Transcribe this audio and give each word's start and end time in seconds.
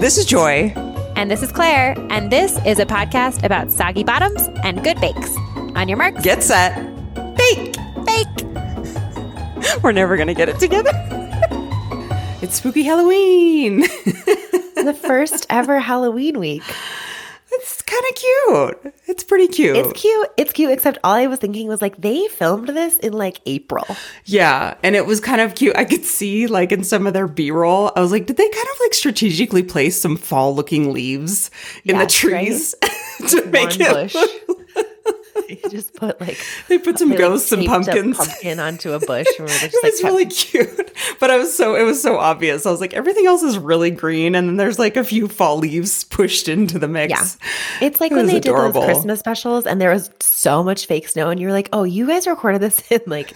This 0.00 0.16
is 0.16 0.24
Joy. 0.24 0.72
And 1.14 1.30
this 1.30 1.42
is 1.42 1.52
Claire, 1.52 1.94
and 2.08 2.32
this 2.32 2.58
is 2.64 2.78
a 2.78 2.86
podcast 2.86 3.44
about 3.44 3.70
soggy 3.70 4.02
bottoms 4.02 4.48
and 4.64 4.82
good 4.82 4.98
bakes. 4.98 5.36
On 5.76 5.90
your 5.90 5.98
marks, 5.98 6.22
Get 6.22 6.42
set. 6.42 6.74
Bake. 7.36 7.76
bake. 8.06 8.44
We're 9.82 9.92
never 9.92 10.16
going 10.16 10.28
to 10.28 10.34
get 10.34 10.48
it 10.48 10.58
together. 10.58 10.90
it's 12.40 12.54
spooky 12.54 12.82
Halloween. 12.82 13.80
the 14.74 14.98
first 14.98 15.44
ever 15.50 15.78
Halloween 15.78 16.40
week. 16.40 16.62
Kind 18.14 18.72
of 18.72 18.82
cute. 18.82 18.94
It's 19.06 19.24
pretty 19.24 19.48
cute. 19.48 19.76
It's 19.76 20.00
cute. 20.00 20.28
It's 20.36 20.52
cute, 20.52 20.70
except 20.70 20.98
all 21.04 21.14
I 21.14 21.26
was 21.26 21.38
thinking 21.38 21.66
was 21.68 21.82
like 21.82 21.96
they 21.96 22.26
filmed 22.28 22.68
this 22.68 22.98
in 22.98 23.12
like 23.12 23.40
April. 23.46 23.84
Yeah, 24.24 24.74
and 24.82 24.94
it 24.96 25.06
was 25.06 25.20
kind 25.20 25.40
of 25.40 25.54
cute. 25.54 25.76
I 25.76 25.84
could 25.84 26.04
see 26.04 26.46
like 26.46 26.72
in 26.72 26.84
some 26.84 27.06
of 27.06 27.12
their 27.14 27.26
B-roll, 27.28 27.92
I 27.96 28.00
was 28.00 28.12
like, 28.12 28.26
did 28.26 28.36
they 28.36 28.48
kind 28.48 28.66
of 28.72 28.80
like 28.80 28.94
strategically 28.94 29.62
place 29.62 30.00
some 30.00 30.16
fall-looking 30.16 30.92
leaves 30.92 31.50
in 31.84 31.98
the 31.98 32.06
trees 32.06 32.74
to 33.28 33.44
make 33.46 33.70
One 33.70 33.80
it? 33.80 34.14
look- 34.14 34.59
You 35.48 35.70
just 35.70 35.94
put 35.94 36.20
like 36.20 36.38
They 36.68 36.78
put 36.78 36.98
some 36.98 37.08
they, 37.10 37.16
like, 37.16 37.20
ghosts 37.24 37.50
and 37.52 37.62
taped 37.62 37.70
a 37.72 37.74
pumpkins. 37.74 38.16
pumpkin 38.16 38.60
onto 38.60 38.92
a 38.92 38.98
bush. 39.00 39.26
And 39.38 39.48
just, 39.48 39.64
It 39.74 39.82
like, 39.82 39.92
was 39.92 40.02
really 40.04 40.26
cute, 40.26 40.92
but 41.18 41.30
I 41.30 41.36
was 41.38 41.54
so 41.56 41.74
it 41.74 41.82
was 41.82 42.00
so 42.02 42.18
obvious. 42.18 42.66
I 42.66 42.70
was 42.70 42.80
like, 42.80 42.94
everything 42.94 43.26
else 43.26 43.42
is 43.42 43.58
really 43.58 43.90
green, 43.90 44.34
and 44.34 44.48
then 44.48 44.56
there's 44.56 44.78
like 44.78 44.96
a 44.96 45.04
few 45.04 45.28
fall 45.28 45.58
leaves 45.58 46.04
pushed 46.04 46.48
into 46.48 46.78
the 46.78 46.88
mix. 46.88 47.10
Yeah. 47.10 47.86
It's 47.86 48.00
like 48.00 48.12
It 48.12 48.16
when 48.16 48.26
they 48.26 48.36
adorable. 48.36 48.80
did 48.80 48.88
those 48.90 48.96
Christmas 48.96 49.18
specials 49.20 49.66
and 49.66 49.80
there 49.80 49.90
was 49.90 50.10
so 50.20 50.62
much 50.62 50.86
fake 50.86 51.08
snow, 51.08 51.30
and 51.30 51.40
you're 51.40 51.52
like, 51.52 51.68
oh, 51.72 51.82
you 51.84 52.06
guys 52.06 52.26
recorded 52.26 52.60
this 52.60 52.80
in 52.90 53.00
like 53.06 53.32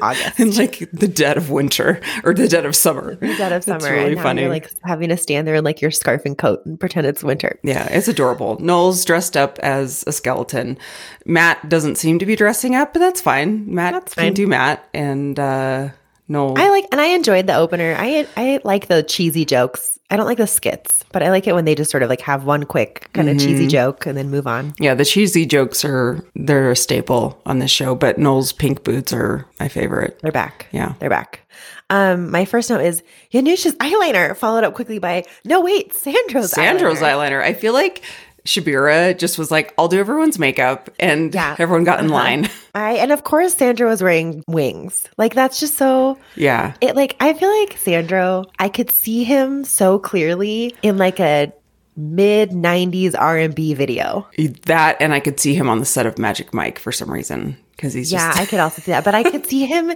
August. 0.00 0.38
in 0.40 0.54
like 0.56 0.88
the 0.92 1.08
dead 1.08 1.36
of 1.36 1.50
winter 1.50 2.00
or 2.24 2.34
the 2.34 2.48
dead 2.48 2.66
of 2.66 2.76
summer. 2.76 3.14
the 3.16 3.34
dead 3.36 3.52
of 3.52 3.64
summer. 3.64 3.76
It's 3.78 3.88
really 3.88 4.12
and 4.12 4.20
funny. 4.22 4.42
You're 4.42 4.50
like 4.50 4.70
having 4.84 5.08
to 5.08 5.16
stand 5.16 5.46
there 5.48 5.54
in 5.56 5.64
like 5.64 5.80
your 5.80 5.90
scarf 5.90 6.22
and 6.24 6.36
coat 6.36 6.64
and 6.66 6.78
pretend 6.78 7.06
it's 7.06 7.22
winter. 7.24 7.58
Yeah, 7.62 7.86
it's 7.90 8.08
adorable. 8.08 8.58
Noel's 8.60 9.04
dressed 9.04 9.36
up 9.36 9.58
as 9.60 10.04
a 10.06 10.12
skeleton. 10.12 10.78
Matt 11.36 11.68
doesn't 11.68 11.96
seem 11.96 12.18
to 12.20 12.26
be 12.26 12.34
dressing 12.36 12.74
up, 12.74 12.92
but 12.94 13.00
that's 13.00 13.20
fine. 13.20 13.72
Matt 13.74 13.92
That's 13.92 14.14
can 14.14 14.24
fine. 14.24 14.34
do 14.34 14.46
Matt, 14.46 14.88
and 14.94 15.38
uh, 15.38 15.90
Noel. 16.28 16.54
I 16.58 16.70
like 16.70 16.86
and 16.92 17.00
I 17.00 17.08
enjoyed 17.08 17.46
the 17.46 17.54
opener. 17.56 17.94
I 17.98 18.26
I 18.36 18.60
like 18.64 18.86
the 18.88 19.02
cheesy 19.02 19.44
jokes. 19.44 19.98
I 20.10 20.16
don't 20.16 20.26
like 20.26 20.38
the 20.38 20.46
skits, 20.46 21.04
but 21.12 21.22
I 21.22 21.30
like 21.30 21.46
it 21.48 21.52
when 21.54 21.64
they 21.64 21.74
just 21.74 21.90
sort 21.90 22.02
of 22.04 22.08
like 22.08 22.20
have 22.22 22.44
one 22.44 22.62
quick 22.64 23.10
kind 23.12 23.28
of 23.28 23.36
Mm-hmm. 23.36 23.46
cheesy 23.46 23.66
joke 23.66 24.06
and 24.06 24.16
then 24.16 24.30
move 24.30 24.46
on. 24.46 24.72
yeah, 24.78 24.94
the 24.94 25.04
cheesy 25.04 25.44
jokes 25.46 25.84
are 25.84 26.24
they're 26.36 26.70
a 26.70 26.76
staple 26.76 27.40
on 27.44 27.58
this 27.58 27.70
show, 27.72 27.94
but 27.94 28.16
Noel's 28.16 28.52
pink 28.52 28.82
boots 28.84 29.12
are 29.12 29.46
my 29.60 29.68
favorite. 29.68 30.18
They're 30.22 30.30
back. 30.32 30.68
Yeah. 30.72 30.94
They're 31.00 31.10
back. 31.10 31.40
Um, 31.90 32.30
my 32.30 32.44
first 32.44 32.70
note 32.70 32.80
is 32.82 33.02
Janusz's 33.32 33.74
eyeliner, 33.76 34.36
followed 34.36 34.64
up 34.64 34.74
quickly 34.74 34.98
by 34.98 35.24
no 35.44 35.60
wait, 35.60 35.92
Sandro's 35.92 36.50
Sandro's 36.52 36.98
eyeliner. 37.00 37.40
eyeliner. 37.40 37.42
I 37.42 37.52
feel 37.52 37.72
like 37.72 38.02
Syabira 38.46 39.16
just 39.18 39.38
was 39.38 39.50
like, 39.50 39.74
I'll 39.76 39.88
do 39.88 39.98
everyone's 39.98 40.38
makeup, 40.38 40.88
and 40.98 41.34
Yeah. 41.34 41.56
everyone 41.58 41.84
got 41.84 42.00
in 42.00 42.06
Uh-huh. 42.06 42.14
line. 42.14 42.48
I 42.74 42.92
and 42.94 43.10
of 43.12 43.24
course 43.24 43.54
Sandro 43.54 43.88
was 43.88 44.02
wearing 44.02 44.44
wings. 44.48 45.06
Like 45.18 45.34
that's 45.34 45.58
just 45.60 45.74
so 45.76 46.18
yeah. 46.36 46.74
it 46.80 46.94
like 46.96 47.16
I 47.20 47.32
feel 47.34 47.50
like 47.60 47.76
Sandro, 47.78 48.44
I 48.58 48.68
could 48.68 48.90
see 48.90 49.24
him 49.24 49.64
so 49.64 49.98
clearly 49.98 50.74
in 50.82 50.96
like 50.98 51.18
a 51.20 51.52
mid 51.96 52.50
90s 52.50 53.14
R&B 53.18 53.72
video. 53.74 54.26
That, 54.66 54.98
and 55.00 55.14
I 55.14 55.20
could 55.20 55.40
see 55.40 55.54
him 55.54 55.68
on 55.70 55.78
the 55.78 55.86
set 55.86 56.04
of 56.04 56.18
Magic 56.18 56.52
Mike 56.52 56.78
for 56.78 56.92
some 56.92 57.10
reason 57.10 57.56
because 57.76 57.92
he's 57.92 58.10
Yeah, 58.10 58.28
just 58.28 58.40
I 58.40 58.46
could 58.46 58.60
also 58.60 58.82
see 58.82 58.90
that, 58.92 59.04
but 59.04 59.14
I 59.14 59.22
could 59.22 59.46
see 59.46 59.66
him 59.66 59.92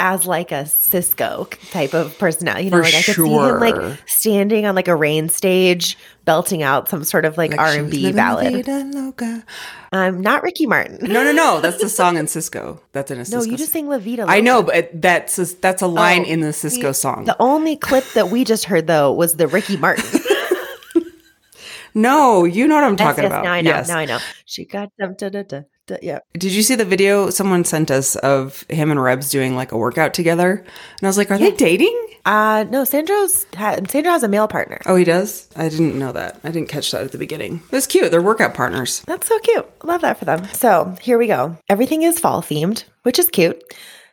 as 0.00 0.26
like 0.26 0.52
a 0.52 0.62
Sisqó 0.64 1.48
type 1.70 1.94
of 1.94 2.16
personality. 2.18 2.64
You 2.66 2.70
know, 2.70 2.78
For 2.78 2.82
like 2.82 2.94
I 2.94 3.02
could 3.02 3.14
see 3.16 3.22
him 3.22 3.28
sure. 3.28 3.60
like 3.60 3.98
standing 4.06 4.66
on 4.66 4.74
like 4.74 4.88
a 4.88 4.96
rain 4.96 5.28
stage, 5.28 5.98
belting 6.24 6.62
out 6.62 6.88
some 6.88 7.04
sort 7.04 7.24
of 7.24 7.36
like, 7.36 7.56
R 7.58 7.72
and 7.72 7.90
B 7.90 8.12
ballad. 8.12 8.68
I'm 8.68 10.16
um, 10.16 10.20
not 10.20 10.42
Ricky 10.42 10.66
Martin. 10.66 10.98
No, 11.02 11.22
no, 11.22 11.32
no. 11.32 11.60
That's 11.60 11.80
the 11.80 11.88
song 12.00 12.16
in 12.16 12.26
Sisqó. 12.26 12.80
That's 12.92 13.10
in 13.10 13.18
a 13.18 13.22
Sisqó. 13.22 13.32
No, 13.32 13.42
you 13.44 13.56
just 13.56 13.72
sing 13.72 13.88
La 13.88 13.98
Vida. 13.98 14.24
I 14.28 14.40
know, 14.40 14.62
but 14.62 14.90
that's 15.00 15.38
a, 15.38 15.44
that's 15.44 15.82
a 15.82 15.86
line 15.86 16.22
Oh, 16.22 16.30
in 16.30 16.40
the 16.40 16.48
Sisqó 16.48 16.94
song. 16.94 17.24
The 17.24 17.36
only 17.40 17.76
clip 17.76 18.04
that 18.14 18.30
we 18.30 18.44
just 18.44 18.64
heard 18.64 18.86
though 18.86 19.12
was 19.12 19.36
the 19.36 19.46
Ricky 19.46 19.76
Martin. 19.76 20.04
no, 21.94 22.44
you 22.44 22.66
know 22.66 22.74
what 22.74 22.84
I'm 22.84 22.96
Yes, 22.98 22.98
talking 22.98 23.24
yes, 23.24 23.30
about. 23.30 23.44
Now 23.44 23.52
I 23.52 23.60
know. 23.60 23.70
Yes. 23.70 23.88
Now 23.88 23.98
I 23.98 24.04
know. 24.06 24.18
She 24.46 24.64
got 24.64 24.90
them. 24.98 25.14
Da, 25.16 25.28
da, 25.28 25.42
da, 25.42 25.60
yeah. 26.02 26.20
Did 26.34 26.52
you 26.52 26.62
see 26.62 26.74
the 26.74 26.84
video 26.84 27.30
someone 27.30 27.64
sent 27.64 27.90
us 27.90 28.16
of 28.16 28.64
him 28.68 28.90
and 28.90 29.02
Rebs 29.02 29.30
doing 29.30 29.56
like 29.56 29.72
a 29.72 29.76
workout 29.78 30.14
together? 30.14 30.52
And 30.58 31.02
I 31.02 31.06
was 31.06 31.16
like, 31.18 31.30
are 31.30 31.38
they 31.38 31.52
dating? 31.52 32.00
Uh 32.24 32.64
no. 32.70 32.84
Sandro's 32.84 33.46
ha- 33.54 33.78
Sandro 33.88 34.12
has 34.12 34.22
a 34.22 34.28
male 34.28 34.48
partner. 34.48 34.80
Oh, 34.86 34.96
he 34.96 35.04
does? 35.04 35.48
I 35.56 35.68
didn't 35.68 35.98
know 35.98 36.12
that. 36.12 36.40
I 36.42 36.50
didn't 36.50 36.68
catch 36.70 36.90
that 36.92 37.02
at 37.02 37.12
the 37.12 37.18
beginning. 37.18 37.62
It 37.70 37.72
was 37.72 37.86
cute. 37.86 38.10
They're 38.10 38.22
workout 38.22 38.54
partners. 38.54 39.02
That's 39.06 39.26
so 39.26 39.38
cute. 39.40 39.66
Love 39.84 40.00
that 40.00 40.18
for 40.18 40.24
them. 40.24 40.46
So 40.52 40.96
here 41.02 41.18
we 41.18 41.26
go. 41.26 41.58
Everything 41.68 42.02
is 42.02 42.18
fall 42.18 42.40
themed, 42.40 42.84
which 43.02 43.18
is 43.18 43.28
cute. 43.28 43.62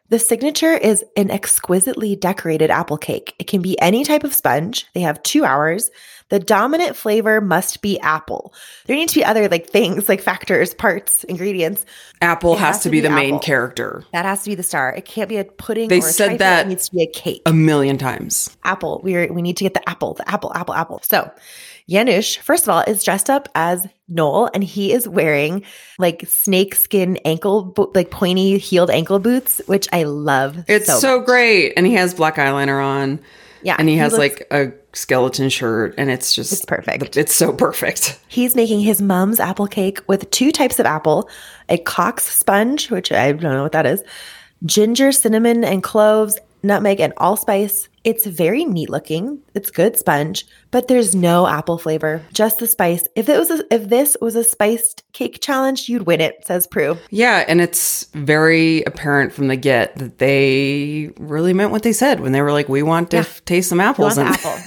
The 0.09 0.19
signature 0.19 0.73
is 0.73 1.05
an 1.15 1.31
exquisitely 1.31 2.17
decorated 2.17 2.69
apple 2.69 2.97
cake. 2.97 3.33
It 3.39 3.47
can 3.47 3.61
be 3.61 3.79
any 3.79 4.03
type 4.03 4.25
of 4.25 4.33
sponge. 4.33 4.85
They 4.93 4.99
have 5.01 5.23
two 5.23 5.45
hours. 5.45 5.89
The 6.31 6.39
dominant 6.39 6.95
flavor 6.95 7.41
must 7.41 7.81
be 7.81 7.99
apple. 7.99 8.53
There 8.85 8.95
need 8.95 9.09
to 9.09 9.15
be 9.15 9.25
other 9.25 9.49
like 9.49 9.67
things, 9.67 10.07
like 10.07 10.21
factors, 10.21 10.73
parts, 10.73 11.25
ingredients. 11.25 11.85
Apple 12.21 12.53
It 12.53 12.59
has, 12.59 12.83
to 12.83 12.89
be, 12.89 13.01
the 13.01 13.09
main 13.09 13.39
character 13.39 14.05
That 14.13 14.23
has 14.23 14.43
to 14.43 14.49
be 14.49 14.55
the 14.55 14.63
star. 14.63 14.93
It 14.93 15.03
can't 15.03 15.27
be 15.27 15.37
a 15.37 15.43
pudding. 15.43 15.89
They 15.89 15.99
said 15.99 16.39
that- 16.39 16.67
it 16.67 16.69
needs 16.69 16.87
to 16.87 16.95
be 16.95 17.03
a 17.03 17.07
cake. 17.11 17.41
a 17.45 17.53
million 17.53 17.97
times. 17.97 18.55
apple. 18.63 19.01
We're 19.03 19.31
we 19.31 19.41
need 19.41 19.57
to 19.57 19.65
get 19.65 19.73
the 19.73 19.87
apple, 19.89 20.13
the 20.13 20.27
apple, 20.29 20.53
apple, 20.55 20.73
apple. 20.73 21.01
So 21.03 21.29
Janusz, 21.89 22.37
first 22.37 22.63
of 22.63 22.69
all, 22.69 22.79
is 22.87 23.03
dressed 23.03 23.29
up 23.29 23.49
as 23.53 23.85
Noel, 24.07 24.49
and 24.53 24.63
he 24.63 24.93
is 24.93 25.09
wearing 25.09 25.65
like 25.99 26.25
snake 26.29 26.75
skin 26.75 27.17
ankle, 27.25 27.63
bo- 27.65 27.91
like 27.93 28.09
pointy 28.09 28.57
heeled 28.57 28.89
ankle 28.89 29.19
boots, 29.19 29.59
which 29.65 29.89
I 29.91 30.03
love. 30.03 30.63
It's 30.69 31.01
so, 31.01 31.17
much. 31.17 31.25
great. 31.25 31.73
And 31.75 31.85
he 31.85 31.95
has 31.95 32.13
black 32.13 32.37
eyeliner 32.37 32.81
on. 32.81 33.19
Yeah, 33.63 33.75
And 33.79 33.87
he 33.89 33.97
has 33.97 34.13
looks- 34.13 34.39
like 34.39 34.47
a 34.51 34.71
skeleton 34.93 35.49
shirt 35.49 35.93
and 35.97 36.09
it's 36.11 36.33
just 36.33 36.51
It's 36.51 36.65
perfect. 36.65 37.15
It's 37.17 37.33
so 37.33 37.53
perfect. 37.53 38.19
He's 38.27 38.55
making 38.55 38.81
his 38.81 39.01
mom's 39.01 39.39
apple 39.39 39.67
cake 39.67 39.99
with 40.07 40.29
two 40.31 40.51
types 40.51 40.79
of 40.79 40.85
apple, 40.85 41.29
a 41.69 41.77
Cox 41.77 42.23
sponge, 42.25 42.89
which 42.91 43.11
I 43.11 43.31
don't 43.31 43.53
know 43.53 43.63
what 43.63 43.71
that 43.71 43.85
is, 43.85 44.03
ginger, 44.65 45.11
cinnamon, 45.11 45.63
and 45.63 45.81
cloves, 45.81 46.37
nutmeg, 46.63 46.99
and 46.99 47.13
allspice. 47.17 47.87
It's 48.03 48.25
very 48.25 48.65
neat 48.65 48.89
looking. 48.89 49.39
It's 49.53 49.69
good 49.69 49.95
sponge, 49.97 50.45
but 50.71 50.87
there's 50.87 51.13
no 51.13 51.45
apple 51.47 51.77
flavor, 51.77 52.23
just 52.33 52.57
the 52.57 52.65
spice. 52.67 53.07
If 53.15 53.29
it 53.29 53.37
was 53.37 53.51
a, 53.51 53.63
if 53.71 53.89
this 53.89 54.17
was 54.19 54.35
a 54.35 54.43
spiced 54.43 55.03
cake 55.13 55.39
challenge, 55.39 55.87
you'd 55.87 56.07
win 56.07 56.19
it, 56.19 56.45
says 56.45 56.65
Prue. 56.65 56.97
Yeah, 57.11 57.45
and 57.47 57.61
it's 57.61 58.05
very 58.13 58.81
apparent 58.83 59.33
from 59.33 59.49
the 59.49 59.55
get 59.55 59.95
that 59.97 60.17
they 60.17 61.11
really 61.19 61.53
meant 61.53 61.71
what 61.71 61.83
they 61.83 61.93
said 61.93 62.19
when 62.21 62.31
they 62.31 62.41
were 62.41 62.51
like, 62.51 62.67
"We 62.69 62.81
want 62.83 63.11
to 63.11 63.17
Yeah. 63.17 63.21
f- 63.21 63.45
taste 63.45 63.69
some 63.69 63.79
apples." 63.79 64.17
And 64.17 64.29
apple? 64.29 64.57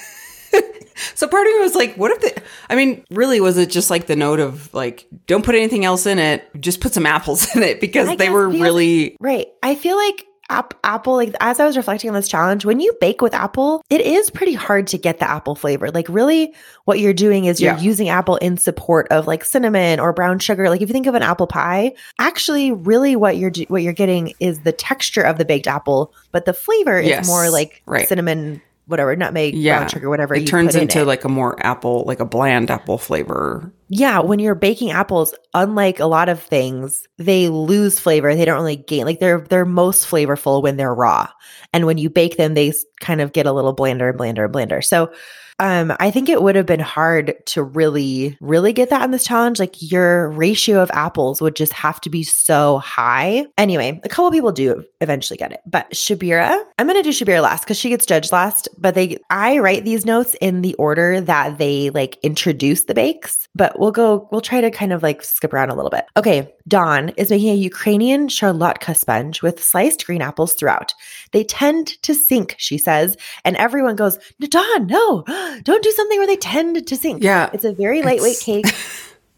so 1.14 1.26
part 1.26 1.46
of 1.46 1.52
me 1.54 1.60
was 1.60 1.74
like, 1.74 1.96
"What 1.96 2.12
if 2.12 2.20
they?" 2.20 2.42
I 2.70 2.76
mean, 2.76 3.04
really, 3.10 3.40
was 3.40 3.58
it 3.58 3.68
just 3.70 3.90
like 3.90 4.06
the 4.06 4.16
note 4.16 4.38
of 4.40 4.72
like, 4.72 5.06
"Don't 5.26 5.44
put 5.44 5.54
anything 5.56 5.84
else 5.84 6.06
in 6.06 6.18
it, 6.18 6.44
just 6.60 6.80
put 6.80 6.94
some 6.94 7.06
apples 7.06 7.54
in 7.56 7.62
it," 7.62 7.80
because 7.80 8.08
I 8.10 8.16
they 8.16 8.30
were 8.30 8.48
because- 8.48 8.62
really 8.62 9.16
Right. 9.20 9.48
I 9.62 9.74
feel 9.74 9.96
like 9.96 10.24
ap- 10.50 10.74
apple, 10.84 11.14
like 11.14 11.34
as 11.40 11.60
I 11.60 11.66
was 11.66 11.76
reflecting 11.76 12.10
on 12.10 12.14
this 12.14 12.28
challenge, 12.28 12.64
when 12.64 12.80
you 12.80 12.92
bake 13.00 13.20
with 13.22 13.34
apple, 13.34 13.82
it 13.90 14.00
is 14.00 14.30
pretty 14.30 14.54
hard 14.54 14.86
to 14.88 14.98
get 14.98 15.18
the 15.18 15.28
apple 15.28 15.54
flavor. 15.54 15.90
Like, 15.90 16.06
really, 16.08 16.54
what 16.84 16.98
you're 17.00 17.12
doing 17.14 17.44
is 17.46 17.60
you're 17.60 17.74
Yeah. 17.74 17.80
using 17.80 18.08
apple 18.08 18.36
in 18.36 18.56
support 18.56 19.08
of 19.10 19.26
like 19.26 19.44
cinnamon 19.44 20.00
or 20.00 20.12
brown 20.12 20.38
sugar. 20.38 20.68
Like, 20.68 20.80
if 20.82 20.88
you 20.88 20.92
think 20.92 21.06
of 21.06 21.14
an 21.14 21.22
apple 21.22 21.46
pie, 21.46 21.94
actually, 22.18 22.72
really, 22.72 23.16
what 23.16 23.36
you're 23.36 23.50
do- 23.50 23.66
what 23.68 23.82
you're 23.82 23.92
getting 23.92 24.32
is 24.40 24.60
the 24.60 24.72
texture 24.72 25.22
of 25.22 25.38
the 25.38 25.44
baked 25.44 25.66
apple, 25.66 26.12
but 26.32 26.44
the 26.44 26.52
flavor 26.52 26.98
is 26.98 27.26
more 27.26 27.50
like 27.50 27.82
Right. 27.86 28.06
cinnamon, 28.08 28.60
whatever, 28.86 29.16
nutmeg, 29.16 29.54
yeah, 29.54 29.78
brown 29.78 29.88
sugar, 29.88 30.08
whatever. 30.10 30.34
It 30.34 30.46
turns 30.46 30.68
put 30.72 30.76
in 30.76 30.82
into 30.82 31.00
it. 31.00 31.04
like 31.06 31.24
a 31.24 31.28
more 31.28 31.56
apple, 31.64 32.04
like 32.06 32.20
a 32.20 32.24
bland 32.26 32.70
apple 32.70 32.98
flavor. 32.98 33.72
Yeah, 33.96 34.18
when 34.18 34.40
you're 34.40 34.56
baking 34.56 34.90
apples, 34.90 35.34
unlike 35.54 36.00
a 36.00 36.06
lot 36.06 36.28
of 36.28 36.42
things, 36.42 37.06
they 37.16 37.48
lose 37.48 38.00
flavor. 38.00 38.34
They 38.34 38.44
don't 38.44 38.56
really 38.56 38.74
gain 38.74 39.04
like 39.04 39.20
they're 39.20 39.42
they're 39.42 39.64
most 39.64 40.04
flavorful 40.04 40.60
when 40.64 40.76
they're 40.76 40.92
raw. 40.94 41.28
And 41.72 41.86
when 41.86 41.96
you 41.96 42.10
bake 42.10 42.36
them, 42.36 42.54
they 42.54 42.72
kind 43.00 43.20
of 43.20 43.32
get 43.32 43.46
a 43.46 43.52
little 43.52 43.72
blander 43.72 44.08
and 44.08 44.18
blander 44.18 44.44
and 44.44 44.52
blander. 44.52 44.82
So 44.82 45.12
um 45.58 45.94
I 46.00 46.10
think 46.10 46.28
it 46.28 46.42
would 46.42 46.56
have 46.56 46.66
been 46.66 46.80
hard 46.80 47.34
to 47.46 47.62
really 47.62 48.36
really 48.40 48.72
get 48.72 48.90
that 48.90 49.02
in 49.04 49.10
this 49.10 49.24
challenge. 49.24 49.58
Like 49.58 49.74
your 49.80 50.30
ratio 50.30 50.82
of 50.82 50.90
apples 50.92 51.40
would 51.40 51.56
just 51.56 51.72
have 51.72 52.00
to 52.02 52.10
be 52.10 52.22
so 52.22 52.78
high. 52.78 53.46
Anyway, 53.58 54.00
a 54.04 54.08
couple 54.08 54.30
people 54.30 54.52
do 54.52 54.84
eventually 55.00 55.36
get 55.36 55.52
it. 55.52 55.60
But 55.66 55.90
Syabira, 55.90 56.58
I'm 56.78 56.88
to 56.88 57.02
do 57.02 57.10
Syabira 57.10 57.42
last 57.42 57.66
cuz 57.66 57.76
she 57.76 57.88
gets 57.88 58.06
judged 58.06 58.32
last, 58.32 58.68
but 58.78 58.94
they 58.94 59.18
I 59.30 59.58
write 59.58 59.84
these 59.84 60.06
notes 60.06 60.34
in 60.40 60.62
the 60.62 60.74
order 60.74 61.20
that 61.20 61.58
they 61.58 61.90
like 61.90 62.18
introduce 62.22 62.84
the 62.84 62.94
bakes. 62.94 63.48
But 63.54 63.78
we'll 63.78 63.92
go, 63.92 64.28
we'll 64.30 64.40
try 64.40 64.60
to 64.60 64.70
kind 64.70 64.92
of 64.92 65.02
like 65.02 65.22
skip 65.22 65.52
around 65.52 65.70
a 65.70 65.74
little 65.74 65.90
bit. 65.90 66.06
Okay. 66.16 66.52
Dawn 66.66 67.10
is 67.10 67.30
making 67.30 67.50
a 67.50 67.56
Ukrainian 67.56 68.28
charlotka 68.28 68.96
sponge 68.96 69.42
with 69.42 69.62
sliced 69.62 70.06
green 70.06 70.22
apples 70.22 70.54
throughout. 70.54 70.94
They 71.32 71.44
tend 71.44 72.00
to 72.02 72.14
sink, 72.14 72.54
she 72.58 72.78
says. 72.78 73.16
And 73.44 73.56
everyone 73.56 73.96
goes, 73.96 74.18
Dawn, 74.40 74.86
no, 74.86 75.24
don't 75.64 75.82
do 75.82 75.90
something 75.92 76.18
where 76.18 76.26
they 76.26 76.36
tend 76.36 76.86
to 76.86 76.96
sink. 76.96 77.22
Yeah. 77.22 77.50
It's 77.52 77.64
a 77.64 77.72
very 77.72 78.02
lightweight 78.02 78.32
It's- 78.42 78.44
cake. 78.44 78.66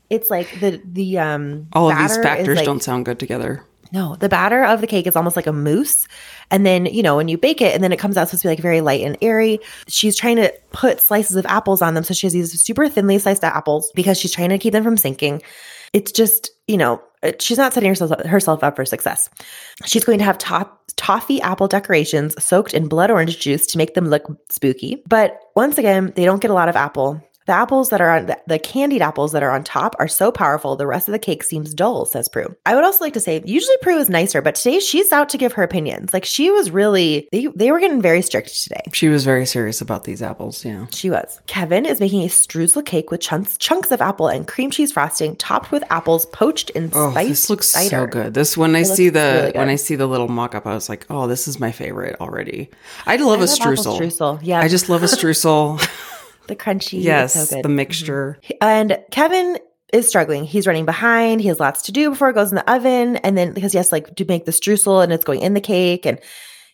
It's 0.09 0.31
like 0.31 0.61
the, 0.61 0.81
the, 0.85 1.19
um, 1.19 1.67
All 1.73 1.91
of 1.91 1.99
these 1.99 2.17
factors 2.19 2.57
like- 2.59 2.65
don't 2.65 2.81
sound 2.81 3.07
good 3.07 3.19
together. 3.19 3.65
no, 3.91 4.15
the 4.15 4.29
batter 4.29 4.63
of 4.65 4.81
the 4.81 4.87
cake 4.87 5.05
is 5.09 5.17
almost 5.17 5.35
like 5.35 5.49
a 5.49 5.53
mousse. 5.53 6.07
And 6.53 6.65
then, 6.65 6.87
you 6.87 7.03
know, 7.03 7.17
when 7.17 7.27
you 7.27 7.37
bake 7.37 7.61
it 7.61 7.75
and 7.75 7.83
then 7.83 7.91
it 7.91 7.99
comes 7.99 8.17
out 8.17 8.29
supposed 8.29 8.43
to 8.43 8.47
be 8.47 8.53
like 8.53 8.61
very 8.61 8.81
light 8.83 9.01
and 9.01 9.19
airy, 9.21 9.59
she's 9.89 10.15
trying 10.15 10.37
to 10.37 10.55
put 10.71 11.01
slices 11.01 11.35
of 11.35 11.45
apples 11.47 11.83
on 11.83 11.95
them. 11.95 12.05
So 12.05 12.15
she 12.15 12.27
has 12.29 12.33
these 12.35 12.63
super 12.63 12.89
thinly 12.89 13.19
sliced 13.19 13.43
apples 13.43 13.91
because 13.97 14.17
she's 14.17 14.31
trying 14.31 14.51
to 14.51 14.59
keep 14.59 14.73
them 14.73 14.85
from 14.85 14.97
sinking. 14.97 15.43
It's 15.93 16.13
just, 16.13 16.51
you 16.69 16.77
know, 16.77 17.03
she's 17.41 17.59
not 17.59 17.75
setting 17.75 17.89
herself, 17.89 18.13
herself 18.27 18.63
up 18.63 18.77
for 18.77 18.85
success. 18.85 19.29
She's 19.87 20.05
going 20.05 20.19
to 20.19 20.25
have 20.25 20.39
top, 20.39 20.86
toffee 20.97 21.41
apple 21.43 21.69
decorations 21.69 22.43
soaked 22.43 22.75
in 22.75 22.89
blood 22.89 23.11
orange 23.11 23.39
juice 23.39 23.67
to 23.69 23.79
make 23.79 23.95
them 23.95 24.09
look 24.09 24.25
spooky. 24.51 25.03
But 25.07 25.39
once 25.55 25.79
again, 25.79 26.13
they 26.17 26.25
don't 26.25 26.41
get 26.41 26.51
a 26.51 26.55
lot 26.55 26.69
of 26.69 26.77
apple. 26.77 27.23
The 27.47 27.53
apples 27.53 27.91
that 27.91 28.01
are 28.01 28.11
on 28.11 28.27
the, 28.27 28.39
the 28.49 28.59
candied 28.59 29.03
apples 29.03 29.31
that 29.31 29.43
are 29.45 29.53
on 29.53 29.63
top 29.63 29.95
are 30.01 30.09
so 30.09 30.33
powerful, 30.33 30.75
the 30.75 30.87
rest 30.87 31.07
of 31.07 31.13
the 31.13 31.19
cake 31.19 31.45
seems 31.45 31.73
dull, 31.75 32.05
says 32.05 32.29
Prue. 32.29 32.57
I 32.67 32.75
would 32.75 32.83
also 32.83 33.05
like 33.05 33.13
to 33.13 33.21
say, 33.21 33.41
usually 33.45 33.77
Prue 33.83 33.99
is 33.99 34.11
nicer, 34.11 34.43
but 34.43 34.57
today 34.57 34.81
she's 34.81 35.13
out 35.13 35.29
to 35.29 35.39
give 35.39 35.53
her 35.53 35.63
opinions. 35.63 36.13
Like 36.13 36.25
she 36.25 36.51
was 36.51 36.73
really, 36.73 37.29
they, 37.31 37.47
they 37.55 37.71
were 37.71 37.79
getting 37.79 38.03
very 38.03 38.21
strict 38.21 38.65
today. 38.65 38.83
She 38.93 39.09
was 39.09 39.25
very 39.25 39.47
serious 39.47 39.81
about 39.81 40.03
these 40.05 40.23
apples. 40.23 40.65
Yeah. 40.65 40.87
She 40.91 41.09
was. 41.09 41.41
Kevin 41.47 41.87
is 41.87 42.01
making 42.01 42.23
a 42.23 42.27
streusel 42.27 42.85
cake 42.85 43.13
with 43.13 43.21
chunks 43.21 43.57
chunks 43.59 43.93
of 43.93 44.01
apple 44.01 44.27
and 44.27 44.49
cream 44.49 44.73
cheese 44.73 44.91
frosting, 44.91 45.37
topped 45.37 45.71
with 45.71 45.85
apples 45.89 46.27
poached 46.27 46.71
in 46.71 46.91
Oh, 46.95 47.13
spiced 47.13 47.29
this 47.29 47.51
looks 47.51 47.67
so 47.69 48.07
good. 48.09 48.35
This 48.35 48.57
when 48.57 48.75
I 48.75 48.81
It 48.81 48.87
see 48.87 49.09
the 49.09 49.21
really 49.55 49.59
when 49.59 49.69
I 49.69 49.77
see 49.77 49.95
the 49.95 50.07
little 50.09 50.29
mock 50.29 50.57
up, 50.57 50.67
I 50.67 50.75
was 50.75 50.89
like, 50.89 51.07
oh, 51.11 51.29
this 51.29 51.47
is 51.47 51.61
my 51.61 51.71
favorite 51.71 52.21
already. 52.21 52.71
I 53.07 53.17
love 53.17 53.39
I 53.39 53.45
a 53.45 53.47
love 53.47 53.49
streusel. 53.51 54.01
streusel. 54.01 54.41
Yeah, 54.43 54.59
I 54.59 54.67
just 54.67 54.89
love 54.89 55.05
a 55.05 55.07
streusel. 55.07 55.81
the 56.49 56.57
crunchy. 56.57 57.03
yes, 57.03 57.35
so 57.35 57.41
good. 57.41 57.65
the 57.65 57.69
mm-hmm. 57.69 57.77
mixture. 57.77 58.41
And 58.61 58.99
Kevin 59.11 59.59
is 59.93 60.09
struggling. 60.09 60.45
He's 60.45 60.67
running 60.67 60.85
behind. 60.85 61.41
He 61.41 61.49
has 61.49 61.61
lots 61.61 61.83
to 61.83 61.93
do 61.93 62.11
before 62.11 62.31
it 62.31 62.35
goes 62.35 62.51
in 62.51 62.57
the 62.57 62.73
oven. 62.73 63.17
And 63.17 63.37
then 63.37 63.53
because 63.53 63.73
he 63.73 63.79
has 63.79 63.91
to 63.91 63.95
like 63.95 64.17
to 64.17 64.25
make 64.25 64.45
the 64.45 64.53
streusel 64.53 65.03
and 65.03 65.13
it's 65.13 65.25
going 65.25 65.41
in 65.41 65.55
the 65.55 65.61
cake. 65.61 66.07
And 66.07 66.19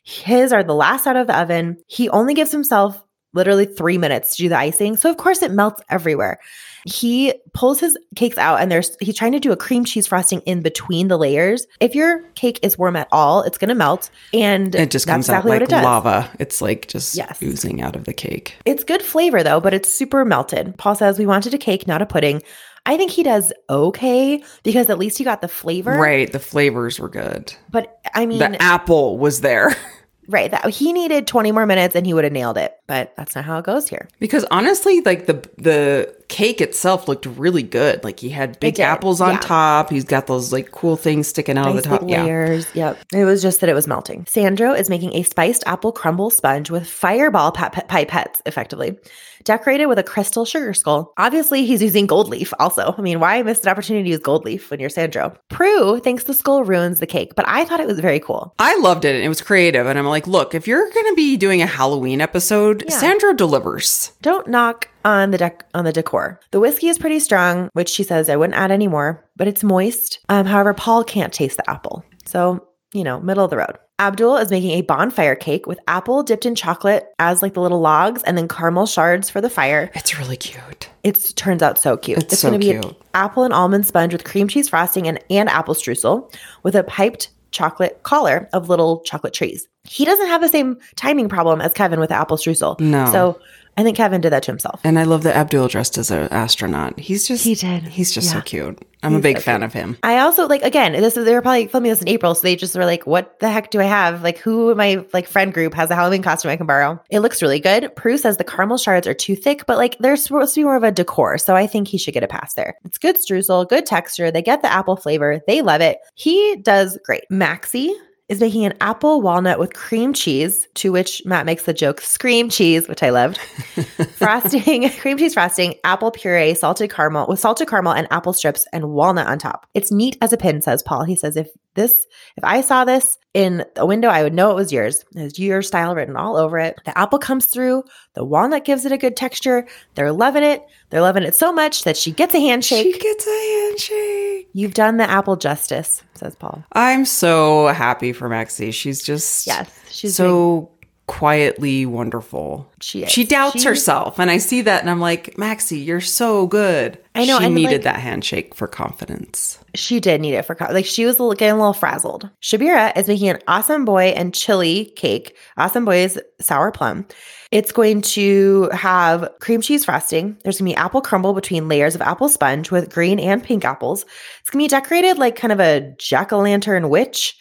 his 0.04 0.52
are 0.52 0.64
the 0.64 0.74
last 0.74 1.06
out 1.06 1.16
of 1.16 1.26
the 1.26 1.38
oven. 1.38 1.78
He 1.86 2.08
only 2.08 2.34
gives 2.34 2.50
himself 2.50 3.02
literally 3.34 3.66
three 3.66 3.98
minutes 3.98 4.36
to 4.36 4.44
do 4.44 4.48
the 4.48 4.58
icing. 4.58 4.96
So 4.96 5.10
of 5.10 5.16
course 5.16 5.42
it 5.42 5.52
melts 5.52 5.82
everywhere. 5.88 6.38
He 6.84 7.34
pulls 7.55 7.81
his 7.81 7.96
cakes 8.17 8.38
out 8.38 8.61
and 8.61 8.70
there's 8.70 8.96
he's 9.00 9.17
trying 9.17 9.32
to 9.32 9.40
do 9.40 9.52
a 9.52 9.56
cream 9.56 9.84
cheese 9.84 10.06
frosting 10.06 10.40
in 10.40 10.62
between 10.62 11.08
the 11.08 11.17
layers. 11.17 11.67
If 11.81 11.94
your 11.94 12.23
cake 12.34 12.58
is 12.62 12.76
warm 12.79 12.96
at 12.96 13.08
all, 13.12 13.43
it's 13.43 13.58
gonna 13.58 13.75
melt. 13.75 14.11
And 14.34 14.75
It 14.75 14.90
just 14.90 15.06
comes 15.06 15.26
exactly 15.29 15.52
out 15.52 15.61
like 15.61 15.70
it 15.70 15.82
lava. 15.84 16.31
It's 16.38 16.61
like 16.61 16.88
just 16.88 17.14
Yes. 17.14 17.43
oozing 17.43 17.81
out 17.82 17.94
of 17.96 18.05
the 18.05 18.12
cake. 18.12 18.56
It's 18.64 18.84
good 18.84 19.02
flavor 19.02 19.43
though, 19.43 19.61
but 19.61 19.75
it's 19.75 19.88
super 19.88 20.25
melted. 20.25 20.76
Paul 20.79 20.94
says 20.94 21.19
we 21.19 21.26
wanted 21.26 21.55
a 21.55 21.58
cake, 21.58 21.87
not 21.87 22.02
a 22.02 22.06
pudding. 22.06 22.43
I 22.84 22.96
think 22.96 23.12
he 23.12 23.23
does 23.23 23.52
okay 23.70 24.43
because 24.64 24.90
at 24.90 24.99
least 24.99 25.19
he 25.19 25.25
got 25.25 25.40
the 25.40 25.49
flavor. 25.49 25.93
Right. 25.93 26.31
The 26.32 26.40
flavors 26.40 26.99
were 26.99 27.08
good. 27.08 27.55
But 27.70 28.00
I 28.12 28.26
mean, 28.26 28.40
The 28.40 28.61
apple 28.61 29.19
was 29.19 29.40
there. 29.40 29.76
right. 30.29 30.50
That 30.50 30.69
he 30.70 30.93
needed 30.93 31.29
20 31.29 31.52
more 31.52 31.64
minutes 31.67 31.94
and 31.94 32.05
he 32.05 32.12
would 32.12 32.25
have 32.25 32.32
nailed 32.32 32.58
it. 32.58 32.75
But 32.88 33.14
that's 33.17 33.37
not 33.37 33.44
how 33.44 33.58
it 33.58 33.64
goes 33.64 33.88
here. 33.88 34.08
Because 34.19 34.44
honestly, 34.50 35.00
like 35.02 35.26
the 35.26 35.34
the 35.58 36.17
cake 36.32 36.62
itself 36.62 37.08
looked 37.08 37.26
really 37.26 37.62
good. 37.62 38.02
Like 38.02 38.19
he 38.20 38.31
had 38.31 38.58
big 38.58 38.81
apples 38.81 39.20
on 39.20 39.32
yeah. 39.34 39.40
top. 39.40 39.90
He's 39.90 40.05
got 40.05 40.26
those 40.26 40.50
like 40.50 40.73
cool 40.73 40.96
things 40.96 41.29
sticking 41.29 41.58
out 41.58 41.69
of 41.69 41.76
the 41.76 41.82
top. 41.82 42.00
big 42.00 42.08
Yeah. 42.11 42.25
layers. 42.25 42.67
Yep. 42.75 42.99
It 43.12 43.25
was 43.25 43.43
just 43.43 43.61
that 43.61 43.69
it 43.69 43.75
was 43.75 43.87
melting. 43.87 44.25
Sandro 44.26 44.73
is 44.73 44.88
making 44.88 45.14
a 45.14 45.23
spiced 45.25 45.62
apple 45.67 45.93
crumble 45.93 46.31
sponge 46.31 46.70
with 46.70 46.88
fireball 46.88 47.52
pi- 47.52 47.69
pi- 47.69 48.05
pipettes, 48.05 48.40
effectively, 48.46 48.96
decorated 49.44 49.87
with 49.87 49.99
a 49.99 50.02
crystal 50.02 50.46
sugar 50.46 50.73
skull. 50.73 51.12
Obviously, 51.19 51.67
he's 51.67 51.82
using 51.82 52.06
gold 52.06 52.29
leaf 52.29 52.55
also. 52.58 52.94
I 52.96 53.02
mean, 53.02 53.20
why 53.20 53.43
miss 53.43 53.62
an 53.62 53.69
opportunity 53.69 54.05
to 54.05 54.11
use 54.12 54.20
gold 54.20 54.46
leaf 54.46 54.70
when 54.70 54.81
you're 54.81 54.88
Sandro? 54.88 55.34
Prue 55.50 55.99
thinks 56.00 56.25
the 56.25 56.32
skull 56.34 56.64
ruins 56.64 56.99
the 56.99 57.06
cake, 57.06 57.34
but 57.37 57.46
I 57.46 57.67
thought 57.67 57.81
it 57.81 57.87
was 57.87 58.00
very 58.00 58.20
cool. 58.20 58.55
I 58.58 58.79
loved 58.79 59.05
it. 59.05 59.23
It 59.23 59.29
was 59.29 59.43
creative. 59.43 59.87
And 59.87 59.99
I'm 59.99 60.06
like, 60.06 60.26
look, 60.26 60.55
if 60.55 60.67
you're 60.67 60.90
going 60.90 61.06
to 61.08 61.14
be 61.14 61.37
doing 61.37 61.61
a 61.61 61.67
Halloween 61.67 62.20
episode, 62.23 62.84
Yeah. 62.88 62.96
Sandro 62.99 63.34
delivers. 63.34 64.12
Don't 64.23 64.49
knock 64.49 64.88
on 65.04 65.31
the 65.31 65.38
dec- 65.38 65.62
on 65.75 65.84
the 65.84 65.93
decor. 65.93 66.40
The 66.50 66.60
whiskey 66.60 66.88
is 66.88 66.99
pretty 66.99 67.19
strong, 67.20 67.69
which 67.72 67.88
she 67.88 68.02
says 68.02 68.28
I 68.28 68.37
wouldn't 68.37 68.58
add 68.58 68.70
any 68.70 68.88
more, 68.88 69.25
but 69.37 69.49
it's 69.49 69.64
moist. 69.64 70.20
Um, 70.28 70.46
however, 70.46 70.75
Paul 70.75 71.04
can't 71.04 71.32
taste 71.32 71.56
the 71.56 71.69
apple, 71.70 72.04
so 72.25 72.66
you 72.93 73.04
know, 73.04 73.20
middle 73.20 73.44
of 73.44 73.50
the 73.50 73.56
road. 73.56 73.78
Abdul 73.99 74.37
is 74.38 74.50
making 74.50 74.72
a 74.72 74.82
bonfire 74.82 75.37
cake 75.37 75.66
with 75.66 75.78
apple 75.87 76.22
dipped 76.22 76.44
in 76.44 76.54
chocolate 76.54 77.06
as 77.19 77.40
like 77.40 77.54
the 77.54 77.60
little 77.60 77.81
logs, 77.81 78.22
and 78.25 78.37
then 78.37 78.49
caramel 78.49 78.87
shards 78.87 79.31
for 79.31 79.40
the 79.40 79.50
fire. 79.50 79.90
It's 79.94 80.19
really 80.19 80.37
cute. 80.37 80.90
It 81.02 81.32
turns 81.37 81.62
out 81.62 81.78
so 81.78 81.96
cute. 81.96 82.19
It's 82.19 82.40
so 82.40 82.48
gonna 82.48 82.58
be 82.58 82.72
an 82.72 82.82
cute. 82.82 82.96
apple 83.14 83.44
and 83.44 83.55
almond 83.55 83.87
sponge 83.87 84.12
with 84.12 84.25
cream 84.25 84.48
cheese 84.48 84.69
frosting 84.69 85.06
and, 85.06 85.22
and 85.31 85.48
apple 85.48 85.75
streusel 85.75 86.34
with 86.62 86.75
a 86.75 86.84
piped 86.84 87.31
chocolate 87.52 88.02
collar 88.02 88.48
of 88.52 88.69
little 88.69 89.00
chocolate 89.02 89.34
trees. 89.34 89.69
He 89.84 90.05
doesn't 90.05 90.26
have 90.26 90.40
the 90.40 90.48
same 90.48 90.78
timing 90.96 91.28
problem 91.28 91.60
as 91.60 91.72
Kevin 91.72 92.00
with 92.00 92.08
the 92.08 92.16
apple 92.16 92.37
streusel. 92.37 92.81
No. 92.81 93.06
So 93.12 93.40
I 93.76 93.82
think 93.82 93.96
Kevin 93.96 94.20
did 94.20 94.30
that 94.30 94.42
to 94.44 94.50
himself. 94.50 94.80
And 94.84 94.98
I 94.98 95.04
love 95.04 95.22
that 95.22 95.36
Abdul 95.36 95.69
dressed 95.69 95.96
as 95.96 96.10
an 96.10 96.28
astronaut. 96.30 96.98
He's 96.98 97.26
just 97.26 97.44
He 97.44 97.54
did. 97.54 97.84
He's 97.84 98.12
just 98.12 98.30
so 98.30 98.40
cute. 98.40 98.78
I'm 99.02 99.14
a 99.14 99.20
big 99.20 99.38
so 99.38 99.42
fan 99.42 99.62
of 99.62 99.72
him. 99.72 99.98
I 100.02 100.19
also 100.19 100.46
like 100.46 100.62
again, 100.62 100.92
this 100.92 101.16
is 101.16 101.24
they 101.24 101.34
were 101.34 101.42
probably 101.42 101.66
filming 101.66 101.90
this 101.90 102.02
in 102.02 102.08
April, 102.08 102.34
so 102.34 102.42
they 102.42 102.54
just 102.54 102.76
were 102.76 102.84
like, 102.84 103.04
"What 103.04 103.40
the 103.40 103.50
heck 103.50 103.70
do 103.70 103.80
I 103.80 103.84
have? 103.84 104.22
Like, 104.22 104.38
who 104.38 104.70
in 104.70 104.76
my 104.76 105.04
like 105.12 105.26
friend 105.26 105.52
group 105.52 105.74
has 105.74 105.90
a 105.90 105.96
Halloween 105.96 106.22
costume 106.22 106.52
I 106.52 106.56
can 106.56 106.66
borrow?" 106.66 107.02
It 107.10 107.20
looks 107.20 107.42
really 107.42 107.58
good. 107.58 107.94
Prue 107.96 108.16
says 108.16 108.36
the 108.36 108.44
caramel 108.44 108.78
shards 108.78 109.08
are 109.08 109.14
too 109.14 109.34
thick, 109.34 109.66
but 109.66 109.76
like 109.76 109.98
they're 109.98 110.16
supposed 110.16 110.54
to 110.54 110.60
be 110.60 110.64
more 110.64 110.76
of 110.76 110.84
a 110.84 110.92
decor, 110.92 111.38
so 111.38 111.56
I 111.56 111.66
think 111.66 111.88
he 111.88 111.98
should 111.98 112.14
get 112.14 112.22
a 112.22 112.28
pass 112.28 112.54
there. 112.54 112.76
It's 112.84 112.98
good 112.98 113.16
streusel, 113.16 113.69
good 113.69 113.86
texture. 113.86 114.30
They 114.30 114.42
get 114.42 114.62
the 114.62 114.72
apple 114.72 114.96
flavor. 114.96 115.40
They 115.48 115.62
love 115.62 115.80
it. 115.80 115.98
He 116.14 116.56
does 116.56 116.96
great. 117.04 117.24
Maxy 117.28 117.92
is 118.32 118.40
making 118.40 118.64
an 118.64 118.73
apple 118.81 119.20
walnut 119.20 119.58
with 119.58 119.75
cream 119.75 120.14
cheese, 120.14 120.67
to 120.75 120.90
which 120.90 121.20
Matt 121.26 121.44
makes 121.44 121.64
the 121.64 121.75
joke 121.75 122.00
"scream 122.00 122.49
cheese," 122.49 122.88
which 122.88 123.02
I 123.02 123.11
loved. 123.11 123.37
frosting, 124.17 124.88
cream 125.00 125.19
cheese 125.19 125.34
frosting, 125.34 125.75
apple 125.84 126.11
puree, 126.11 126.55
salted 126.55 126.90
caramel 126.90 127.26
with 127.29 127.38
salted 127.38 127.69
caramel 127.69 127.93
and 127.93 128.08
apple 128.11 128.32
strips 128.32 128.67
and 128.73 128.90
walnut 128.90 129.26
on 129.26 129.38
top. 129.38 129.67
It's 129.75 129.93
neat 129.93 130.17
as 130.23 130.32
a 130.32 130.38
pin, 130.38 130.62
says 130.62 130.82
Paul. 130.82 131.05
He 131.05 131.14
says, 131.14 131.37
if 131.37 131.49
this, 131.74 132.06
if 132.36 132.44
I 132.44 132.60
saw 132.60 132.84
this 132.84 133.19
in 133.34 133.64
a 133.76 133.86
window, 133.86 134.08
I 134.08 134.22
would 134.22 134.34
know 134.34 134.50
it 134.50 134.56
was 134.56 134.72
yours. 134.72 135.04
It 135.14 135.20
has 135.20 135.38
your 135.38 135.62
style 135.62 135.94
written 135.94 136.16
all 136.16 136.36
over 136.36 136.58
it. 136.58 136.78
The 136.84 136.96
apple 136.96 137.19
comes 137.19 137.46
through. 137.46 137.84
The 138.14 138.24
walnut 138.24 138.64
gives 138.64 138.84
it 138.84 138.92
a 138.92 138.98
good 138.98 139.16
texture. 139.16 139.66
They're 139.94 140.12
loving 140.12 140.43
it. 140.43 140.62
They're 140.91 141.00
loving 141.00 141.22
it 141.22 141.34
so 141.34 141.52
much 141.52 141.84
that 141.84 141.96
she 141.96 142.12
gets 142.12 142.34
a 142.34 142.41
handshake. 142.41 142.94
She 142.94 142.98
gets 142.98 143.26
a 143.26 143.31
handshake. 143.31 144.48
You've 144.52 144.74
done 144.74 144.98
the 144.98 145.08
apple 145.08 145.36
justice, 145.36 146.02
says 146.14 146.34
Paul. 146.36 146.62
I'm 146.72 147.05
so 147.05 147.69
happy 147.69 148.12
for 148.12 148.29
Maxy. 148.29 148.70
She's 148.70 149.02
just 149.02 149.46
Yes, 149.46 149.70
she's 149.91 150.17
so 150.17 150.70
quietly 151.19 151.84
wonderful. 151.84 152.72
She 152.81 153.02
is. 153.04 153.10
She 153.12 153.24
doubts 153.24 153.60
She- 153.62 153.69
herself, 153.69 154.19
and 154.19 154.31
I 154.31 154.38
see 154.38 154.62
that, 154.62 154.81
and 154.81 154.90
I'm 154.90 154.98
like, 155.00 155.36
Maxy, 155.36 155.78
you're 155.78 156.00
so 156.00 156.46
good. 156.46 156.98
I 157.14 157.26
know, 157.26 157.38
She 157.38 157.48
needed 157.50 157.72
like- 157.72 157.82
that 157.82 157.96
handshake 158.00 158.54
for 158.54 158.66
confidence. 158.66 159.58
She 159.74 160.00
did 160.00 160.20
need 160.22 160.34
it 160.34 160.44
for 160.46 160.54
co- 160.54 160.72
like 160.72 160.86
she 160.86 161.04
was 161.04 161.16
getting 161.19 161.50
a 161.50 161.56
little 161.56 161.74
frazzled. 161.74 162.28
Syabira 162.42 162.96
is 162.96 163.08
making 163.08 163.28
an 163.28 163.38
asam 163.46 163.84
boi 163.84 164.06
and 164.16 164.32
chili 164.34 164.86
cake. 164.96 165.36
Asam 165.58 165.84
boi's 165.84 166.19
sour 166.40 166.70
plum. 166.72 167.06
It's 167.50 167.72
going 167.72 168.00
to 168.16 168.70
have 168.72 169.28
cream 169.40 169.60
cheese 169.60 169.84
frosting. 169.84 170.36
There's 170.42 170.58
gonna 170.58 170.70
be 170.70 170.74
apple 170.76 171.02
crumble 171.02 171.34
between 171.34 171.69
layers 171.69 171.94
of 171.94 172.00
apple 172.02 172.28
sponge 172.31 172.70
with 172.70 172.92
green 172.92 173.20
and 173.20 173.42
pink 173.44 173.64
apples. 173.64 174.04
It's 174.40 174.50
gonna 174.50 174.64
be 174.64 174.69
decorated 174.69 175.19
like 175.19 175.36
kind 175.36 175.52
of 175.52 175.60
a 175.60 175.94
jack 175.98 176.32
o' 176.32 176.38
lantern 176.40 176.88
witch. 176.88 177.36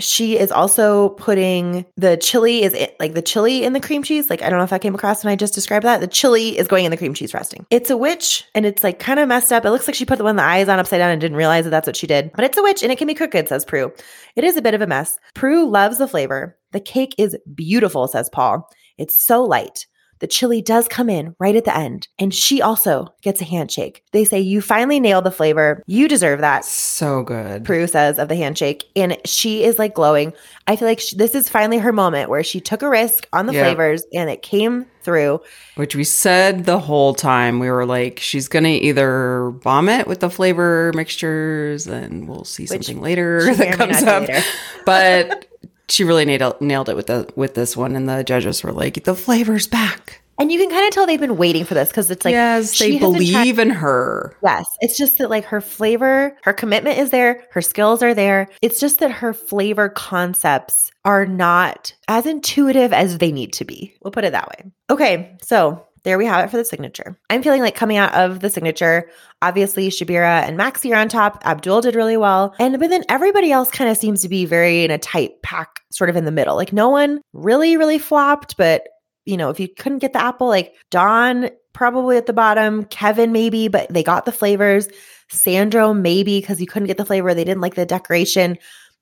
She 0.00 0.36
is 0.36 0.50
also 0.50 1.10
putting 1.10 1.86
the 1.96 2.16
chili 2.16 2.62
is 2.62 2.74
it, 2.74 2.96
like 2.98 3.14
the 3.14 3.22
chili 3.22 3.62
in 3.62 3.74
the 3.74 3.80
cream 3.80 4.02
cheese. 4.02 4.28
Like 4.28 4.42
I 4.42 4.50
don't 4.50 4.58
know 4.58 4.64
if 4.64 4.72
I 4.72 4.78
came 4.78 4.94
across 4.94 5.24
when 5.24 5.32
I 5.32 5.36
just 5.36 5.54
described 5.54 5.84
that. 5.84 6.00
The 6.00 6.08
chili 6.08 6.58
is 6.58 6.66
going 6.66 6.84
in 6.84 6.90
the 6.90 6.96
cream 6.96 7.14
cheese 7.14 7.30
frosting. 7.30 7.64
It's 7.70 7.90
a 7.90 7.96
witch 7.96 8.44
and 8.54 8.66
it's 8.66 8.82
like 8.82 8.98
kind 8.98 9.20
of 9.20 9.28
messed 9.28 9.52
up. 9.52 9.64
It 9.64 9.70
looks 9.70 9.86
like 9.86 9.94
she 9.94 10.04
put 10.04 10.18
the 10.18 10.24
one 10.24 10.36
the 10.36 10.42
eyes 10.42 10.68
on 10.68 10.80
upside 10.80 10.98
down 10.98 11.10
and 11.10 11.20
didn't 11.20 11.36
realize 11.36 11.64
that 11.64 11.70
that's 11.70 11.86
what 11.86 11.96
she 11.96 12.06
did. 12.06 12.32
But 12.34 12.44
it's 12.44 12.58
a 12.58 12.62
witch 12.62 12.82
and 12.82 12.90
it 12.90 12.98
can 12.98 13.06
be 13.06 13.14
crooked, 13.14 13.48
says 13.48 13.64
Prue. 13.64 13.92
It 14.34 14.42
is 14.42 14.56
a 14.56 14.62
bit 14.62 14.74
of 14.74 14.80
a 14.80 14.86
mess. 14.86 15.18
Prue 15.34 15.68
loves 15.68 15.98
the 15.98 16.08
flavor. 16.08 16.58
The 16.72 16.80
cake 16.80 17.14
is 17.16 17.36
beautiful, 17.54 18.08
says 18.08 18.28
Paul. 18.28 18.68
It's 18.98 19.16
so 19.16 19.44
light. 19.44 19.86
The 20.24 20.28
chili 20.28 20.62
does 20.62 20.88
come 20.88 21.10
in 21.10 21.36
right 21.38 21.54
at 21.54 21.66
the 21.66 21.76
end, 21.76 22.08
and 22.18 22.32
she 22.32 22.62
also 22.62 23.14
gets 23.20 23.42
a 23.42 23.44
handshake. 23.44 24.02
They 24.12 24.24
say, 24.24 24.40
You 24.40 24.62
finally 24.62 24.98
nailed 24.98 25.24
the 25.24 25.30
flavor. 25.30 25.82
You 25.86 26.08
deserve 26.08 26.40
that. 26.40 26.64
So 26.64 27.22
good. 27.22 27.62
Prue 27.66 27.86
says 27.86 28.18
of 28.18 28.28
the 28.28 28.34
handshake, 28.36 28.84
and 28.96 29.18
she 29.26 29.64
is 29.64 29.78
like 29.78 29.92
glowing. 29.92 30.32
I 30.66 30.76
feel 30.76 30.88
like 30.88 31.00
she, 31.00 31.14
this 31.14 31.34
is 31.34 31.50
finally 31.50 31.76
her 31.76 31.92
moment 31.92 32.30
where 32.30 32.42
she 32.42 32.58
took 32.58 32.80
a 32.80 32.88
risk 32.88 33.28
on 33.34 33.44
the 33.44 33.52
Yeah. 33.52 33.64
flavors 33.64 34.02
and 34.14 34.30
it 34.30 34.40
came 34.40 34.86
through. 35.02 35.42
Which 35.74 35.94
we 35.94 36.04
said 36.04 36.64
the 36.64 36.78
whole 36.78 37.12
time. 37.12 37.58
We 37.58 37.70
were 37.70 37.84
like, 37.84 38.18
she's 38.18 38.48
going 38.48 38.64
to 38.64 38.70
either 38.70 39.50
bomb 39.62 39.90
it 39.90 40.06
with 40.06 40.20
the 40.20 40.30
flavor 40.30 40.90
mixtures 40.94 41.86
and 41.86 42.26
we'll 42.26 42.44
see 42.44 42.64
something 42.64 43.02
later 43.02 43.54
that 43.56 43.74
comes 43.76 44.02
up. 44.04 44.26
later. 44.26 44.40
but 44.86 45.46
she 45.88 46.04
really 46.04 46.24
nailed, 46.24 46.60
nailed 46.60 46.88
it 46.88 46.96
with 46.96 47.06
the 47.06 47.30
with 47.36 47.54
this 47.54 47.76
one. 47.76 47.96
And 47.96 48.08
the 48.08 48.24
judges 48.24 48.62
were 48.62 48.72
like, 48.72 49.04
the 49.04 49.14
flavor's 49.14 49.66
back. 49.66 50.22
And 50.38 50.50
you 50.50 50.58
can 50.58 50.68
kind 50.68 50.84
of 50.86 50.92
tell 50.92 51.06
they've 51.06 51.20
been 51.20 51.36
waiting 51.36 51.64
for 51.64 51.74
this 51.74 51.90
because 51.90 52.10
it's 52.10 52.24
like 52.24 52.32
yes, 52.32 52.78
they 52.78 52.98
believe 52.98 53.58
in 53.58 53.70
her. 53.70 54.36
Yes. 54.42 54.66
It's 54.80 54.98
just 54.98 55.18
that 55.18 55.30
like 55.30 55.44
her 55.44 55.60
flavor, 55.60 56.36
her 56.42 56.52
commitment 56.52 56.98
is 56.98 57.10
there, 57.10 57.44
her 57.52 57.62
skills 57.62 58.02
are 58.02 58.14
there. 58.14 58.48
It's 58.60 58.80
just 58.80 58.98
that 58.98 59.12
her 59.12 59.32
flavor 59.32 59.88
concepts 59.88 60.90
are 61.04 61.24
not 61.24 61.94
as 62.08 62.26
intuitive 62.26 62.92
as 62.92 63.18
they 63.18 63.30
need 63.30 63.52
to 63.54 63.64
be. 63.64 63.94
We'll 64.02 64.10
put 64.10 64.24
it 64.24 64.32
that 64.32 64.48
way. 64.48 64.72
Okay. 64.90 65.36
So 65.42 65.86
there 66.04 66.18
we 66.18 66.26
have 66.26 66.44
it 66.44 66.50
for 66.50 66.56
the 66.58 66.64
signature. 66.64 67.18
I'm 67.30 67.42
feeling 67.42 67.62
like 67.62 67.74
coming 67.74 67.96
out 67.96 68.14
of 68.14 68.40
the 68.40 68.50
signature, 68.50 69.10
obviously 69.42 69.88
Syabira 69.88 70.42
and 70.42 70.56
Maxy 70.56 70.92
are 70.92 71.00
on 71.00 71.08
top. 71.08 71.42
Abdul 71.44 71.80
did 71.80 71.94
really 71.94 72.16
well. 72.16 72.54
And 72.58 72.78
but 72.78 72.90
then 72.90 73.04
everybody 73.08 73.50
else 73.50 73.70
kind 73.70 73.90
of 73.90 73.96
seems 73.96 74.22
to 74.22 74.28
be 74.28 74.44
very 74.44 74.84
in 74.84 74.90
a 74.90 74.98
tight 74.98 75.42
pack, 75.42 75.80
sort 75.90 76.10
of 76.10 76.16
in 76.16 76.26
the 76.26 76.30
middle. 76.30 76.56
Like 76.56 76.72
no 76.72 76.90
one 76.90 77.20
really, 77.32 77.76
really 77.76 77.98
flopped, 77.98 78.56
but 78.56 78.86
you 79.24 79.38
know, 79.38 79.48
if 79.48 79.58
you 79.58 79.68
couldn't 79.68 80.00
get 80.00 80.12
the 80.12 80.22
apple, 80.22 80.48
like 80.48 80.74
Dawn 80.90 81.48
probably 81.72 82.16
at 82.18 82.26
the 82.26 82.32
bottom, 82.32 82.84
Kevin 82.84 83.32
maybe, 83.32 83.68
but 83.68 83.88
they 83.88 84.02
got 84.02 84.26
the 84.26 84.32
flavors. 84.32 84.88
Sandro 85.30 85.94
maybe 85.94 86.40
because 86.40 86.60
you 86.60 86.66
couldn't 86.66 86.86
get 86.86 86.98
the 86.98 87.06
flavor, 87.06 87.32
they 87.32 87.44
didn't 87.44 87.62
like 87.62 87.74
the 87.74 87.86
decoration. 87.86 88.58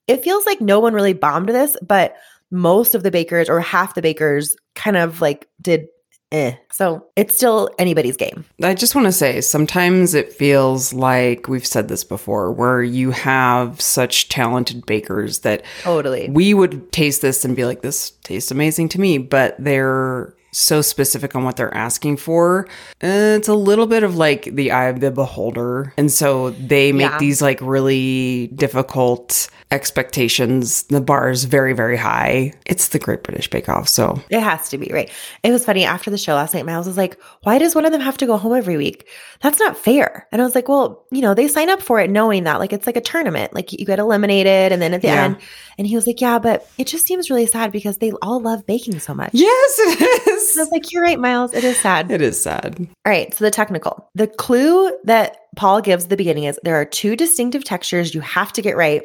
It 0.07 0.23
feels 0.23 0.47
like 0.47 0.61
no 0.61 0.79
one 0.79 0.95
really 0.95 1.13
bombed 1.13 1.49
this, 1.49 1.77
but 1.83 2.15
most 2.53 2.95
of 2.95 3.03
the 3.03 3.11
bakers 3.11 3.49
or 3.49 3.61
half 3.61 3.95
the 3.95 4.03
bakers 4.03 4.55
kind 4.75 4.97
of 4.97 5.21
like 5.21 5.49
did 5.61 5.87
eh. 6.33 6.55
So 6.73 7.07
it's 7.17 7.37
still 7.37 7.69
anybody's 7.79 8.17
game. 8.17 8.45
I 8.63 8.75
just 8.75 8.95
want 8.95 9.07
to 9.07 9.13
say 9.13 9.41
sometimes 9.41 10.15
it 10.15 10.33
feels 10.33 10.93
like 10.93 11.47
we've 11.49 11.67
said 11.67 11.89
this 11.89 12.03
before 12.03 12.51
where 12.51 12.83
you 12.83 13.11
have 13.13 13.81
such 13.81 14.29
talented 14.29 14.85
bakers 14.87 15.41
that 15.41 15.63
Totally. 15.83 16.29
we 16.31 16.55
would 16.55 16.91
taste 16.93 17.23
this 17.23 17.45
and 17.45 17.55
be 17.55 17.65
like, 17.65 17.83
this 17.83 18.11
tastes 18.25 18.51
amazing 18.51 18.89
to 18.91 19.01
me, 19.01 19.19
but 19.19 19.55
they're 19.59 20.35
so 20.55 20.83
specific 20.83 21.35
on 21.35 21.45
what 21.45 21.57
they're 21.57 21.75
asking 21.75 22.15
for. 22.19 22.67
Uh, 23.03 23.37
it's 23.39 23.49
a 23.49 23.55
little 23.55 23.87
bit 23.87 24.03
of 24.03 24.17
like 24.17 24.45
the 24.45 24.71
eye 24.71 24.85
of 24.89 25.01
the 25.01 25.11
beholder. 25.11 25.95
And 25.97 26.13
so 26.13 26.51
they 26.51 26.93
make 26.93 27.11
Yeah. 27.11 27.19
these 27.19 27.41
like 27.41 27.59
really 27.63 28.49
difficult 28.49 29.49
expectations. 29.73 30.85
The 30.85 31.01
bar 31.01 31.31
is 31.31 31.45
very, 31.45 31.73
very 31.73 31.97
high. 31.97 32.53
It's 32.67 32.89
the 32.89 32.99
Great 32.99 33.23
British 33.23 33.49
Bake 33.49 33.69
Off. 33.69 33.89
So 33.89 34.21
It 34.31 34.41
has 34.41 34.69
to 34.71 34.79
be, 34.79 34.91
right? 34.93 35.11
It 35.43 35.51
was 35.51 35.65
funny 35.65 35.85
after 35.85 36.11
the 36.11 36.19
show 36.19 36.35
last 36.35 36.55
night. 36.55 36.67
Miles 36.67 36.87
was 36.87 36.97
like, 36.97 37.19
Why 37.43 37.59
does 37.59 37.75
one 37.75 37.85
of 37.87 37.93
them 37.93 38.01
have 38.01 38.17
to 38.19 38.27
go 38.27 38.37
home 38.37 38.55
every 38.55 38.77
week? 38.77 39.09
That's 39.41 39.59
not 39.59 39.77
fair. 39.77 40.29
And 40.33 40.41
I 40.43 40.45
was 40.45 40.55
like, 40.55 40.69
Well, 40.69 41.05
you 41.11 41.21
know, 41.23 41.35
they 41.35 41.49
sign 41.49 41.71
up 41.71 41.83
for 41.83 42.01
it 42.01 42.11
knowing 42.11 42.45
that 42.45 42.59
like 42.59 42.73
it's 42.73 42.87
like 42.87 42.97
a 42.97 43.01
tournament, 43.01 43.55
like 43.55 43.73
you 43.73 43.85
get 43.87 43.99
eliminated 43.99 44.73
and 44.73 44.81
then 44.83 44.95
at 44.95 45.03
the 45.03 45.09
Yeah. 45.09 45.25
end. 45.25 45.37
And 45.79 45.87
he 45.87 45.95
was 45.97 46.07
like, 46.07 46.21
Yeah, 46.21 46.39
but 46.39 46.69
it 46.79 46.87
just 46.87 47.07
seems 47.07 47.31
really 47.31 47.47
sad 47.47 47.73
because 47.73 47.99
they 47.99 48.13
all 48.23 48.41
love 48.41 48.67
baking 48.67 48.99
so 49.01 49.15
much. 49.15 49.31
yes, 49.33 49.79
it 49.79 50.29
is. 50.29 50.53
And 50.53 50.61
I 50.61 50.65
was 50.65 50.73
like, 50.73 50.93
You're 50.93 51.03
right, 51.03 51.19
Miles. 51.19 51.55
It 51.55 51.65
is 51.65 51.79
sad. 51.79 52.11
It 52.11 52.21
is 52.23 52.41
sad. 52.41 52.77
All 52.81 52.87
right, 53.13 53.33
so 53.35 53.45
the 53.45 53.51
technical. 53.51 54.09
The 54.15 54.27
clue 54.27 54.91
that 55.05 55.37
Paul 55.57 55.81
gives 55.81 56.05
at 56.05 56.11
the 56.11 56.17
beginning 56.17 56.45
is 56.45 56.59
there 56.63 56.77
are 56.77 56.85
two 56.85 57.17
distinctive 57.17 57.65
textures 57.65 58.15
you 58.15 58.21
have 58.21 58.53
to 58.55 58.63
get 58.63 58.77
right. 58.77 59.03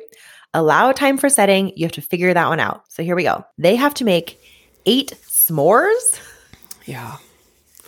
Allow 0.53 0.91
time 0.91 1.17
for 1.17 1.29
setting. 1.29 1.71
You 1.75 1.85
have 1.85 1.91
to 1.93 2.01
figure 2.01 2.33
that 2.33 2.47
one 2.47 2.59
out. 2.59 2.83
So 2.91 3.03
here 3.03 3.15
we 3.15 3.23
go. 3.23 3.45
They 3.57 3.75
have 3.75 3.93
to 3.95 4.05
make 4.05 4.39
eight 4.85 5.13
s'mores. 5.27 6.19
Yeah. 6.85 7.17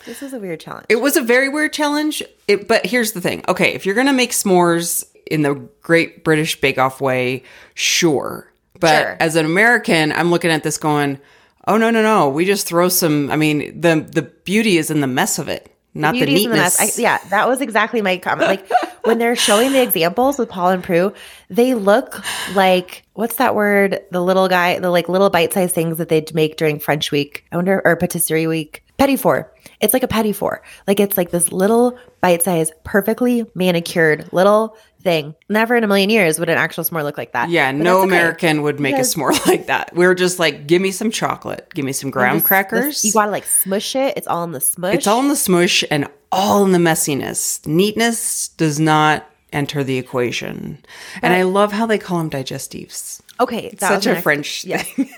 This 0.06 0.22
is 0.22 0.34
a 0.34 0.40
weird 0.40 0.60
challenge. 0.60 0.86
It 0.90 0.98
was 1.02 1.16
a 1.18 1.22
very 1.22 1.50
weird 1.50 1.74
challenge. 1.74 2.22
It, 2.48 2.68
but 2.68 2.86
here's 2.86 3.12
the 3.14 3.22
thing. 3.22 3.44
Okay, 3.48 3.74
if 3.74 3.86
you're 3.86 3.96
gonna 3.96 4.14
make 4.14 4.32
s'mores 4.32 5.04
in 5.30 5.42
the 5.44 5.56
Great 5.82 6.24
British 6.24 6.60
Bake 6.60 6.78
Off 6.78 7.00
way, 7.02 7.44
sure. 7.76 8.52
But 8.80 9.02
Sure. 9.02 9.18
as 9.20 9.36
an 9.36 9.46
American, 9.46 10.12
I'm 10.14 10.32
looking 10.32 10.52
at 10.52 10.64
this 10.64 10.78
going, 10.78 11.20
"Oh 11.68 11.78
no, 11.78 11.90
no, 11.92 12.02
no! 12.02 12.30
We 12.30 12.46
just 12.46 12.66
throw 12.66 12.88
some. 12.90 13.30
I 13.30 13.36
mean, 13.36 13.80
the 13.80 14.06
the 14.10 14.22
beauty 14.24 14.78
is 14.78 14.90
in 14.90 15.02
the 15.02 15.08
mess 15.08 15.38
of 15.38 15.48
it, 15.50 15.70
not 15.94 16.14
the, 16.14 16.24
in 16.24 16.30
neatness." 16.30 16.78
the. 16.78 16.84
I, 16.84 16.90
yeah, 16.98 17.18
that 17.30 17.48
was 17.48 17.62
exactly 17.62 18.02
my 18.02 18.18
comment. 18.18 18.48
Like 18.48 18.72
when 19.04 19.18
they're 19.18 19.36
showing 19.36 19.72
the 19.72 19.82
examples 19.82 20.38
with 20.38 20.50
Paul 20.50 20.70
and 20.70 20.84
Prue, 20.84 21.14
they 21.50 21.74
look 21.74 22.24
like 22.56 23.06
what's 23.14 23.36
that 23.38 23.56
word? 23.56 24.02
The 24.12 24.22
little 24.22 24.48
guy, 24.48 24.80
the 24.80 24.90
like 24.90 25.10
little 25.10 25.30
bite-sized 25.30 25.76
things 25.76 25.98
that 25.98 26.10
they'd 26.10 26.34
make 26.34 26.58
during 26.58 26.80
French 26.80 27.12
week. 27.12 27.46
I 27.52 27.56
wonder, 27.56 27.82
or 27.84 27.96
patisserie 27.96 28.48
week. 28.48 28.84
Petit 28.98 29.16
four. 29.16 29.54
It's 29.80 29.94
like 29.94 30.04
a 30.04 30.08
petit 30.08 30.34
four. 30.34 30.62
Like 30.86 31.00
it's 31.00 31.18
like 31.18 31.32
this 31.32 31.52
little 31.52 31.98
bite-sized, 32.22 32.74
perfectly 32.84 33.46
manicured 33.56 34.32
little 34.34 34.76
thing. 35.02 35.34
Never 35.48 35.76
in 35.76 35.84
a 35.84 35.88
million 35.88 36.10
years 36.10 36.40
would 36.40 36.50
an 36.50 36.58
actual 36.58 36.84
s'more 36.84 37.04
look 37.04 37.18
like 37.18 37.32
that. 37.34 37.50
yeah, 37.50 37.72
But 37.72 37.78
no 37.82 37.98
okay. 38.00 38.08
American 38.08 38.62
would 38.64 38.80
make 38.80 38.96
Because- 38.96 39.16
a 39.16 39.18
s'more 39.18 39.46
like 39.48 39.68
that. 39.68 39.96
We 39.96 40.06
are 40.06 40.14
just 40.16 40.40
like, 40.40 40.68
give 40.68 40.82
me 40.82 40.92
some 40.92 41.10
chocolate, 41.12 41.68
give 41.74 41.86
me 41.86 41.94
some 41.94 42.10
graham 42.12 42.36
Just- 42.38 42.46
crackers. 42.48 42.86
this- 42.86 43.06
you 43.06 43.14
gotta 43.14 43.32
like 43.32 43.46
smush 43.46 43.96
it. 43.96 44.14
It's 44.18 44.28
all 44.28 44.44
in 44.44 44.52
the 44.52 44.62
smush. 44.62 44.96
It's 44.96 45.08
all 45.08 45.20
in 45.22 45.30
the 45.30 45.36
smush 45.36 45.84
and 45.90 46.08
all 46.32 46.66
in 46.66 46.72
the 46.74 46.78
messiness. 46.80 47.66
Neatness 47.66 48.50
does 48.50 48.80
not 48.80 49.26
enter 49.52 49.84
the 49.84 49.98
equation. 49.98 50.78
And 51.24 51.34
I 51.34 51.42
love 51.44 51.72
how 51.72 51.86
they 51.88 51.98
call 51.98 52.20
them 52.20 52.30
digestives. 52.30 53.22
Okay. 53.40 53.70
was 53.72 53.80
Such 53.80 54.06
a 54.06 54.22
French 54.22 54.66
Yeah. 54.66 54.82
thing. 54.84 55.10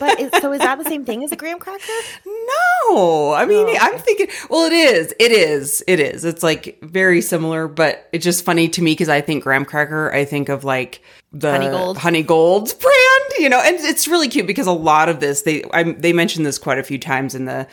But 0.00 0.20
is, 0.20 0.30
so 0.40 0.52
is 0.52 0.60
that 0.60 0.78
the 0.78 0.84
same 0.84 1.04
thing 1.04 1.24
as 1.24 1.32
a 1.32 1.36
graham 1.42 1.58
cracker? 1.58 1.82
No, 2.24 3.32
I 3.32 3.44
mean, 3.46 3.66
Oh, 3.66 3.70
okay. 3.70 3.78
I'm 3.80 3.98
thinking, 3.98 4.28
well, 4.48 4.66
it 4.66 4.72
is. 4.72 5.14
It 5.18 5.32
is. 5.32 5.82
It 5.86 5.98
is. 6.00 6.24
It's 6.24 6.42
like 6.42 6.78
very 6.82 7.20
similar, 7.20 7.66
but 7.68 8.08
it's 8.12 8.24
just 8.24 8.44
funny 8.44 8.68
to 8.68 8.82
me 8.82 8.92
because 8.92 9.08
I 9.08 9.20
think 9.20 9.42
graham 9.42 9.64
cracker, 9.64 10.12
I 10.12 10.24
think 10.24 10.48
of 10.48 10.64
like 10.64 11.00
the 11.32 11.50
Honey 11.50 11.68
Gold. 11.68 11.98
Honey 11.98 12.22
Gold 12.22 12.72
brand, 12.80 13.32
you 13.38 13.48
know, 13.48 13.60
and 13.60 13.76
it's 13.80 14.06
really 14.08 14.28
cute 14.28 14.46
because 14.46 14.66
a 14.66 14.72
lot 14.72 15.08
of 15.08 15.20
this, 15.20 15.42
they, 15.42 15.64
I, 15.72 15.82
they 15.82 16.12
mentioned 16.12 16.46
this 16.46 16.58
quite 16.58 16.78
a 16.78 16.82
few 16.84 16.98
times 16.98 17.34
in 17.34 17.44
the, 17.46 17.66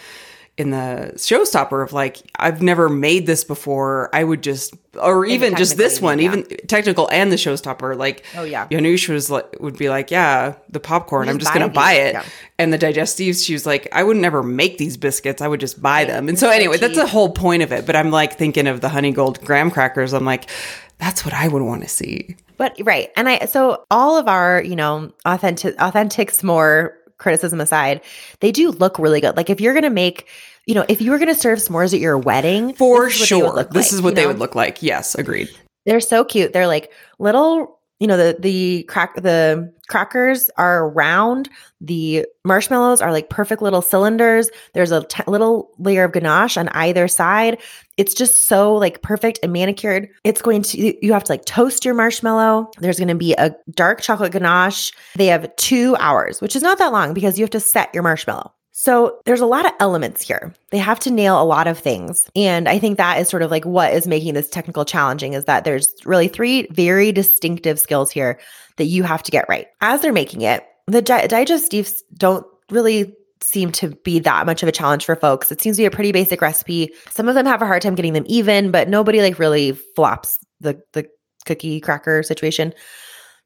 in 0.57 0.69
the 0.69 1.11
showstopper 1.15 1.83
of 1.83 1.91
like 1.91 2.17
I've 2.37 2.61
never 2.61 2.87
made 2.87 3.25
this 3.25 3.43
before. 3.43 4.09
I 4.13 4.23
would 4.23 4.41
just, 4.41 4.73
or 4.99 5.25
even 5.25 5.55
just 5.57 5.75
this 5.75 5.99
one, 5.99 6.19
yeah. 6.19 6.25
even 6.25 6.45
technical 6.67 7.09
and 7.11 7.29
the 7.29 7.35
showstopper. 7.35 7.97
Like, 7.97 8.23
Oh, 8.37 8.43
yeah. 8.43 8.65
Janusz 8.69 9.07
was 9.09 9.29
like, 9.29 9.59
would 9.59 9.77
be 9.77 9.89
like, 9.89 10.11
yeah, 10.11 10.55
the 10.69 10.79
popcorn. 10.79 11.27
I'm 11.27 11.39
just 11.39 11.53
gonna 11.53 11.67
these, 11.67 11.75
buy 11.75 11.93
it. 11.93 12.13
yeah. 12.13 12.23
And 12.57 12.71
the 12.71 12.77
digestives, 12.77 13.45
she 13.45 13.51
was 13.51 13.65
like, 13.65 13.89
I 13.91 14.01
would 14.03 14.15
never 14.15 14.43
make 14.43 14.77
these 14.77 14.95
biscuits. 14.95 15.41
I 15.41 15.47
would 15.49 15.59
just 15.59 15.81
buy 15.81 16.05
them. 16.05 16.29
And 16.29 16.39
so 16.39 16.47
so 16.47 16.51
anyway, 16.51 16.77
that's 16.77 16.95
the 16.95 17.07
whole 17.07 17.31
point 17.31 17.63
of 17.63 17.73
it. 17.73 17.85
But 17.85 17.95
I'm 17.97 18.11
like 18.11 18.37
thinking 18.37 18.67
of 18.67 18.79
the 18.79 18.87
honey 18.89 19.11
gold 19.11 19.41
graham 19.43 19.71
crackers. 19.71 20.13
I'm 20.13 20.25
like, 20.25 20.49
that's 20.99 21.25
what 21.25 21.33
I 21.33 21.47
would 21.49 21.63
want 21.63 21.81
to 21.83 21.89
see. 21.89 22.37
But 22.57 22.77
right. 22.83 23.11
And 23.17 23.27
I 23.27 23.45
so 23.45 23.83
all 23.91 24.17
of 24.17 24.29
our, 24.29 24.61
you 24.61 24.77
know, 24.77 25.11
authentic 25.25 25.75
authentic 25.81 26.31
s'more 26.31 26.93
criticism 27.17 27.61
aside, 27.61 28.01
they 28.39 28.51
do 28.51 28.71
look 28.71 28.99
really 28.99 29.21
good. 29.21 29.35
Like 29.37 29.49
if 29.49 29.61
you're 29.61 29.73
gonna 29.73 29.89
make, 29.89 30.27
you 30.65 30.75
know, 30.75 30.85
if 30.89 31.01
you 31.01 31.11
were 31.11 31.19
gonna 31.19 31.35
serve 31.35 31.59
s'mores 31.59 31.93
at 31.93 31.99
your 31.99 32.17
wedding, 32.17 32.73
For 32.73 33.05
this 33.05 33.21
is 33.21 33.21
what 33.21 33.29
they 33.29 33.41
would 33.41 33.53
sure. 33.53 33.63
This 33.63 33.73
like, 33.73 33.93
is 33.93 34.01
what 34.01 34.15
they 34.15 34.21
know? 34.23 34.27
would 34.29 34.39
look 34.39 34.55
like. 34.55 34.81
Yes, 34.81 35.15
agreed. 35.15 35.49
They're 35.85 35.99
so 35.99 36.23
cute. 36.25 36.51
They're 36.53 36.67
like 36.67 36.91
little, 37.19 37.74
you 37.99 38.07
know, 38.07 38.17
the 38.17 38.35
the 38.39 38.83
crack 38.83 39.15
the 39.15 39.71
crackers 39.87 40.49
are 40.57 40.89
round. 40.89 41.49
The 41.79 42.25
marshmallows 42.43 43.01
are 43.01 43.11
like 43.11 43.29
perfect 43.29 43.61
little 43.61 43.81
cylinders. 43.81 44.49
There's 44.73 44.91
a 44.91 45.03
t- 45.03 45.23
little 45.27 45.71
layer 45.77 46.03
of 46.03 46.11
ganache 46.11 46.57
on 46.57 46.67
either 46.69 47.07
side. 47.07 47.61
It's 47.97 48.13
just 48.13 48.47
so 48.47 48.75
like 48.75 49.01
perfect 49.01 49.39
and 49.43 49.53
manicured. 49.53 50.09
It's 50.23 50.41
going 50.41 50.63
to 50.63 51.05
you 51.05 51.13
have 51.13 51.23
to 51.25 51.31
like 51.31 51.45
toast 51.45 51.85
your 51.85 51.93
marshmallow. 51.93 52.69
There's 52.79 52.97
going 52.97 53.07
to 53.09 53.15
be 53.15 53.33
a 53.35 53.55
dark 53.71 54.01
chocolate 54.01 54.33
ganache. 54.33 54.91
They 55.15 55.27
have 55.27 55.55
2 55.55 55.95
hours, 55.99 56.41
which 56.41 56.55
is 56.55 56.63
not 56.63 56.77
that 56.79 56.91
long 56.91 57.13
because 57.13 57.37
you 57.37 57.43
have 57.43 57.51
to 57.51 57.59
set 57.59 57.93
your 57.93 58.03
marshmallow. 58.03 58.54
So 58.77 59.19
there's 59.23 59.39
a 59.39 59.45
lot 59.45 59.65
of 59.65 59.71
elements 59.79 60.21
here. 60.21 60.53
They 60.71 60.79
have 60.79 60.99
to 60.99 61.09
nail 61.09 61.41
a 61.41 61.45
lot 61.45 61.65
of 61.65 61.79
things. 61.79 62.29
And 62.35 62.67
I 62.67 62.77
think 62.77 62.97
that 62.97 63.21
is 63.21 63.29
sort 63.29 63.41
of 63.41 63.49
like 63.49 63.63
what 63.63 63.93
is 63.93 64.05
making 64.05 64.33
this 64.33 64.49
technical 64.49 64.83
challenging 64.83 65.31
is 65.31 65.45
that 65.45 65.63
there's 65.63 65.87
really 66.03 66.27
three 66.27 66.67
very 66.71 67.13
distinctive 67.13 67.79
skills 67.79 68.11
here 68.11 68.37
that 68.75 68.87
you 68.87 69.03
have 69.03 69.23
to 69.23 69.31
get 69.31 69.47
right. 69.47 69.67
As 69.79 70.01
they're 70.01 70.11
making 70.11 70.41
it, 70.41 70.67
the 70.87 71.01
di- 71.01 71.25
digestives 71.25 72.01
don't 72.17 72.45
really 72.69 73.15
seem 73.41 73.71
to 73.71 73.91
be 74.03 74.19
that 74.19 74.45
much 74.45 74.61
of 74.61 74.67
a 74.67 74.73
challenge 74.73 75.05
for 75.05 75.15
folks. 75.15 75.53
It 75.53 75.61
seems 75.61 75.77
to 75.77 75.81
be 75.83 75.87
a 75.87 75.91
pretty 75.91 76.11
basic 76.11 76.41
recipe. 76.41 76.91
Some 77.11 77.29
of 77.29 77.35
them 77.35 77.45
have 77.45 77.61
a 77.61 77.65
hard 77.65 77.81
time 77.81 77.95
getting 77.95 78.11
them 78.11 78.25
even, 78.27 78.71
but 78.71 78.89
nobody 78.89 79.21
like 79.21 79.39
really 79.39 79.71
flops 79.71 80.37
the 80.59 80.81
the 80.91 81.07
cookie 81.45 81.79
cracker 81.79 82.23
situation. 82.23 82.73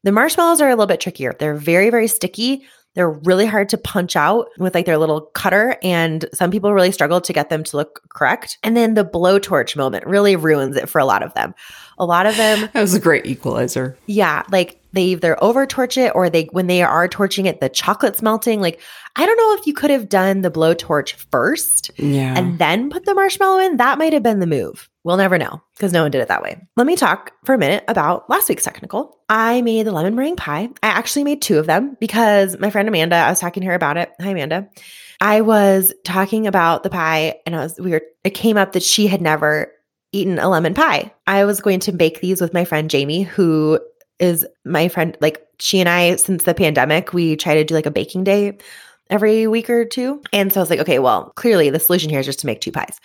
The 0.02 0.12
marshmallows 0.12 0.60
are 0.60 0.68
a 0.68 0.72
little 0.72 0.86
bit 0.86 1.00
trickier. 1.00 1.36
They're 1.38 1.54
very, 1.54 1.90
very 1.90 2.08
sticky. 2.08 2.66
They're 2.94 3.10
really 3.10 3.46
hard 3.46 3.68
to 3.70 3.78
punch 3.78 4.16
out 4.16 4.48
with 4.58 4.74
like 4.74 4.86
their 4.86 4.98
little 4.98 5.20
cutter, 5.20 5.76
and 5.82 6.24
some 6.34 6.50
people 6.50 6.74
really 6.74 6.92
struggle 6.92 7.20
to 7.20 7.32
get 7.32 7.48
them 7.48 7.62
to 7.64 7.76
look 7.76 8.02
correct. 8.08 8.58
And 8.62 8.76
then 8.76 8.94
the 8.94 9.04
blowtorch 9.04 9.76
moment 9.76 10.06
really 10.06 10.36
ruins 10.36 10.76
it 10.76 10.88
for 10.88 10.98
a 10.98 11.04
lot 11.04 11.22
of 11.22 11.32
them. 11.34 11.54
A 12.00 12.04
lot 12.06 12.26
of 12.26 12.36
them, 12.36 12.68
That 12.72 12.80
was 12.80 12.94
a 12.94 13.00
great 13.00 13.26
equalizer. 13.26 13.96
yeah, 14.06 14.42
like 14.50 14.80
they 14.92 15.02
either 15.04 15.40
over 15.44 15.66
torch 15.66 15.96
it 15.96 16.12
or 16.16 16.28
they 16.30 16.48
when 16.50 16.66
they 16.66 16.82
are 16.82 17.06
torching 17.06 17.46
it, 17.46 17.60
the 17.60 17.68
chocolate's 17.68 18.22
melting. 18.22 18.60
Like 18.60 18.80
I 19.16 19.24
don't 19.26 19.36
know 19.36 19.54
if 19.60 19.66
you 19.66 19.74
could 19.74 19.90
have 19.90 20.08
done 20.08 20.40
the 20.42 20.50
blowtorch 20.50 21.12
first 21.30 21.90
Yeah. 21.96 22.34
and 22.36 22.58
then 22.58 22.90
put 22.90 23.04
the 23.04 23.14
marshmallow 23.14 23.58
in. 23.60 23.76
That 23.76 23.98
might 23.98 24.12
have 24.12 24.22
been 24.24 24.40
the 24.40 24.46
move. 24.48 24.88
We'll 25.04 25.16
never 25.16 25.38
know 25.38 25.62
because 25.76 25.92
no 25.92 26.02
one 26.02 26.10
did 26.10 26.20
it 26.22 26.28
that 26.28 26.42
way. 26.42 26.60
Let 26.76 26.86
me 26.86 26.96
talk 26.96 27.32
for 27.44 27.54
a 27.54 27.58
minute 27.58 27.84
about 27.88 28.28
last 28.28 28.48
week's 28.48 28.64
technical. 28.64 29.18
I 29.28 29.62
made 29.62 29.86
the 29.86 29.92
lemon 29.92 30.14
meringue 30.16 30.36
pie. 30.36 30.68
I 30.82 30.88
actually 30.88 31.24
made 31.24 31.40
two 31.42 31.58
of 31.58 31.66
them 31.66 31.96
because 32.00 32.58
my 32.58 32.70
friend 32.70 32.88
Amanda, 32.88 33.16
I 33.16 33.30
was 33.30 33.40
talking 33.40 33.60
to 33.62 33.66
her 33.68 33.74
about 33.74 33.96
it. 33.96 34.10
Hi, 34.20 34.30
Amanda. 34.30 34.68
I 35.20 35.42
was 35.42 35.92
talking 36.04 36.46
about 36.46 36.82
the 36.82 36.90
pie 36.90 37.36
and 37.46 37.54
I 37.54 37.60
was, 37.60 37.78
we 37.78 37.90
were, 37.92 38.02
it 38.24 38.30
came 38.30 38.56
up 38.56 38.72
that 38.72 38.82
she 38.82 39.06
had 39.06 39.20
never 39.20 39.72
eaten 40.12 40.38
a 40.38 40.48
lemon 40.48 40.74
pie. 40.74 41.12
I 41.26 41.44
was 41.44 41.60
going 41.60 41.80
to 41.80 41.92
bake 41.92 42.20
these 42.20 42.40
with 42.40 42.54
my 42.54 42.64
friend 42.64 42.90
Jamie, 42.90 43.22
who 43.22 43.80
is 44.18 44.46
my 44.64 44.88
friend. 44.88 45.16
Like 45.20 45.46
she 45.58 45.80
and 45.80 45.88
I, 45.88 46.16
since 46.16 46.44
the 46.44 46.54
pandemic, 46.54 47.12
we 47.12 47.36
try 47.36 47.54
to 47.54 47.64
do 47.64 47.74
like 47.74 47.86
a 47.86 47.90
baking 47.90 48.24
day 48.24 48.58
every 49.08 49.46
week 49.46 49.68
or 49.68 49.84
two. 49.84 50.22
And 50.32 50.52
so 50.52 50.60
I 50.60 50.62
was 50.62 50.70
like, 50.70 50.80
okay, 50.80 50.98
well, 50.98 51.32
clearly 51.36 51.70
the 51.70 51.80
solution 51.80 52.10
here 52.10 52.20
is 52.20 52.26
just 52.26 52.40
to 52.40 52.46
make 52.46 52.60
two 52.60 52.72
pies. 52.72 53.00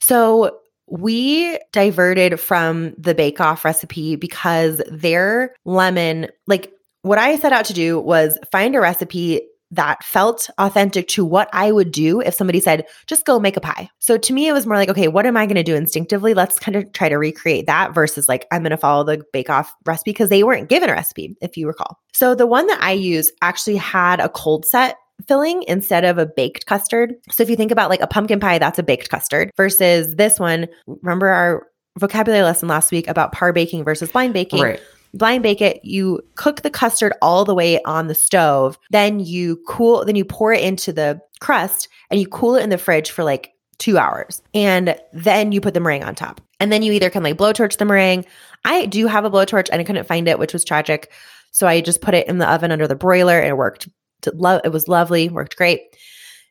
So 0.00 0.58
we 0.86 1.58
diverted 1.72 2.38
from 2.38 2.94
the 2.98 3.14
bake 3.14 3.40
off 3.40 3.64
recipe 3.64 4.16
because 4.16 4.82
their 4.90 5.54
lemon, 5.64 6.28
like 6.46 6.72
what 7.02 7.18
I 7.18 7.36
set 7.36 7.52
out 7.52 7.64
to 7.66 7.72
do 7.72 8.00
was 8.00 8.38
find 8.50 8.74
a 8.74 8.80
recipe 8.80 9.42
that 9.74 10.04
felt 10.04 10.48
authentic 10.58 11.08
to 11.08 11.24
what 11.24 11.48
I 11.52 11.72
would 11.72 11.92
do 11.92 12.20
if 12.20 12.34
somebody 12.34 12.60
said, 12.60 12.86
just 13.06 13.24
go 13.24 13.38
make 13.38 13.56
a 13.56 13.60
pie. 13.60 13.90
So 13.98 14.16
to 14.16 14.32
me, 14.32 14.48
it 14.48 14.52
was 14.52 14.66
more 14.66 14.76
like, 14.76 14.88
okay, 14.88 15.08
what 15.08 15.26
am 15.26 15.36
I 15.36 15.46
going 15.46 15.56
to 15.56 15.62
do 15.62 15.74
instinctively? 15.74 16.34
Let's 16.34 16.58
kind 16.58 16.76
of 16.76 16.92
try 16.92 17.08
to 17.08 17.16
recreate 17.16 17.66
that 17.66 17.94
versus 17.94 18.28
like, 18.28 18.46
I'm 18.50 18.62
going 18.62 18.70
to 18.70 18.76
follow 18.76 19.04
the 19.04 19.24
bake 19.32 19.50
off 19.50 19.72
recipe 19.84 20.10
because 20.10 20.28
they 20.28 20.42
weren't 20.42 20.68
given 20.68 20.90
a 20.90 20.92
recipe, 20.92 21.36
if 21.40 21.56
you 21.56 21.66
recall. 21.66 21.98
So 22.12 22.34
the 22.34 22.46
one 22.46 22.66
that 22.66 22.82
I 22.82 22.92
use 22.92 23.30
actually 23.42 23.76
had 23.76 24.20
a 24.20 24.28
cold 24.28 24.64
set 24.64 24.96
filling 25.28 25.62
instead 25.68 26.04
of 26.04 26.18
a 26.18 26.26
baked 26.26 26.66
custard. 26.66 27.14
So 27.30 27.42
if 27.42 27.50
you 27.50 27.56
think 27.56 27.70
about 27.70 27.90
like 27.90 28.00
a 28.00 28.06
pumpkin 28.06 28.40
pie, 28.40 28.58
that's 28.58 28.78
a 28.78 28.82
baked 28.82 29.08
custard 29.08 29.50
versus 29.56 30.14
this 30.16 30.38
one. 30.38 30.66
Remember 30.86 31.28
our 31.28 31.66
vocabulary 31.98 32.42
lesson 32.42 32.68
last 32.68 32.90
week 32.90 33.06
about 33.08 33.32
par 33.32 33.52
baking 33.52 33.84
versus 33.84 34.10
blind 34.10 34.34
baking. 34.34 34.60
right. 34.60 34.80
Blind 35.14 35.42
bake 35.42 35.60
it, 35.60 35.80
you 35.84 36.20
cook 36.34 36.62
the 36.62 36.70
custard 36.70 37.12
all 37.22 37.44
the 37.44 37.54
way 37.54 37.80
on 37.84 38.08
the 38.08 38.14
stove, 38.14 38.78
then 38.90 39.20
you 39.20 39.62
cool, 39.68 40.04
then 40.04 40.16
you 40.16 40.24
pour 40.24 40.52
it 40.52 40.62
into 40.62 40.92
the 40.92 41.20
crust 41.40 41.88
and 42.10 42.20
you 42.20 42.26
cool 42.26 42.56
it 42.56 42.64
in 42.64 42.70
the 42.70 42.78
fridge 42.78 43.10
for 43.10 43.22
like 43.22 43.52
two 43.78 43.96
hours. 43.96 44.42
And 44.52 44.98
then 45.12 45.52
you 45.52 45.60
put 45.60 45.74
the 45.74 45.80
meringue 45.80 46.04
on 46.04 46.14
top. 46.14 46.40
And 46.60 46.72
then 46.72 46.82
you 46.82 46.92
either 46.92 47.10
can 47.10 47.22
like 47.22 47.36
blowtorch 47.36 47.76
the 47.76 47.84
meringue. 47.84 48.24
I 48.64 48.86
do 48.86 49.06
have 49.06 49.24
a 49.24 49.30
blowtorch 49.30 49.68
and 49.70 49.80
I 49.80 49.84
couldn't 49.84 50.06
find 50.06 50.26
it, 50.26 50.38
which 50.38 50.52
was 50.52 50.64
tragic. 50.64 51.12
So 51.52 51.66
I 51.66 51.80
just 51.80 52.00
put 52.00 52.14
it 52.14 52.26
in 52.26 52.38
the 52.38 52.50
oven 52.50 52.72
under 52.72 52.88
the 52.88 52.94
broiler 52.96 53.38
and 53.38 53.48
it 53.48 53.56
worked. 53.56 53.88
It 54.26 54.72
was 54.72 54.88
lovely, 54.88 55.28
worked 55.28 55.56
great. 55.56 55.82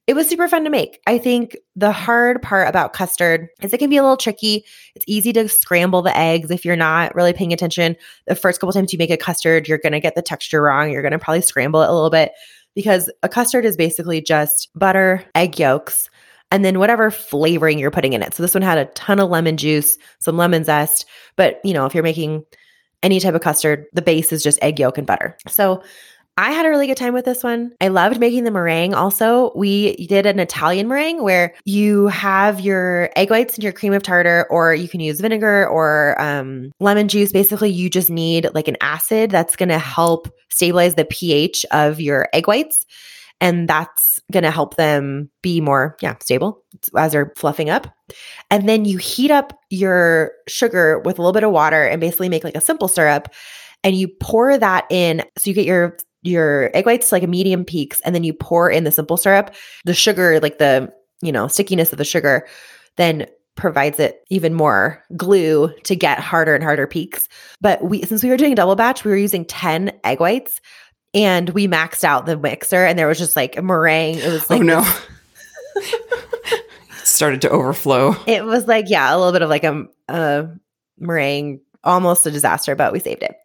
It 0.05 0.15
was 0.15 0.27
super 0.27 0.49
fun 0.49 0.65
to 0.65 0.69
make. 0.69 0.99
I 1.07 1.17
think 1.17 1.55
the 1.77 1.93
hard 1.93 2.41
part 2.41 2.67
about 2.67 2.91
custard 2.91 3.47
is 3.61 3.73
it 3.73 3.77
can 3.77 3.89
be 3.89 3.95
a 3.95 4.01
little 4.01 4.17
tricky. 4.17 4.65
It's 4.95 5.05
easy 5.07 5.31
to 5.33 5.47
scramble 5.47 6.01
the 6.01 6.15
eggs 6.17 6.51
if 6.51 6.65
you're 6.65 6.75
not 6.75 7.15
really 7.15 7.31
paying 7.31 7.53
attention. 7.53 7.95
The 8.27 8.35
first 8.35 8.59
couple 8.59 8.73
times 8.73 8.91
you 8.91 8.99
make 8.99 9.11
a 9.11 9.17
custard, 9.17 9.67
you're 9.67 9.77
going 9.77 9.93
to 9.93 10.01
get 10.01 10.15
the 10.15 10.21
texture 10.21 10.61
wrong. 10.61 10.91
You're 10.91 11.03
going 11.03 11.13
to 11.13 11.19
probably 11.19 11.41
scramble 11.41 11.81
it 11.83 11.89
a 11.89 11.93
little 11.93 12.09
bit 12.09 12.33
because 12.75 13.09
a 13.23 13.29
custard 13.29 13.63
is 13.63 13.77
basically 13.77 14.19
just 14.21 14.69
butter, 14.75 15.23
egg 15.35 15.57
yolks, 15.57 16.09
and 16.51 16.65
then 16.65 16.79
whatever 16.79 17.09
flavoring 17.09 17.79
you're 17.79 17.89
putting 17.89 18.11
in 18.11 18.21
it. 18.21 18.33
So 18.33 18.43
this 18.43 18.53
one 18.53 18.61
had 18.61 18.77
a 18.77 18.85
ton 18.85 19.19
of 19.21 19.29
lemon 19.29 19.55
juice, 19.55 19.97
some 20.19 20.35
lemon 20.35 20.65
zest, 20.65 21.05
but 21.37 21.61
you 21.63 21.73
know, 21.73 21.85
if 21.85 21.93
you're 21.93 22.03
making 22.03 22.43
any 23.03 23.19
type 23.19 23.35
of 23.35 23.41
custard, 23.41 23.85
the 23.93 24.01
base 24.01 24.31
is 24.31 24.43
just 24.43 24.59
egg 24.61 24.79
yolk 24.79 24.97
and 24.97 25.07
butter. 25.07 25.37
So 25.47 25.81
I 26.35 26.51
had 26.51 26.65
a 26.65 26.69
really 26.69 26.87
good 26.87 26.97
time 26.97 27.13
with 27.13 27.25
this 27.25 27.43
one. 27.43 27.73
I 27.79 27.89
loved 27.89 28.19
making 28.19 28.43
the 28.43 28.49
meringue. 28.49 28.95
Also, 28.95 29.51
we 29.55 29.95
did 30.07 30.25
an 30.25 30.39
Italian 30.39 30.87
meringue 30.87 31.21
where 31.21 31.53
you 31.63 32.07
have 32.07 32.59
your 32.59 33.11
egg 33.15 33.29
whites 33.29 33.53
and 33.53 33.63
your 33.63 33.71
cream 33.71 33.93
of 33.93 34.01
tartar, 34.01 34.47
or 34.49 34.73
you 34.73 34.89
can 34.89 34.99
use 34.99 35.21
vinegar 35.21 35.67
or 35.67 36.19
um, 36.19 36.71
lemon 36.79 37.07
juice. 37.07 37.31
Basically, 37.31 37.69
you 37.69 37.87
just 37.87 38.09
need 38.09 38.49
like 38.55 38.67
an 38.67 38.77
acid 38.81 39.29
that's 39.29 39.55
going 39.55 39.69
to 39.69 39.77
help 39.77 40.27
stabilize 40.49 40.95
the 40.95 41.05
pH 41.05 41.67
of 41.71 42.01
your 42.01 42.27
egg 42.33 42.47
whites. 42.47 42.83
And 43.39 43.67
that's 43.67 44.19
going 44.31 44.43
to 44.43 44.51
help 44.51 44.75
them 44.75 45.29
be 45.41 45.61
more, 45.61 45.97
yeah, 46.01 46.15
stable 46.19 46.63
as 46.97 47.11
they're 47.11 47.33
fluffing 47.35 47.69
up. 47.69 47.87
And 48.49 48.67
then 48.67 48.85
you 48.85 48.97
heat 48.97 49.31
up 49.31 49.59
your 49.69 50.31
sugar 50.47 50.99
with 50.99 51.19
a 51.19 51.21
little 51.21 51.33
bit 51.33 51.43
of 51.43 51.51
water 51.51 51.83
and 51.83 52.01
basically 52.01 52.29
make 52.29 52.43
like 52.43 52.55
a 52.55 52.61
simple 52.61 52.87
syrup. 52.87 53.27
And 53.83 53.95
you 53.95 54.07
pour 54.07 54.57
that 54.57 54.85
in. 54.89 55.23
So 55.37 55.49
you 55.49 55.53
get 55.53 55.65
your 55.65 55.97
your 56.23 56.71
egg 56.73 56.85
whites 56.85 57.09
to 57.09 57.15
like 57.15 57.23
a 57.23 57.27
medium 57.27 57.63
peaks 57.63 57.99
and 58.01 58.15
then 58.15 58.23
you 58.23 58.33
pour 58.33 58.69
in 58.69 58.83
the 58.83 58.91
simple 58.91 59.17
syrup 59.17 59.53
the 59.85 59.93
sugar 59.93 60.39
like 60.39 60.57
the 60.57 60.91
you 61.21 61.31
know 61.31 61.47
stickiness 61.47 61.91
of 61.91 61.97
the 61.97 62.05
sugar 62.05 62.47
then 62.97 63.25
provides 63.55 63.99
it 63.99 64.23
even 64.29 64.53
more 64.53 65.03
glue 65.15 65.71
to 65.83 65.95
get 65.95 66.19
harder 66.19 66.55
and 66.55 66.63
harder 66.63 66.87
peaks 66.87 67.27
but 67.61 67.83
we 67.83 68.01
since 68.03 68.23
we 68.23 68.29
were 68.29 68.37
doing 68.37 68.53
a 68.53 68.55
double 68.55 68.75
batch 68.75 69.03
we 69.03 69.11
were 69.11 69.17
using 69.17 69.45
10 69.45 69.91
egg 70.03 70.19
whites 70.19 70.59
and 71.13 71.49
we 71.51 71.67
maxed 71.67 72.03
out 72.03 72.25
the 72.25 72.37
mixer 72.37 72.85
and 72.85 72.97
there 72.97 73.07
was 73.07 73.19
just 73.19 73.35
like 73.35 73.55
a 73.57 73.61
meringue 73.61 74.17
it 74.17 74.31
was 74.31 74.49
oh, 74.49 74.55
like 74.55 74.61
oh 74.61 74.63
no. 74.63 74.93
Started 77.03 77.41
to 77.41 77.49
overflow. 77.49 78.15
it 78.25 78.43
was 78.45 78.65
like 78.65 78.89
yeah 78.89 79.13
a 79.13 79.17
little 79.17 79.33
bit 79.33 79.41
of 79.41 79.49
like 79.49 79.63
a, 79.63 79.85
a 80.07 80.47
meringue 80.97 81.59
almost 81.83 82.25
a 82.25 82.31
disaster 82.31 82.75
but 82.75 82.93
we 82.93 82.99
saved 82.99 83.21
it 83.21 83.35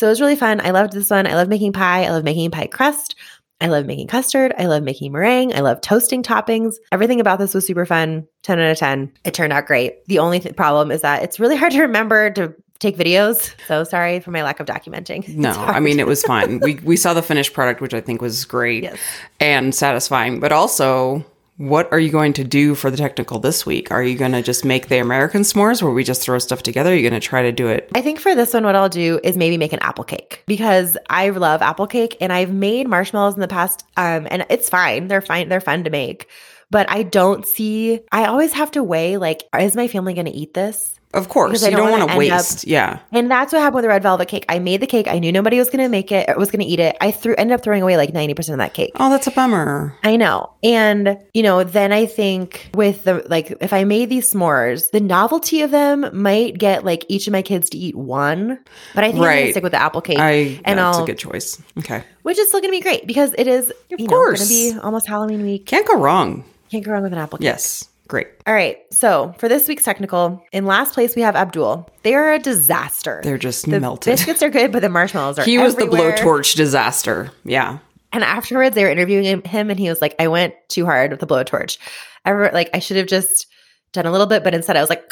so 0.00 0.06
it 0.06 0.10
was 0.10 0.20
really 0.22 0.34
fun. 0.34 0.62
I 0.62 0.70
loved 0.70 0.94
this 0.94 1.10
one. 1.10 1.26
I 1.26 1.34
love 1.34 1.48
making 1.48 1.74
pie. 1.74 2.04
I 2.04 2.08
love 2.08 2.24
making 2.24 2.50
pie 2.50 2.66
crust. 2.68 3.14
I 3.60 3.66
love 3.66 3.84
making 3.84 4.06
custard. 4.06 4.54
I 4.56 4.64
love 4.64 4.82
making 4.82 5.12
meringue. 5.12 5.54
I 5.54 5.60
love 5.60 5.82
toasting 5.82 6.22
toppings. 6.22 6.76
Everything 6.90 7.20
about 7.20 7.38
this 7.38 7.52
was 7.52 7.66
super 7.66 7.84
fun. 7.84 8.26
10 8.44 8.58
out 8.58 8.70
of 8.70 8.78
10 8.78 9.12
it 9.26 9.34
turned 9.34 9.52
out 9.52 9.66
great. 9.66 10.02
The 10.06 10.18
only 10.18 10.40
th- 10.40 10.56
problem 10.56 10.90
is 10.90 11.02
that 11.02 11.22
it's 11.22 11.38
really 11.38 11.56
hard 11.62 11.72
to 11.72 11.82
remember 11.82 12.30
to 12.30 12.54
take 12.78 12.96
videos. 12.96 13.54
So 13.68 13.84
sorry 13.84 14.20
for 14.20 14.30
my 14.30 14.42
lack 14.42 14.58
of 14.60 14.66
documenting. 14.66 15.28
No, 15.36 15.50
I 15.50 15.80
mean 15.80 16.00
it 16.00 16.06
was 16.06 16.22
fun. 16.22 16.60
we 16.62 16.76
we 16.76 16.96
saw 16.96 17.12
the 17.12 17.20
finished 17.20 17.52
product, 17.52 17.82
which 17.82 17.92
I 17.92 18.00
think 18.00 18.22
was 18.22 18.46
great 18.46 18.84
Yes. 18.84 18.98
and 19.38 19.74
satisfying. 19.74 20.40
But 20.40 20.52
also, 20.52 21.22
what 21.60 21.92
are 21.92 21.98
you 21.98 22.10
going 22.10 22.32
to 22.32 22.42
do 22.42 22.74
for 22.74 22.90
the 22.90 22.96
technical 22.96 23.38
this 23.38 23.66
week? 23.66 23.90
Are 23.90 24.02
you 24.02 24.16
going 24.16 24.32
to 24.32 24.40
just 24.40 24.64
make 24.64 24.88
the 24.88 24.96
American 24.96 25.42
s'mores, 25.42 25.82
where 25.82 25.92
we 25.92 26.02
just 26.02 26.22
throw 26.22 26.38
stuff 26.38 26.62
together? 26.62 26.90
Are 26.90 26.94
you 26.94 27.02
going 27.02 27.20
to 27.20 27.26
try 27.26 27.42
to 27.42 27.52
do 27.52 27.68
it? 27.68 27.90
I 27.94 28.00
think 28.00 28.18
for 28.18 28.34
this 28.34 28.54
one, 28.54 28.64
what 28.64 28.74
I'll 28.74 28.88
do 28.88 29.20
is 29.22 29.36
maybe 29.36 29.58
make 29.58 29.74
an 29.74 29.78
apple 29.80 30.04
cake 30.04 30.42
because 30.46 30.96
I 31.10 31.28
love 31.28 31.60
apple 31.60 31.86
cake 31.86 32.16
and 32.18 32.32
I've 32.32 32.50
made 32.50 32.88
marshmallows 32.88 33.34
in 33.34 33.40
the 33.40 33.48
past. 33.48 33.84
Um, 33.98 34.26
and 34.30 34.46
it's 34.48 34.70
fine. 34.70 35.08
They're 35.08 35.20
fine. 35.20 35.50
They're 35.50 35.60
fun 35.60 35.84
to 35.84 35.90
make. 35.90 36.30
But 36.70 36.88
I 36.88 37.02
don't 37.02 37.46
see, 37.46 38.00
I 38.10 38.24
always 38.24 38.54
have 38.54 38.70
to 38.70 38.82
weigh 38.82 39.18
like, 39.18 39.42
is 39.58 39.76
my 39.76 39.86
family 39.86 40.14
going 40.14 40.26
to 40.26 40.32
eat 40.32 40.54
this? 40.54 40.98
Of 41.12 41.28
course, 41.28 41.50
Because 41.50 41.64
I 41.64 41.70
you 41.70 41.76
don't 41.76 41.88
don't 41.90 41.98
want 41.98 42.10
to 42.12 42.22
end 42.22 42.32
up- 42.32 42.38
waste. 42.38 42.66
yeah, 42.68 43.00
And 43.10 43.28
that's 43.28 43.52
what 43.52 43.58
happened 43.60 43.74
with 43.76 43.82
the 43.82 43.88
red 43.88 44.02
velvet 44.04 44.28
cake. 44.28 44.44
I 44.48 44.60
made 44.60 44.80
the 44.80 44.86
cake. 44.86 45.08
I 45.08 45.18
knew 45.18 45.32
nobody 45.32 45.58
was 45.58 45.68
going 45.68 45.82
to 45.82 45.88
make 45.88 46.12
it 46.12 46.28
or 46.30 46.36
was 46.36 46.52
going 46.52 46.60
to 46.64 46.66
eat 46.70 46.78
it. 46.78 46.96
I 47.00 47.10
threw, 47.10 47.34
ended 47.36 47.52
up 47.56 47.62
throwing 47.64 47.82
away 47.82 47.96
like 47.96 48.12
90% 48.12 48.50
of 48.52 48.58
that 48.58 48.74
cake. 48.74 48.92
Oh, 48.94 49.10
that's 49.10 49.26
a 49.26 49.32
bummer. 49.32 49.96
I 50.04 50.14
know. 50.16 50.52
And, 50.62 51.18
you 51.34 51.42
know, 51.42 51.64
then 51.64 51.92
I 51.92 52.06
think 52.06 52.70
with 52.74 53.02
the, 53.02 53.24
like, 53.28 53.50
if 53.60 53.72
I 53.72 53.82
made 53.82 54.08
these 54.08 54.32
s'mores, 54.32 54.90
the 54.92 55.00
novelty 55.00 55.62
of 55.62 55.72
them 55.72 56.08
might 56.12 56.58
get 56.58 56.84
like 56.84 57.04
each 57.08 57.26
of 57.26 57.32
my 57.32 57.42
kids 57.42 57.70
to 57.70 57.76
eat 57.78 57.96
one. 57.96 58.60
But 58.94 59.02
I 59.02 59.10
think 59.10 59.24
I'm 59.24 59.34
gonna 59.34 59.50
stick 59.50 59.62
with 59.64 59.72
the 59.72 59.82
apple 59.82 60.02
cake. 60.02 60.18
I 60.20 60.60
and 60.64 60.78
that's 60.78 60.96
I'll, 60.98 61.02
a 61.02 61.06
good 61.08 61.18
choice. 61.18 61.60
Okay, 61.78 62.04
which 62.22 62.38
is 62.38 62.46
still 62.46 62.60
going 62.60 62.72
to 62.72 62.78
be 62.78 62.82
great 62.82 63.04
because 63.08 63.34
it 63.36 63.48
is, 63.48 63.72
you 63.88 63.96
know, 63.98 64.06
going 64.06 64.36
to 64.36 64.46
be 64.46 64.74
almost 64.80 65.08
Halloween 65.08 65.42
week. 65.42 65.66
can't 65.66 65.88
go 65.88 65.96
wrong. 65.98 66.44
Can't 66.70 66.84
go 66.84 66.92
wrong 66.92 67.02
with 67.02 67.12
an 67.12 67.18
apple 67.18 67.38
cake. 67.38 67.46
Yes, 67.46 67.88
great. 68.10 68.26
All 68.46 68.52
right. 68.52 68.78
So 68.92 69.34
for 69.38 69.48
this 69.48 69.68
week's 69.68 69.84
technical, 69.84 70.42
in 70.52 70.66
last 70.66 70.92
place, 70.92 71.16
we 71.16 71.22
have 71.22 71.36
Abdul. 71.36 71.88
They 72.02 72.14
are 72.14 72.32
a 72.32 72.38
disaster. 72.38 73.20
They're 73.24 73.38
just 73.38 73.64
the 73.70 73.80
melted. 73.80 74.12
biscuits 74.12 74.42
are 74.42 74.50
good, 74.50 74.72
but 74.72 74.82
the 74.82 74.88
marshmallows 74.88 75.38
are 75.38 75.44
He 75.44 75.56
was 75.56 75.76
the 75.76 75.84
blowtorch 75.84 76.56
disaster. 76.56 77.30
Yeah. 77.44 77.78
And 78.12 78.24
afterwards, 78.24 78.74
they 78.74 78.82
were 78.84 78.90
interviewing 78.90 79.24
him, 79.24 79.42
him, 79.42 79.70
and 79.70 79.78
he 79.78 79.88
was 79.88 80.02
like, 80.02 80.16
"I 80.18 80.26
went 80.26 80.54
too 80.68 80.84
hard 80.84 81.12
with 81.12 81.20
the 81.20 81.26
blowtorch. 81.26 81.78
I 82.24 82.30
re- 82.30 82.50
like 82.52 82.68
I 82.74 82.80
should 82.80 82.96
have 82.96 83.06
just 83.06 83.46
done 83.92 84.04
a 84.04 84.10
little 84.10 84.26
bit, 84.26 84.42
but 84.44 84.52
instead 84.52 84.76
I 84.76 84.80
was 84.80 84.90
like." 84.90 85.10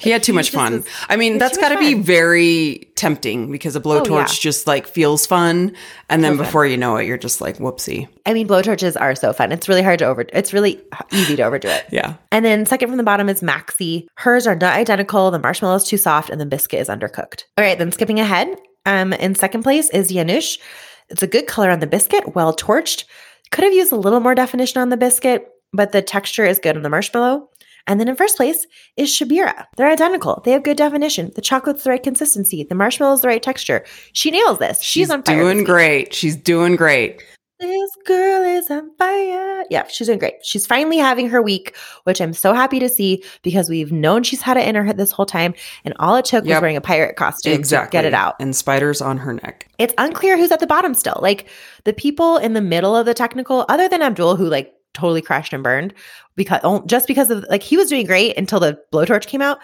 He 0.00 0.10
had 0.10 0.22
too 0.22 0.32
much 0.32 0.50
fun. 0.50 0.72
was- 0.78 0.86
I 1.08 1.16
mean, 1.16 1.38
that's 1.38 1.58
got 1.58 1.68
to 1.70 1.78
be 1.78 1.94
very 1.94 2.90
tempting 2.96 3.52
because 3.52 3.76
a 3.76 3.80
blowtorch 3.80 4.10
Oh, 4.10 4.18
yeah. 4.18 4.26
just 4.26 4.66
like 4.66 4.86
feels 4.86 5.26
fun, 5.26 5.74
and 6.08 6.24
then 6.24 6.32
Feels 6.32 6.38
fun. 6.38 6.46
before 6.46 6.66
you 6.66 6.76
know 6.76 6.96
it, 6.96 7.06
you're 7.06 7.18
just 7.18 7.40
like, 7.40 7.58
whoopsie. 7.58 8.08
I 8.26 8.32
mean, 8.34 8.48
blowtorches 8.48 9.00
are 9.00 9.14
so 9.14 9.32
fun. 9.32 9.52
It's 9.52 9.68
really 9.68 9.82
hard 9.82 9.98
to 10.00 10.06
over. 10.06 10.24
It's 10.32 10.52
really 10.52 10.80
easy 11.12 11.36
to 11.36 11.42
overdo 11.42 11.68
it. 11.68 11.84
Yeah. 11.90 12.14
And 12.32 12.44
then 12.44 12.64
second 12.66 12.88
from 12.88 12.96
the 12.96 13.02
bottom 13.04 13.28
is 13.28 13.42
Maxy. 13.42 14.08
Hers 14.16 14.46
are 14.46 14.54
not 14.56 14.74
identical. 14.76 15.30
The 15.30 15.38
marshmallow 15.38 15.76
is 15.76 15.84
too 15.84 15.96
soft, 15.98 16.30
and 16.30 16.40
the 16.40 16.46
biscuit 16.46 16.80
is 16.80 16.88
undercooked. 16.88 17.44
All 17.58 17.64
right, 17.64 17.78
then 17.78 17.92
skipping 17.92 18.18
ahead. 18.20 18.56
Um, 18.86 19.12
in 19.12 19.34
second 19.34 19.62
place 19.62 19.90
is 19.90 20.10
Janusz. 20.10 20.58
It's 21.10 21.22
a 21.22 21.26
good 21.26 21.46
color 21.46 21.70
on 21.70 21.80
the 21.80 21.86
biscuit, 21.86 22.34
well 22.34 22.54
torched. 22.56 23.04
Could 23.50 23.64
have 23.64 23.74
used 23.74 23.92
a 23.92 23.96
little 23.96 24.20
more 24.20 24.34
definition 24.34 24.80
on 24.80 24.88
the 24.88 24.96
biscuit, 24.96 25.46
but 25.74 25.92
the 25.92 26.00
texture 26.00 26.46
is 26.46 26.58
good 26.58 26.76
on 26.76 26.82
the 26.82 26.88
marshmallow. 26.88 27.49
And 27.86 27.98
then 27.98 28.08
in 28.08 28.16
first 28.16 28.36
place 28.36 28.66
is 28.96 29.10
Syabira. 29.10 29.66
They're 29.76 29.90
identical. 29.90 30.42
They 30.44 30.52
have 30.52 30.62
good 30.62 30.76
definition. 30.76 31.32
The 31.34 31.42
chocolate's 31.42 31.84
the 31.84 31.90
right 31.90 32.02
consistency. 32.02 32.64
The 32.64 32.74
marshmallow's 32.74 33.22
the 33.22 33.28
right 33.28 33.42
texture. 33.42 33.84
She 34.12 34.30
nails 34.30 34.58
this. 34.58 34.80
She's, 34.82 35.10
on 35.10 35.22
fire. 35.22 35.36
doing 35.40 35.64
great. 35.64 36.14
She's 36.14 36.36
doing 36.36 36.76
great. 36.76 37.22
This 37.58 37.90
girl 38.06 38.42
is 38.42 38.70
on 38.70 38.90
fire. 38.96 39.64
Yeah, 39.68 39.86
she's 39.86 40.06
doing 40.06 40.18
great. 40.18 40.36
She's 40.42 40.66
finally 40.66 40.96
having 40.96 41.28
her 41.28 41.42
week, 41.42 41.76
which 42.04 42.18
I'm 42.18 42.32
so 42.32 42.54
happy 42.54 42.78
to 42.80 42.88
see 42.88 43.22
because 43.42 43.68
we've 43.68 43.92
known 43.92 44.22
she's 44.22 44.40
had 44.40 44.56
it 44.56 44.66
in 44.66 44.74
her 44.76 44.82
head 44.84 44.96
this 44.96 45.12
whole 45.12 45.26
time, 45.26 45.52
and 45.84 45.92
all 45.98 46.16
it 46.16 46.24
took 46.24 46.44
was 46.44 46.58
wearing 46.58 46.78
a 46.78 46.80
pirate 46.80 47.16
costume 47.16 47.52
Exactly. 47.52 47.88
to 47.88 47.92
get 47.92 48.04
it 48.06 48.14
out. 48.14 48.36
And 48.40 48.56
spiders 48.56 49.02
on 49.02 49.18
her 49.18 49.34
neck. 49.34 49.68
It's 49.78 49.92
unclear 49.98 50.38
who's 50.38 50.50
at 50.50 50.60
the 50.60 50.66
bottom 50.66 50.94
still. 50.94 51.18
Like 51.20 51.48
the 51.84 51.92
people 51.92 52.38
in 52.38 52.54
the 52.54 52.62
middle 52.62 52.96
of 52.96 53.04
the 53.04 53.12
technical, 53.12 53.66
other 53.68 53.90
than 53.90 54.00
Abdul, 54.00 54.36
who 54.36 54.46
like 54.48 54.72
totally 54.94 55.22
crashed 55.22 55.52
and 55.52 55.62
burned 55.62 55.94
because 56.36 56.60
oh, 56.64 56.84
just 56.86 57.06
because 57.06 57.30
of 57.30 57.44
like 57.48 57.62
he 57.62 57.76
was 57.76 57.88
doing 57.88 58.06
great 58.06 58.36
until 58.36 58.60
the 58.60 58.78
blowtorch 58.92 59.26
came 59.26 59.42
out. 59.42 59.58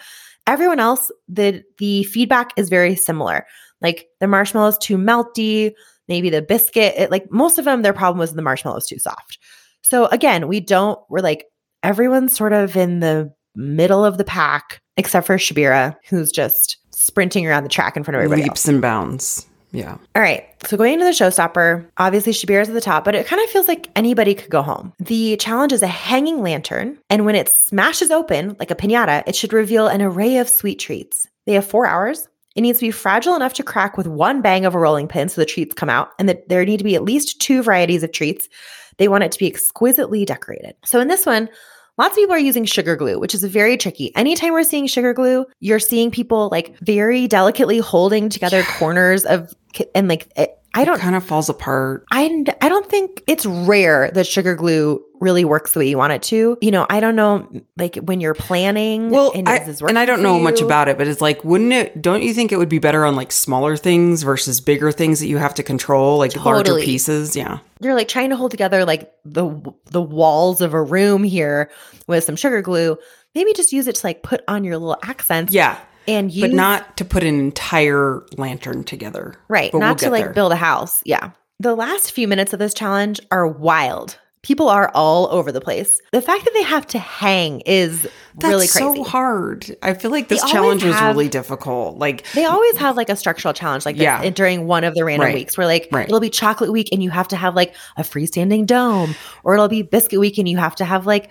Everyone 0.45 0.79
else, 0.79 1.11
the 1.27 1.63
the 1.77 2.03
feedback 2.03 2.51
is 2.57 2.69
very 2.69 2.95
similar. 2.95 3.45
Like 3.81 4.07
the 4.19 4.27
marshmallows 4.27 4.77
too 4.77 4.97
melty, 4.97 5.73
maybe 6.07 6.29
the 6.29 6.41
biscuit. 6.41 6.93
It, 6.97 7.11
like 7.11 7.31
most 7.31 7.57
of 7.59 7.65
them, 7.65 7.81
their 7.81 7.93
problem 7.93 8.19
was 8.19 8.33
the 8.33 8.41
marshmallows 8.41 8.87
too 8.87 8.99
soft. 8.99 9.39
So 9.81 10.05
again, 10.07 10.47
we 10.47 10.59
don't. 10.59 10.99
We're 11.09 11.19
like 11.19 11.45
everyone's 11.83 12.35
sort 12.35 12.53
of 12.53 12.75
in 12.75 12.99
the 12.99 13.33
middle 13.55 14.05
of 14.05 14.17
the 14.17 14.23
pack, 14.23 14.81
except 14.97 15.27
for 15.27 15.37
Syabira, 15.37 15.95
who's 16.09 16.31
just 16.31 16.77
sprinting 16.91 17.45
around 17.45 17.63
the 17.63 17.69
track 17.69 17.95
in 17.97 18.03
front 18.03 18.15
of 18.15 18.23
everybody. 18.23 18.43
else. 18.43 18.49
Leaps 18.49 18.67
and 18.67 18.81
bounds. 18.81 19.47
Yeah. 19.77 19.97
All 20.15 20.21
right. 20.23 20.43
So 20.65 20.75
going 20.75 20.93
into 20.93 21.05
the 21.05 21.11
showstopper, 21.11 21.87
obviously 21.97 22.33
Syabira's 22.33 22.67
at 22.67 22.73
the 22.73 22.81
top, 22.81 23.05
but 23.05 23.13
it 23.13 23.27
kind 23.27 23.43
of 23.43 23.49
feels 23.51 23.67
like 23.67 23.91
anybody 23.95 24.33
could 24.33 24.49
go 24.49 24.63
home. 24.63 24.91
The 24.97 25.37
challenge 25.37 25.71
is 25.71 25.83
a 25.83 25.87
hanging 25.87 26.41
lantern, 26.41 26.97
and 27.11 27.25
when 27.25 27.35
it 27.35 27.47
smashes 27.47 28.09
open 28.09 28.55
like 28.59 28.71
a 28.71 28.75
pinata, 28.75 29.21
it 29.27 29.35
should 29.35 29.53
reveal 29.53 29.87
an 29.87 30.01
array 30.01 30.37
of 30.37 30.49
sweet 30.49 30.79
treats. 30.79 31.27
They 31.45 31.53
have 31.53 31.65
four 31.65 31.85
hours. 31.85 32.27
It 32.55 32.61
needs 32.61 32.79
to 32.79 32.87
be 32.87 32.91
fragile 32.91 33.35
enough 33.35 33.53
to 33.53 33.63
crack 33.63 33.97
with 33.97 34.07
one 34.07 34.41
bang 34.41 34.65
of 34.65 34.73
a 34.73 34.79
rolling 34.79 35.07
pin 35.07 35.29
so 35.29 35.39
the 35.39 35.45
treats 35.45 35.75
come 35.75 35.91
out, 35.91 36.09
and 36.17 36.27
that 36.27 36.49
there 36.49 36.65
need 36.65 36.77
to 36.77 36.83
be 36.83 36.95
at 36.95 37.03
least 37.03 37.39
two 37.39 37.61
varieties 37.61 38.01
of 38.01 38.11
treats. 38.11 38.49
They 38.97 39.07
want 39.07 39.25
it 39.25 39.31
to 39.33 39.39
be 39.39 39.45
exquisitely 39.45 40.25
decorated. 40.25 40.73
So 40.85 40.99
in 40.99 41.07
this 41.07 41.23
one, 41.23 41.49
Lots 41.97 42.11
of 42.11 42.17
people 42.17 42.35
are 42.35 42.39
using 42.39 42.65
sugar 42.65 42.95
glue, 42.95 43.19
which 43.19 43.33
is 43.33 43.43
very 43.43 43.75
tricky. 43.75 44.15
Anytime 44.15 44.53
we're 44.53 44.63
seeing 44.63 44.85
sugar 44.85 45.13
glue, 45.13 45.45
you're 45.59 45.79
seeing 45.79 46.11
people 46.11 46.49
like 46.51 46.77
very 46.79 47.27
delicately 47.27 47.79
holding 47.79 48.29
together 48.29 48.63
corners 48.77 49.25
of 49.25 49.53
and 49.95 50.07
like 50.07 50.31
I 50.77 50.85
don't 50.85 50.99
Kind 50.99 51.15
of 51.15 51.23
falls 51.23 51.49
apart. 51.49 52.05
I 52.11 52.45
I 52.61 52.69
don't 52.69 52.87
think 52.87 53.23
it's 53.25 53.47
rare 53.47 54.11
that 54.11 54.27
sugar 54.27 54.53
glue 54.53 55.03
really 55.19 55.43
works 55.43 55.73
the 55.73 55.79
way 55.79 55.89
you 55.89 55.97
want 55.97 56.13
it 56.13 56.21
to. 56.21 56.55
You 56.61 56.69
know, 56.69 56.85
I 56.87 56.99
don't 56.99 57.15
know 57.15 57.49
like 57.77 57.95
when 57.95 58.21
you're 58.21 58.35
planning 58.35 59.09
Well, 59.09 59.31
and, 59.33 59.49
I, 59.49 59.57
and 59.57 59.97
I 59.97 60.05
don't 60.05 60.21
know 60.21 60.37
much 60.39 60.61
about 60.61 60.87
it, 60.87 60.99
but 60.99 61.07
it's 61.07 61.19
like, 61.19 61.43
wouldn't 61.43 61.73
it? 61.73 61.99
Don't 61.99 62.21
you 62.21 62.31
think 62.31 62.51
it 62.51 62.57
would 62.57 62.69
be 62.69 62.77
better 62.77 63.05
on 63.05 63.15
like 63.15 63.31
smaller 63.31 63.75
things 63.75 64.21
versus 64.21 64.61
bigger 64.61 64.91
things 64.91 65.19
that 65.19 65.27
you 65.27 65.37
have 65.37 65.55
to 65.55 65.63
control, 65.63 66.19
like 66.19 66.35
larger 66.35 66.75
pieces? 66.75 67.35
Yeah. 67.35 67.57
you're 67.81 67.95
like 67.95 68.07
trying 68.07 68.29
to 68.29 68.35
hold 68.35 68.51
together 68.51 68.85
like 68.85 69.11
the 69.25 69.49
the 69.85 70.01
walls 70.01 70.61
of 70.61 70.75
a 70.75 70.81
room 70.81 71.23
here 71.23 71.71
with 72.05 72.23
some 72.23 72.35
sugar 72.35 72.61
glue. 72.61 72.99
Maybe 73.33 73.53
just 73.53 73.73
use 73.73 73.87
it 73.87 73.95
to 73.95 74.05
like 74.05 74.21
put 74.21 74.43
on 74.47 74.63
your 74.63 74.77
little 74.77 74.97
accents. 75.03 75.53
Yeah. 75.53 75.79
And 76.07 76.31
use 76.31 76.41
But 76.49 76.53
not 76.55 76.97
to 76.97 77.05
put 77.05 77.23
an 77.23 77.39
entire 77.39 78.23
lantern 78.37 78.83
together. 78.83 79.35
Right. 79.49 79.71
But 79.71 79.79
not 79.79 79.87
we'll 79.87 79.95
to 79.95 80.09
like 80.11 80.23
there. 80.25 80.33
build 80.33 80.51
a 80.51 80.55
house. 80.57 81.01
Yeah. 81.05 81.31
The 81.59 81.75
last 81.75 82.11
few 82.11 82.27
minutes 82.27 82.53
of 82.53 82.59
this 82.59 82.73
challenge 82.73 83.19
are 83.31 83.47
wild. 83.47 84.17
People 84.43 84.69
are 84.69 84.89
all 84.93 85.27
over 85.29 85.51
the 85.51 85.59
place. 85.59 85.99
The 86.13 86.21
fact 86.21 86.45
that 86.45 86.53
they 86.53 86.63
have 86.63 86.85
to 86.87 86.99
hang 86.99 87.61
is 87.61 88.03
That's 88.35 88.43
really 88.45 88.67
crazy. 88.67 88.79
so 88.79 89.03
hard. 89.03 89.75
I 89.81 89.93
feel 89.93 90.09
like 90.11 90.29
this 90.29 90.39
always 90.41 90.53
challenge 90.53 90.83
was 90.85 90.93
have- 90.95 91.15
really 91.17 91.27
difficult. 91.27 91.97
Like, 91.97 92.25
They 92.33 92.45
always 92.45 92.77
have 92.77 92.95
like 92.95 93.09
a 93.09 93.15
structural 93.17 93.53
challenge 93.53 93.85
like 93.85 93.97
Yeah. 93.97 94.29
during 94.29 94.65
one 94.67 94.85
of 94.85 94.93
the 94.95 95.03
random 95.03 95.25
Right. 95.25 95.35
weeks 95.35 95.57
where 95.57 95.67
like 95.67 95.89
Right. 95.91 96.05
it'll 96.07 96.21
be 96.21 96.29
chocolate 96.29 96.71
week 96.71 96.87
and 96.93 97.03
you 97.03 97.09
have 97.09 97.27
to 97.29 97.35
have 97.35 97.55
like 97.55 97.73
a 97.97 98.03
freestanding 98.03 98.65
dome 98.65 99.15
or 99.43 99.55
it'll 99.55 99.67
be 99.67 99.81
biscuit 99.81 100.19
week 100.19 100.37
and 100.37 100.47
you 100.47 100.57
have 100.57 100.75
to 100.77 100.85
have 100.85 101.05
like 101.05 101.29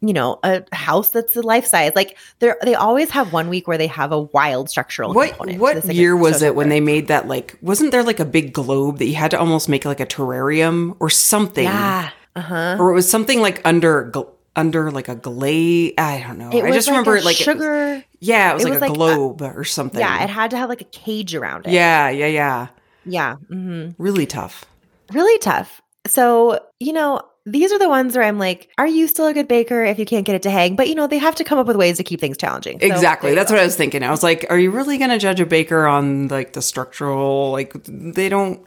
you 0.00 0.12
know 0.12 0.38
a 0.44 0.62
house 0.72 1.10
that's 1.10 1.34
a 1.34 1.42
life 1.42 1.66
size 1.66 1.92
like 1.96 2.16
they 2.38 2.52
they 2.62 2.74
always 2.74 3.10
have 3.10 3.32
one 3.32 3.48
week 3.48 3.66
where 3.66 3.78
they 3.78 3.88
have 3.88 4.12
a 4.12 4.20
wild 4.20 4.70
structural 4.70 5.12
what 5.12 5.30
component 5.30 5.58
what 5.60 5.84
year 5.86 6.16
was 6.16 6.40
it 6.42 6.54
when 6.54 6.68
they 6.68 6.80
made 6.80 7.08
that? 7.08 7.26
Like, 7.26 7.56
wasn't 7.62 7.90
there 7.90 8.02
like 8.04 8.20
a 8.20 8.24
big 8.24 8.52
globe 8.52 8.98
that 8.98 9.06
you 9.06 9.14
had 9.16 9.32
to 9.32 9.38
almost 9.40 9.68
make 9.68 9.84
like 9.84 10.00
a 10.00 10.06
terrarium 10.06 10.96
or 11.00 11.10
something? 11.10 11.64
yeah 11.64 12.10
uh-huh 12.36 12.76
Or 12.78 12.90
it 12.90 12.94
was 12.94 13.10
something 13.10 13.40
like 13.40 13.60
under 13.64 14.12
under 14.54 14.90
like 14.90 15.08
a 15.08 15.14
glaze. 15.16 15.94
I 15.98 16.24
don't 16.26 16.38
know. 16.38 16.50
it 16.52 16.64
I 16.64 16.70
just 16.72 16.86
like 16.88 16.92
remember 16.92 17.14
a 17.16 17.18
it 17.18 17.24
like 17.24 17.36
sugar 17.36 18.04
yeah, 18.20 18.50
it 18.50 18.54
was 18.54 18.64
it 18.64 18.70
like 18.70 18.72
was 18.74 18.78
a 18.78 18.80
like 18.82 18.90
a- 18.90 18.94
globe 18.94 19.42
or 19.42 19.64
something. 19.64 19.98
yeah 20.00 20.22
it 20.22 20.30
had 20.30 20.50
to 20.52 20.56
have 20.56 20.68
like 20.68 20.80
a 20.80 20.84
cage 20.84 21.34
around 21.34 21.66
it 21.66 21.72
yeah, 21.72 22.08
yeah, 22.08 22.26
yeah. 22.26 22.68
yeah 23.04 23.34
hmm 23.48 23.90
Really 23.98 24.26
tough. 24.26 24.64
really 25.12 25.38
tough. 25.38 25.80
So, 26.06 26.60
you 26.80 26.92
know, 26.92 27.20
these 27.52 27.72
are 27.72 27.78
the 27.78 27.88
ones 27.88 28.16
where 28.16 28.24
I'm 28.24 28.38
like, 28.38 28.68
are 28.78 28.86
you 28.86 29.08
still 29.08 29.26
a 29.26 29.34
good 29.34 29.48
baker 29.48 29.84
if 29.84 29.98
you 29.98 30.04
can't 30.04 30.26
get 30.26 30.34
it 30.34 30.42
to 30.42 30.50
hang? 30.50 30.76
But, 30.76 30.88
you 30.88 30.94
know, 30.94 31.06
they 31.06 31.18
have 31.18 31.34
to 31.36 31.44
come 31.44 31.58
up 31.58 31.66
with 31.66 31.76
ways 31.76 31.96
to 31.96 32.04
keep 32.04 32.20
things 32.20 32.36
challenging. 32.36 32.80
So, 32.80 32.86
exactly. 32.86 33.34
That's 33.34 33.50
go. 33.50 33.56
what 33.56 33.62
I 33.62 33.64
was 33.64 33.76
thinking. 33.76 34.02
I 34.02 34.10
was 34.10 34.22
like, 34.22 34.46
are 34.50 34.58
you 34.58 34.70
really 34.70 34.98
going 34.98 35.10
to 35.10 35.18
judge 35.18 35.40
a 35.40 35.46
baker 35.46 35.86
on 35.86 36.28
like 36.28 36.52
the 36.52 36.62
structural? 36.62 37.50
Like, 37.52 37.72
they 37.84 38.28
don't. 38.28 38.62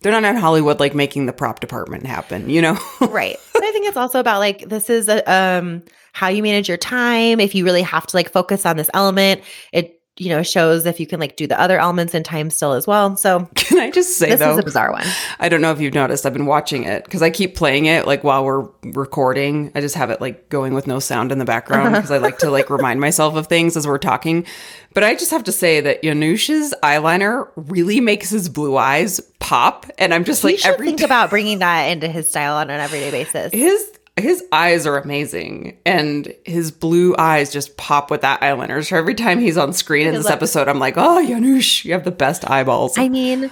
They're 0.00 0.12
not 0.12 0.24
in 0.24 0.36
Hollywood 0.36 0.80
like 0.80 0.96
making 0.96 1.26
the 1.26 1.32
prop 1.32 1.60
department 1.60 2.06
happen. 2.06 2.50
You 2.50 2.62
know. 2.62 2.78
right. 3.00 3.36
But 3.52 3.62
I 3.62 3.70
think 3.70 3.86
it's 3.86 3.96
also 3.96 4.18
about 4.18 4.40
like, 4.40 4.68
this 4.68 4.90
is 4.90 5.08
a, 5.08 5.22
um, 5.32 5.82
how 6.12 6.28
you 6.28 6.42
manage 6.42 6.68
your 6.68 6.78
time. 6.78 7.38
If 7.40 7.54
you 7.54 7.64
really 7.64 7.82
have 7.82 8.06
to 8.08 8.16
like 8.16 8.30
focus 8.30 8.66
on 8.66 8.76
this 8.76 8.90
element, 8.94 9.42
it, 9.72 10.01
you 10.18 10.28
know, 10.28 10.42
shows 10.42 10.84
if 10.84 11.00
you 11.00 11.06
can 11.06 11.18
like 11.18 11.36
do 11.36 11.46
the 11.46 11.58
other 11.58 11.78
elements 11.78 12.14
in 12.14 12.22
time 12.22 12.50
still 12.50 12.74
as 12.74 12.86
well. 12.86 13.16
So 13.16 13.48
Can 13.54 13.78
I 13.78 13.90
just 13.90 14.18
say 14.18 14.30
this 14.30 14.40
though? 14.40 14.52
is 14.52 14.58
a 14.58 14.62
bizarre 14.62 14.92
one. 14.92 15.06
I 15.40 15.48
don't 15.48 15.62
know 15.62 15.72
if 15.72 15.80
you've 15.80 15.94
noticed. 15.94 16.26
I've 16.26 16.34
been 16.34 16.46
watching 16.46 16.84
it 16.84 17.04
because 17.04 17.22
I 17.22 17.30
keep 17.30 17.56
playing 17.56 17.86
it 17.86 18.06
like 18.06 18.22
while 18.22 18.44
we're 18.44 18.68
recording. 18.82 19.72
I 19.74 19.80
just 19.80 19.94
have 19.94 20.10
it 20.10 20.20
like 20.20 20.50
going 20.50 20.74
with 20.74 20.86
no 20.86 20.98
sound 20.98 21.32
in 21.32 21.38
the 21.38 21.46
background 21.46 21.88
uh-huh. 21.88 21.96
because 21.96 22.10
I 22.10 22.18
like 22.18 22.38
to 22.38 22.50
like 22.50 22.68
remind 22.68 23.00
myself 23.00 23.36
of 23.36 23.46
things 23.46 23.74
as 23.76 23.86
we're 23.86 23.96
talking. 23.98 24.44
But 24.92 25.02
I 25.02 25.14
just 25.14 25.30
have 25.30 25.44
to 25.44 25.52
say 25.52 25.80
that 25.80 26.02
Janusz's 26.02 26.74
eyeliner 26.82 27.48
really 27.56 28.00
makes 28.00 28.28
his 28.28 28.50
blue 28.50 28.76
eyes 28.76 29.18
pop, 29.38 29.86
and 29.96 30.12
I'm 30.12 30.24
just 30.24 30.42
He 30.42 30.48
like 30.48 30.66
every 30.66 30.86
think 30.86 31.00
about 31.00 31.30
bringing 31.30 31.60
that 31.60 31.84
into 31.84 32.08
his 32.08 32.28
style 32.28 32.56
on 32.56 32.68
an 32.68 32.80
everyday 32.80 33.10
basis. 33.10 33.50
his 33.52 33.90
his 34.16 34.44
eyes 34.52 34.86
are 34.86 34.98
amazing 34.98 35.78
and 35.86 36.34
his 36.44 36.70
blue 36.70 37.14
eyes 37.18 37.50
just 37.52 37.76
pop 37.78 38.10
with 38.10 38.20
that 38.20 38.40
eyeliner 38.42 38.86
so 38.86 38.96
every 38.96 39.14
time 39.14 39.38
he's 39.38 39.56
on 39.56 39.72
screen 39.72 40.06
in 40.06 40.14
this 40.14 40.28
episode 40.28 40.68
i'm 40.68 40.78
like 40.78 40.94
oh 40.98 41.24
Janusz 41.26 41.84
you 41.84 41.92
have 41.92 42.04
the 42.04 42.10
best 42.10 42.48
eyeballs 42.50 42.98
I 42.98 43.08
mean, 43.08 43.50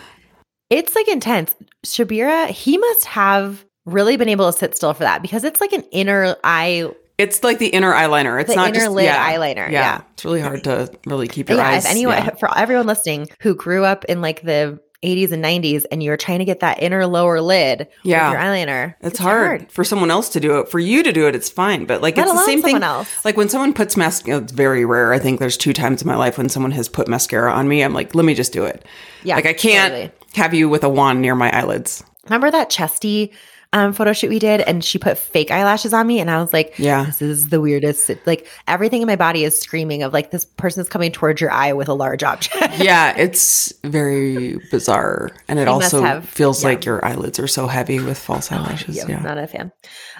it's 0.68 0.94
like 0.94 1.08
intense. 1.08 1.54
Syabira, 1.84 2.48
he 2.48 2.76
must 2.78 3.04
have 3.06 3.64
really 3.86 4.16
been 4.16 4.28
able 4.28 4.52
to 4.52 4.56
sit 4.56 4.76
still 4.76 4.92
for 4.94 5.02
that 5.04 5.22
because 5.22 5.42
it's 5.44 5.60
like 5.60 5.72
an 5.72 5.82
inner 5.90 6.36
eye. 6.44 6.88
it's 7.18 7.42
like 7.42 7.58
the 7.58 7.68
inner 7.68 7.92
eyeliner 7.92 8.38
it's 8.40 8.50
The 8.50 8.56
not 8.56 8.68
inner 8.68 8.80
just 8.80 8.92
lid 8.92 9.06
yeah, 9.06 9.32
eyeliner, 9.34 9.70
yeah. 9.70 10.02
it's 10.12 10.24
really 10.24 10.40
hard 10.42 10.62
to 10.64 10.90
really 11.06 11.26
keep 11.26 11.48
your 11.48 11.58
Yeah, 11.58 11.68
eyes 11.70 11.84
if 11.86 11.90
anyone, 11.90 12.18
yeah. 12.18 12.34
for 12.36 12.56
everyone 12.56 12.86
listening 12.86 13.28
who 13.40 13.54
grew 13.54 13.82
up 13.84 14.04
in 14.04 14.20
like 14.20 14.42
the 14.42 14.78
80s 15.02 15.32
and 15.32 15.42
90s 15.42 15.84
and 15.90 16.02
you're 16.02 16.16
trying 16.16 16.40
to 16.40 16.44
get 16.44 16.60
that 16.60 16.82
inner 16.82 17.06
lower 17.06 17.40
lid 17.40 17.88
Yeah. 18.02 18.30
with 18.30 18.32
your 18.38 18.42
eyeliner, 18.42 18.94
It's, 19.00 19.18
hard. 19.18 19.70
for 19.72 19.82
someone 19.82 20.10
else 20.10 20.28
to 20.30 20.40
do 20.40 20.58
it. 20.60 20.68
For 20.68 20.78
you 20.78 21.02
to 21.02 21.10
do 21.12 21.26
it, 21.26 21.34
it's 21.34 21.48
fine. 21.48 21.86
But 21.86 22.02
like 22.02 22.16
Let 22.18 22.26
it's 22.28 22.36
the 22.36 22.44
same 22.44 22.60
thing. 22.62 22.82
else. 22.82 23.24
Like 23.24 23.36
when 23.36 23.48
someone 23.48 23.72
puts 23.72 23.96
mascara, 23.96 24.38
it's 24.42 24.52
very 24.52 24.84
rare. 24.84 25.12
I 25.14 25.18
think 25.18 25.40
there's 25.40 25.56
two 25.56 25.72
times 25.72 26.02
in 26.02 26.08
my 26.08 26.16
life 26.16 26.36
when 26.36 26.48
someone 26.50 26.72
has 26.72 26.88
put 26.88 27.08
mascara 27.08 27.50
on 27.52 27.66
me. 27.68 27.82
I'm 27.82 27.94
like, 27.94 28.14
let 28.14 28.24
me 28.26 28.34
just 28.34 28.52
do 28.52 28.64
it. 28.64 28.84
Yeah, 29.24 29.36
like 29.36 29.46
I 29.46 29.54
can't 29.54 29.92
totally. 29.92 30.12
have 30.34 30.52
you 30.54 30.68
with 30.68 30.84
a 30.84 30.88
wand 30.90 31.22
near 31.22 31.34
my 31.34 31.50
eyelids. 31.50 32.04
Remember 32.24 32.50
that 32.50 32.68
chesty 32.70 33.32
um, 33.72 33.92
photo 33.92 34.12
shoot 34.12 34.30
we 34.30 34.38
did 34.40 34.60
and 34.62 34.84
she 34.84 34.98
put 34.98 35.16
fake 35.16 35.50
eyelashes 35.50 35.94
on 35.94 36.06
me 36.06 36.18
and 36.18 36.30
I 36.30 36.40
was 36.40 36.52
like, 36.52 36.74
Yeah. 36.76 37.04
this 37.04 37.22
is 37.22 37.48
the 37.50 37.60
weirdest. 37.60 38.10
Like 38.26 38.48
everything 38.66 39.00
in 39.02 39.06
my 39.06 39.16
body 39.16 39.44
is 39.44 39.58
screaming 39.58 40.02
of 40.02 40.12
like 40.12 40.32
this 40.32 40.44
person's 40.44 40.88
coming 40.88 41.12
towards 41.12 41.40
your 41.40 41.52
eye 41.52 41.72
with 41.72 41.88
a 41.88 41.94
large 41.94 42.22
object. 42.24 42.56
yeah, 42.78 43.16
it's 43.16 43.72
very 43.84 44.58
bizarre, 44.70 45.30
and 45.46 45.58
it 45.58 45.68
also 45.68 46.02
have- 46.02 46.28
feels 46.28 46.62
yeah. 46.62 46.68
like 46.70 46.84
your 46.84 47.04
eyelids 47.04 47.38
are 47.38 47.46
so 47.46 47.66
heavy 47.66 48.00
with 48.00 48.18
false 48.18 48.50
eyelashes. 48.50 48.96
Yeah, 48.96 49.06
yeah. 49.08 49.20
not 49.20 49.38
a 49.38 49.46
fan. 49.46 49.70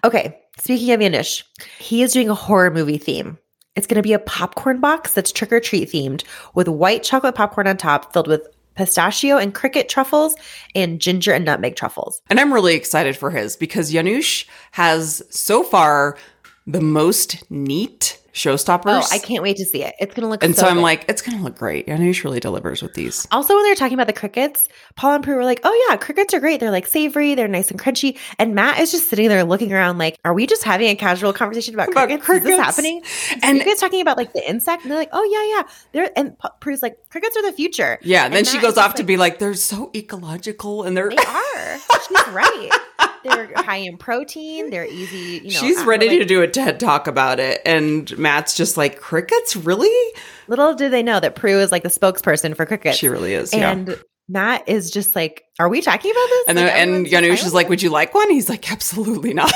Okay, 0.04 0.38
speaking 0.58 0.92
of 0.92 1.00
Janusz, 1.00 1.42
he 1.78 2.02
is 2.02 2.12
doing 2.12 2.28
a 2.30 2.34
horror 2.34 2.70
movie 2.70 2.98
theme. 2.98 3.36
It's 3.76 3.86
going 3.86 3.96
to 3.96 4.06
be 4.06 4.12
a 4.12 4.18
popcorn 4.18 4.80
box 4.80 5.14
that's 5.14 5.32
trick 5.32 5.52
or 5.52 5.60
treat 5.60 5.90
themed 5.90 6.24
with 6.54 6.68
white 6.68 7.02
chocolate 7.02 7.34
popcorn 7.34 7.66
on 7.66 7.76
top 7.76 8.12
filled 8.12 8.28
with 8.28 8.46
pistachio 8.80 9.36
and 9.36 9.54
cricket 9.54 9.90
truffles 9.90 10.34
and 10.74 11.00
ginger 11.02 11.32
and 11.32 11.44
nutmeg 11.44 11.76
truffles. 11.76 12.22
And 12.30 12.40
I'm 12.40 12.50
really 12.50 12.74
excited 12.74 13.14
for 13.14 13.30
his 13.30 13.54
because 13.54 13.92
Janusz 13.92 14.46
has 14.70 15.22
so 15.28 15.62
far 15.62 16.16
the 16.66 16.80
most 16.80 17.50
neat 17.50 18.18
showstoppers. 18.32 19.02
Oh, 19.02 19.08
I 19.12 19.18
can't 19.18 19.42
wait 19.42 19.56
to 19.58 19.64
see 19.64 19.82
it. 19.82 19.94
It's 19.98 20.14
gonna 20.14 20.28
look. 20.28 20.42
And 20.44 20.54
so, 20.56 20.66
I'm 20.66 20.76
good. 20.76 20.82
like, 20.82 21.04
it's 21.08 21.22
gonna 21.22 21.42
look 21.42 21.56
great. 21.58 21.86
Janusz 21.86 22.24
really 22.24 22.40
delivers 22.40 22.82
with 22.82 22.94
these. 22.94 23.26
Also, 23.32 23.54
when 23.54 23.64
they 23.64 23.70
were 23.70 23.74
talking 23.76 23.94
about 23.94 24.06
the 24.06 24.12
crickets, 24.12 24.68
Paul 24.96 25.14
and 25.14 25.24
Prue 25.24 25.36
were 25.36 25.44
like, 25.44 25.60
"Oh 25.64 25.86
yeah, 25.88 25.96
crickets 25.96 26.32
are 26.34 26.40
great. 26.40 26.60
They're 26.60 26.70
like 26.70 26.86
savory. 26.86 27.34
They're 27.34 27.48
nice 27.48 27.70
and 27.70 27.80
crunchy." 27.80 28.16
And 28.38 28.54
Matt 28.54 28.78
is 28.80 28.90
just 28.92 29.08
sitting 29.08 29.28
there 29.28 29.44
looking 29.44 29.72
around, 29.72 29.98
like, 29.98 30.16
"Are 30.24 30.34
we 30.34 30.46
just 30.46 30.62
having 30.64 30.88
a 30.88 30.94
casual 30.94 31.32
conversation 31.32 31.74
about, 31.74 31.88
About 31.90 32.08
crickets? 32.08 32.22
Is 32.22 32.26
crickets. 32.26 32.46
this 32.56 32.58
happening?" 32.58 33.02
And 33.42 33.58
you 33.58 33.64
guys 33.64 33.78
talking 33.78 34.00
about 34.00 34.16
like 34.16 34.32
the 34.32 34.48
insect, 34.48 34.82
and 34.82 34.90
they're 34.90 34.98
like, 34.98 35.10
"Oh 35.12 35.24
yeah, 35.24 35.56
yeah." 35.56 35.74
They're 35.92 36.10
and 36.18 36.36
Prue's 36.60 36.82
like, 36.82 36.96
"Crickets 37.10 37.36
are 37.36 37.42
the 37.42 37.52
future." 37.52 37.98
yeah, 38.02 38.24
And 38.26 38.34
then 38.34 38.44
she 38.44 38.58
goes 38.58 38.76
off 38.76 38.92
just 38.92 38.96
to 38.98 39.02
be 39.04 39.16
like, 39.16 39.38
they're 39.38 39.54
so 39.54 39.90
ecological 39.94 40.82
and 40.84 40.96
they're 40.96 41.10
They 41.10 41.16
are. 41.16 41.78
She's 42.08 42.28
right. 42.32 42.70
They're 43.24 43.52
high 43.56 43.76
in 43.76 43.96
protein. 43.96 44.70
They're 44.70 44.86
easy. 44.86 45.40
You 45.44 45.54
know, 45.54 45.60
She's 45.60 45.78
uh, 45.78 45.86
ready 45.86 46.08
like, 46.08 46.18
to 46.18 46.24
do 46.24 46.42
a 46.42 46.48
TED 46.48 46.80
talk 46.80 47.06
about 47.06 47.40
it. 47.40 47.60
And 47.64 48.16
Matt's 48.18 48.56
just 48.56 48.76
like, 48.76 49.00
crickets? 49.00 49.56
Really? 49.56 50.14
Little 50.48 50.74
do 50.74 50.88
they 50.88 51.02
know 51.02 51.20
that 51.20 51.34
Prue 51.34 51.58
is 51.60 51.70
like 51.72 51.82
the 51.82 51.88
spokesperson 51.88 52.56
for 52.56 52.66
crickets. 52.66 52.96
She 52.96 53.08
really 53.08 53.34
is. 53.34 53.52
yeah. 53.52 53.70
and 53.70 54.02
Matt 54.30 54.68
is 54.68 54.90
just 54.92 55.16
like, 55.16 55.42
"Are 55.58 55.68
we 55.68 55.80
talking 55.80 56.10
about 56.10 56.26
this?" 56.28 56.44
And 56.48 56.56
Like, 56.58 56.66
then 56.66 56.74
and 56.76 56.90
everyone's 56.90 57.10
just 57.10 57.12
Janusz 57.12 57.46
is 57.46 57.54
like, 57.54 57.68
"Would 57.68 57.82
you 57.82 57.90
like 57.90 58.14
one?" 58.14 58.30
He's 58.30 58.48
like, 58.48 58.70
"Absolutely 58.70 59.34
not." 59.34 59.52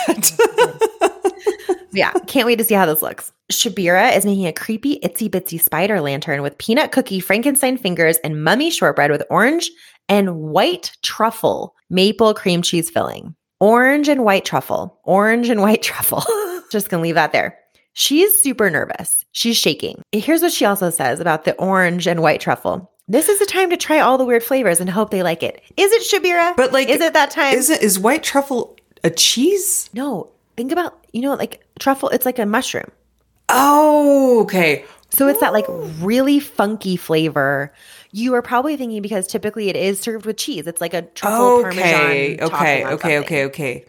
yeah, 1.93 2.13
can't 2.27 2.45
wait 2.47 2.57
to 2.57 2.65
see 2.65 2.75
how 2.75 2.85
this 2.85 3.01
looks. 3.01 3.33
Syabira 3.53 4.17
is 4.17 4.25
making 4.25 4.47
a 4.47 4.53
creepy 4.53 4.99
itsy 5.05 5.29
bitsy 5.31 5.61
spider 5.61 6.01
lantern 6.01 6.43
with 6.43 6.59
peanut 6.59 6.91
cookie 6.91 7.21
Frankenstein 7.21 7.77
fingers 7.77 8.17
and 8.19 8.43
mummy 8.43 8.71
shortbread 8.71 9.13
with 9.13 9.23
orange 9.31 9.71
and 10.09 10.37
white 10.41 10.91
truffle 11.03 11.75
maple 11.89 12.35
cream 12.35 12.61
cheese 12.63 12.91
filling. 12.91 13.37
Orange 13.61 14.09
and 14.09 14.25
white 14.25 14.45
truffle. 14.45 14.99
Orange 15.05 15.49
and 15.49 15.61
white 15.61 15.83
truffle. 15.91 16.23
Just 16.71 16.89
gonna 16.89 17.03
leave 17.03 17.15
that 17.15 17.33
there. 17.33 17.59
She's 17.93 18.43
super 18.43 18.71
nervous. 18.71 19.25
She's 19.33 19.57
shaking. 19.57 20.03
Here's 20.13 20.43
what 20.43 20.53
she 20.53 20.65
also 20.65 20.91
says 20.91 21.21
about 21.21 21.45
the 21.45 21.55
orange 21.57 22.07
and 22.09 22.21
white 22.23 22.41
truffle. 22.41 22.91
This 23.07 23.29
is 23.29 23.39
the 23.39 23.47
time 23.47 23.71
to 23.71 23.77
try 23.77 24.01
all 24.01 24.19
the 24.19 24.25
weird 24.25 24.43
flavors 24.43 24.81
and 24.81 24.89
hope 24.91 25.11
they 25.11 25.23
like 25.23 25.43
it. 25.43 25.63
Is 25.77 25.93
it 25.93 26.03
Syabira? 26.23 26.57
But, 26.57 26.73
like, 26.73 26.89
is 26.89 27.01
it 27.01 27.13
that 27.13 27.31
time? 27.31 27.55
is 27.55 27.71
it 27.71 27.83
is 27.83 27.99
white 27.99 28.23
truffle 28.23 28.77
a 29.05 29.11
cheese? 29.11 29.91
no, 29.93 30.31
think 30.57 30.73
about 30.73 31.05
you 31.13 31.21
know 31.21 31.35
like 31.35 31.65
truffle. 31.79 32.09
It's 32.09 32.27
like 32.27 32.39
a 32.39 32.47
mushroom. 32.47 32.91
Oh, 33.49 34.41
okay. 34.43 34.85
So 35.11 35.29
it's 35.29 35.41
that 35.41 35.53
like 35.53 35.67
really 36.01 36.41
funky 36.41 36.97
flavor. 36.97 37.73
You 38.17 38.33
are 38.35 38.43
probably 38.43 38.77
thinking 38.77 39.03
because 39.03 39.27
typically 39.27 39.71
it 39.71 39.75
is 39.75 39.99
served 39.99 40.25
with 40.25 40.37
cheese. 40.37 40.69
It's 40.69 40.81
like 40.81 40.95
a 40.95 41.03
truffle 41.03 41.47
Okay, 41.67 42.37
parmesan. 42.37 42.47
okay, 42.55 42.83
on 42.85 42.93
okay, 42.93 43.19
okay, 43.19 43.45
okay. 43.47 43.85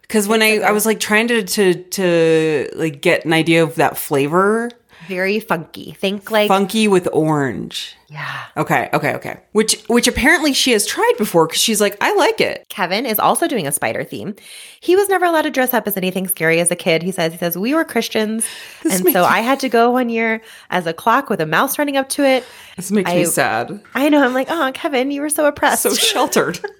Because 0.00 0.26
when 0.26 0.40
I 0.40 0.60
I 0.60 0.70
was 0.70 0.86
like 0.86 1.00
trying 1.00 1.28
to 1.28 1.42
to 1.42 1.74
to 1.74 2.70
like 2.76 3.02
get 3.02 3.26
an 3.26 3.34
idea 3.34 3.62
of 3.62 3.74
that 3.74 3.98
flavor, 3.98 4.70
Very 5.08 5.40
funky. 5.40 5.92
Think 5.92 6.30
like 6.30 6.48
funky 6.48 6.86
with 6.88 7.08
orange. 7.12 7.96
yeah. 8.08 8.44
Okay, 8.56 8.88
okay, 8.92 9.14
okay. 9.14 9.40
Which 9.52 9.82
which 9.88 10.06
apparently 10.06 10.52
she 10.52 10.72
has 10.72 10.86
tried 10.86 11.12
before 11.18 11.46
because 11.46 11.60
she's 11.60 11.80
like, 11.80 11.96
I 12.00 12.14
like 12.14 12.40
it. 12.40 12.66
Kevin 12.68 13.06
is 13.06 13.18
also 13.18 13.48
doing 13.48 13.66
a 13.66 13.72
spider 13.72 14.04
theme. 14.04 14.34
He 14.80 14.94
was 14.96 15.08
never 15.08 15.24
allowed 15.24 15.42
to 15.42 15.50
dress 15.50 15.74
up 15.74 15.86
as 15.88 15.96
anything 15.96 16.28
scary 16.28 16.60
as 16.60 16.70
a 16.70 16.76
kid. 16.76 17.02
He 17.02 17.10
says 17.10 17.32
he 17.32 17.38
says 17.38 17.56
we 17.58 17.74
were 17.74 17.84
Christians, 17.84 18.46
This 18.82 18.96
and 19.00 19.12
so 19.12 19.22
me- 19.22 19.26
I 19.26 19.40
had 19.40 19.58
to 19.60 19.68
go 19.68 19.90
one 19.90 20.08
year 20.08 20.40
as 20.70 20.86
a 20.86 20.92
clock 20.92 21.28
with 21.30 21.40
a 21.40 21.46
mouse 21.46 21.78
running 21.78 21.96
up 21.96 22.08
to 22.10 22.24
it. 22.24 22.44
This 22.76 22.90
makes 22.90 23.10
I- 23.10 23.16
me 23.16 23.24
sad. 23.24 23.80
I 23.94 24.08
know. 24.08 24.22
I'm 24.24 24.34
like, 24.34 24.48
oh, 24.50 24.70
Kevin, 24.74 25.10
you 25.10 25.20
were 25.20 25.30
so 25.30 25.46
oppressed. 25.46 25.82
So 25.82 25.94
sheltered. 25.94 26.60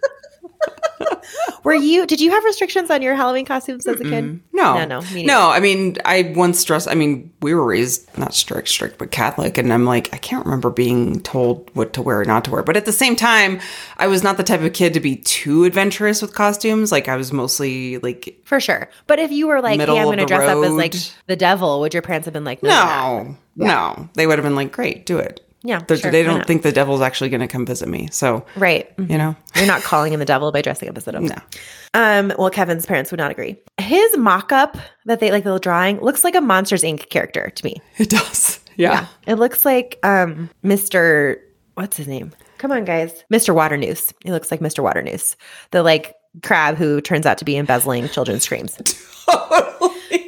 were 1.65 1.75
you? 1.75 2.07
Did 2.07 2.21
you 2.21 2.31
have 2.31 2.45
restrictions 2.45 2.91
on 2.91 3.03
your 3.03 3.15
Halloween 3.15 3.45
costumes 3.45 3.87
as 3.87 4.01
a 4.01 4.05
kid? 4.05 4.41
No, 4.53 4.75
no, 4.75 4.85
no, 4.85 5.01
me 5.13 5.25
no. 5.25 5.51
I 5.51 5.61
mean, 5.61 5.97
I 6.05 6.33
once 6.35 6.63
dressed. 6.65 6.89
I 6.89 6.95
mean, 6.95 7.33
we 7.41 7.55
were 7.55 7.65
raised 7.65 8.17
not 8.19 8.35
strict, 8.35 8.69
strict, 8.69 8.99
but 8.99 9.11
Catholic, 9.11 9.59
and 9.59 9.73
I'm 9.73 9.85
like, 9.85 10.13
I 10.13 10.19
can't 10.19 10.45
remember 10.45 10.71
being 10.71 11.21
told 11.21 11.71
what 11.75 11.93
to 11.95 12.03
wear 12.03 12.21
or 12.21 12.25
not 12.25 12.45
to 12.47 12.51
wear. 12.51 12.63
But 12.63 12.77
at 12.77 12.85
the 12.85 12.93
same 12.93 13.17
time, 13.17 13.61
I 13.97 14.07
was 14.07 14.23
not 14.23 14.37
the 14.37 14.43
type 14.43 14.61
of 14.61 14.73
kid 14.73 14.95
to 14.95 15.01
be 15.01 15.17
too 15.17 15.65
adventurous 15.65 16.23
with 16.23 16.35
costumes. 16.35 16.91
Like, 16.91 17.09
I 17.09 17.17
was 17.17 17.33
mostly 17.33 17.99
like, 17.99 18.41
For 18.45 18.61
sure. 18.61 18.89
But 19.07 19.19
if 19.19 19.31
you 19.31 19.47
were 19.47 19.61
like, 19.61 19.81
hey, 19.81 19.87
I'm 19.87 20.05
going 20.05 20.19
to 20.19 20.27
dress 20.27 20.49
up 20.49 20.65
as 20.65 20.73
like 20.73 20.95
the 21.27 21.37
devil, 21.37 21.81
would 21.81 21.95
your 21.95 22.03
parents 22.03 22.27
have 22.27 22.35
been 22.35 22.45
like, 22.45 22.63
no? 22.63 23.37
no, 23.57 23.67
no, 23.67 24.09
they 24.15 24.27
would 24.27 24.39
have 24.39 24.45
been 24.45 24.57
like, 24.57 24.73
great, 24.73 25.07
do 25.07 25.19
it. 25.19 25.45
Yeah, 25.63 25.81
They're- 25.87 25.97
sure, 25.97 26.11
they 26.13 26.23
don't 26.23 26.47
think 26.47 26.63
the 26.63 26.71
devil's 26.73 27.01
actually 27.01 27.31
going 27.31 27.41
to 27.41 27.49
come 27.49 27.67
visit 27.67 27.89
me. 27.89 28.09
So, 28.13 28.45
Right. 28.57 28.97
Mhm. 28.97 29.11
you 29.11 29.19
know, 29.19 29.35
You're 29.57 29.67
not 29.67 29.83
calling 29.83 30.13
in 30.13 30.21
the 30.21 30.25
devil 30.25 30.53
by 30.53 30.63
dressing 30.63 30.89
up 30.89 30.97
as 30.97 31.05
the 31.05 31.13
devil. 31.13 31.29
no. 31.29 31.37
Um, 31.95 32.33
well, 32.39 32.51
Kevin's 32.51 32.87
parents 32.87 33.11
would 33.11 33.19
not 33.19 33.31
agree. 33.31 33.57
His 33.79 34.17
mock 34.17 34.53
up 34.53 34.77
that 35.07 35.19
they 35.21 35.33
like 35.33 35.43
the 35.43 35.49
little 35.51 35.59
drawing 35.59 36.01
looks 36.01 36.23
like 36.23 36.35
a 36.37 36.41
Monsters 36.41 36.83
Inc. 36.83 37.09
character 37.11 37.51
to 37.51 37.65
me. 37.65 37.77
It 37.99 38.11
does. 38.11 38.61
Yeah. 38.77 39.07
It 39.27 39.35
looks 39.41 39.65
like 39.65 39.99
um 40.05 40.49
Mr. 40.65 41.35
What's 41.75 41.97
his 41.97 42.07
name? 42.07 42.31
Come 42.59 42.71
on, 42.71 42.85
guys. 42.85 43.25
Mr. 43.33 43.53
Waternoose. 43.53 44.13
He 44.23 44.31
looks 44.31 44.53
like 44.53 44.61
Mr. 44.61 44.85
Waternoose. 44.85 45.35
The 45.73 45.83
like 45.83 46.15
crab 46.45 46.77
who 46.77 47.01
turns 47.01 47.27
out 47.27 47.39
to 47.39 47.45
be 47.45 47.57
embezzling 47.57 48.09
children's 48.09 48.45
screams. 48.45 48.77
totally 49.27 50.28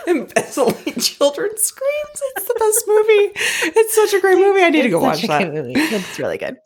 embezzling 0.06 0.94
children's 1.00 1.62
screams. 1.62 2.22
It's 2.36 2.46
the 2.46 2.54
best 2.58 2.84
movie. 2.86 3.78
It's 3.78 3.94
such 3.94 4.14
a 4.14 4.20
great 4.20 4.38
movie. 4.38 4.62
I 4.62 4.70
need 4.70 4.82
to 4.82 4.88
go 4.90 5.00
watch 5.00 5.22
that. 5.22 5.52
movie. 5.52 5.72
It's 5.76 6.18
really 6.18 6.38
good. 6.38 6.56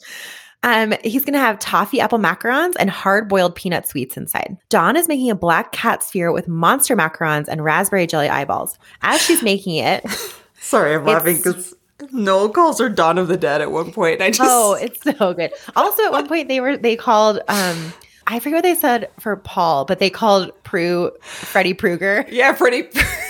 Um, 0.62 0.94
he's 1.04 1.26
gonna 1.26 1.38
have 1.38 1.58
toffee 1.58 2.00
apple 2.00 2.18
macarons 2.18 2.72
and 2.78 2.88
hard 2.88 3.28
boiled 3.28 3.54
peanut 3.54 3.86
sweets 3.86 4.16
inside. 4.16 4.56
Dawn 4.70 4.96
is 4.96 5.08
making 5.08 5.30
a 5.30 5.34
black 5.34 5.72
cat 5.72 6.02
sphere 6.02 6.32
with 6.32 6.48
monster 6.48 6.96
macarons 6.96 7.48
and 7.48 7.62
raspberry 7.62 8.06
jelly 8.06 8.30
eyeballs. 8.30 8.78
As 9.02 9.20
she's 9.20 9.42
making 9.42 9.76
it, 9.76 10.04
Sorry, 10.58 10.94
I'm 10.94 11.04
laughing 11.04 11.36
because 11.36 11.74
Noel 12.10 12.48
calls 12.48 12.80
her 12.80 12.88
Dawn 12.88 13.18
of 13.18 13.28
the 13.28 13.36
Dead 13.36 13.60
at 13.60 13.70
one 13.70 13.92
point. 13.92 14.22
I 14.22 14.30
just 14.30 14.40
oh, 14.42 14.72
it's 14.72 15.02
so 15.02 15.34
good. 15.34 15.52
Also, 15.76 16.02
at 16.04 16.12
one 16.12 16.26
point 16.26 16.48
they 16.48 16.60
were 16.60 16.78
they 16.78 16.96
called 16.96 17.40
um 17.48 17.92
I 18.26 18.38
forget 18.40 18.56
what 18.56 18.62
they 18.62 18.74
said 18.74 19.10
for 19.20 19.36
Paul, 19.36 19.84
but 19.84 19.98
they 19.98 20.08
called 20.08 20.50
Prue 20.64 21.12
Freddie 21.20 21.74
Pruger, 21.74 22.24
yeah, 22.30 22.54
pretty. 22.54 22.82
which 22.82 22.96
I 22.96 23.02
love. 23.02 23.23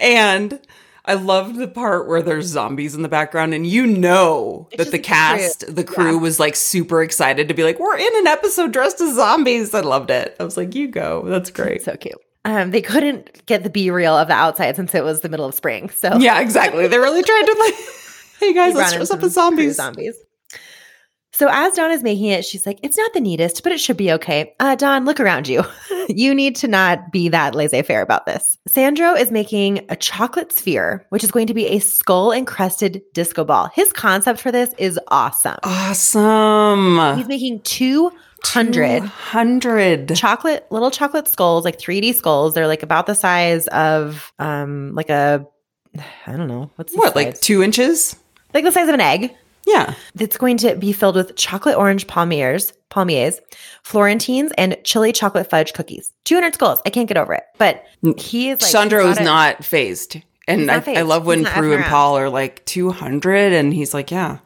And 0.00 0.60
I 1.04 1.14
loved 1.14 1.56
the 1.56 1.68
part 1.68 2.06
where 2.08 2.22
there's 2.22 2.46
zombies 2.46 2.94
in 2.94 3.02
the 3.02 3.08
background, 3.08 3.54
and 3.54 3.66
you 3.66 3.86
know 3.86 4.68
that 4.76 4.90
the 4.90 4.98
cast, 4.98 5.64
crew. 5.64 5.74
the 5.74 5.84
crew 5.84 6.14
Yeah. 6.16 6.20
was 6.20 6.38
like 6.38 6.54
super 6.56 7.02
excited 7.02 7.48
to 7.48 7.54
be 7.54 7.64
like, 7.64 7.78
we're 7.78 7.96
in 7.96 8.16
an 8.16 8.26
episode 8.26 8.72
dressed 8.72 9.00
as 9.00 9.14
zombies. 9.14 9.74
I 9.74 9.80
loved 9.80 10.10
it. 10.10 10.36
I 10.38 10.44
was 10.44 10.56
like, 10.56 10.74
you 10.74 10.88
go. 10.88 11.22
That's 11.26 11.50
great. 11.50 11.82
So 11.82 11.96
cute. 11.96 12.16
Um, 12.44 12.70
they 12.70 12.80
couldn't 12.82 13.44
get 13.46 13.62
the 13.64 13.70
B 13.70 13.90
reel 13.90 14.16
of 14.16 14.28
the 14.28 14.34
outside 14.34 14.76
since 14.76 14.94
it 14.94 15.04
was 15.04 15.20
the 15.20 15.28
middle 15.28 15.46
of 15.46 15.54
spring. 15.54 15.90
So 15.90 16.16
Yeah, 16.18 16.40
exactly. 16.40 16.86
They 16.86 16.98
really 16.98 17.22
tried 17.22 17.42
to 17.46 17.56
like, 17.58 17.74
hey 18.40 18.52
guys, 18.54 18.74
let's 18.76 18.92
dress 18.94 19.10
up 19.10 19.22
as 19.22 19.32
zombies. 19.34 19.76
zombies. 19.76 20.14
So 21.40 21.48
as 21.50 21.72
Dawn 21.72 21.90
is 21.90 22.02
making 22.02 22.26
it, 22.26 22.44
she's 22.44 22.66
like, 22.66 22.78
"It's 22.82 22.98
not 22.98 23.14
the 23.14 23.20
neatest, 23.20 23.62
but 23.62 23.72
it 23.72 23.80
should 23.80 23.96
be 23.96 24.12
okay." 24.12 24.52
Uh, 24.60 24.74
Dawn, 24.74 25.06
look 25.06 25.18
around 25.18 25.48
you. 25.48 25.64
you 26.10 26.34
need 26.34 26.54
to 26.56 26.68
not 26.68 27.10
be 27.12 27.30
that 27.30 27.54
laissez-faire 27.54 28.02
about 28.02 28.26
this. 28.26 28.58
Sandro 28.68 29.14
is 29.14 29.30
making 29.30 29.86
a 29.88 29.96
chocolate 29.96 30.52
sphere, 30.52 31.06
which 31.08 31.24
is 31.24 31.30
going 31.30 31.46
to 31.46 31.54
be 31.54 31.66
a 31.68 31.78
skull 31.78 32.30
encrusted 32.30 33.00
disco 33.14 33.42
ball. 33.42 33.70
His 33.72 33.90
concept 33.90 34.38
for 34.38 34.52
this 34.52 34.74
is 34.76 35.00
awesome. 35.08 35.56
Awesome. 35.62 37.16
He's 37.16 37.26
making 37.26 37.60
two 37.60 38.12
hundred 38.44 39.00
100. 39.00 40.14
chocolate 40.14 40.66
little 40.70 40.90
chocolate 40.90 41.26
skulls, 41.26 41.64
like 41.64 41.78
3D 41.78 42.16
skulls. 42.16 42.52
They're 42.52 42.66
like 42.66 42.82
about 42.82 43.06
the 43.06 43.14
size 43.14 43.66
of 43.68 44.30
um 44.38 44.94
like 44.94 45.08
a 45.08 45.46
I 46.26 46.36
don't 46.36 46.48
know 46.48 46.70
what's 46.76 46.92
the 46.92 46.98
What, 46.98 47.16
like 47.16 47.40
two 47.40 47.62
inches? 47.62 48.14
like 48.52 48.64
the 48.64 48.72
size 48.72 48.88
of 48.88 48.94
an 48.94 49.00
egg. 49.00 49.34
Yeah. 49.66 49.94
It's 50.18 50.36
going 50.36 50.56
to 50.58 50.74
be 50.76 50.92
filled 50.92 51.16
with 51.16 51.36
chocolate 51.36 51.76
orange 51.76 52.06
palmiers, 52.06 52.72
palmiers, 52.90 53.38
Florentines, 53.82 54.52
and 54.58 54.76
chili 54.84 55.12
chocolate 55.12 55.48
fudge 55.48 55.72
cookies. 55.72 56.12
200 56.24 56.54
skulls. 56.54 56.80
I 56.86 56.90
can't 56.90 57.08
get 57.08 57.16
over 57.16 57.34
it. 57.34 57.44
But 57.58 57.84
he 58.16 58.50
is 58.50 58.60
like 58.62 58.70
Sandro 58.70 59.06
is 59.08 59.20
not 59.20 59.64
phased. 59.64 60.22
And 60.48 60.66
not 60.66 60.88
I, 60.88 60.96
I 60.98 61.02
love 61.02 61.26
when 61.26 61.44
Prue 61.44 61.72
and 61.72 61.82
around. 61.82 61.90
Paul 61.90 62.18
are 62.18 62.28
like 62.28 62.64
200 62.64 63.52
and 63.52 63.72
he's 63.72 63.94
like, 63.94 64.10
yeah, 64.10 64.38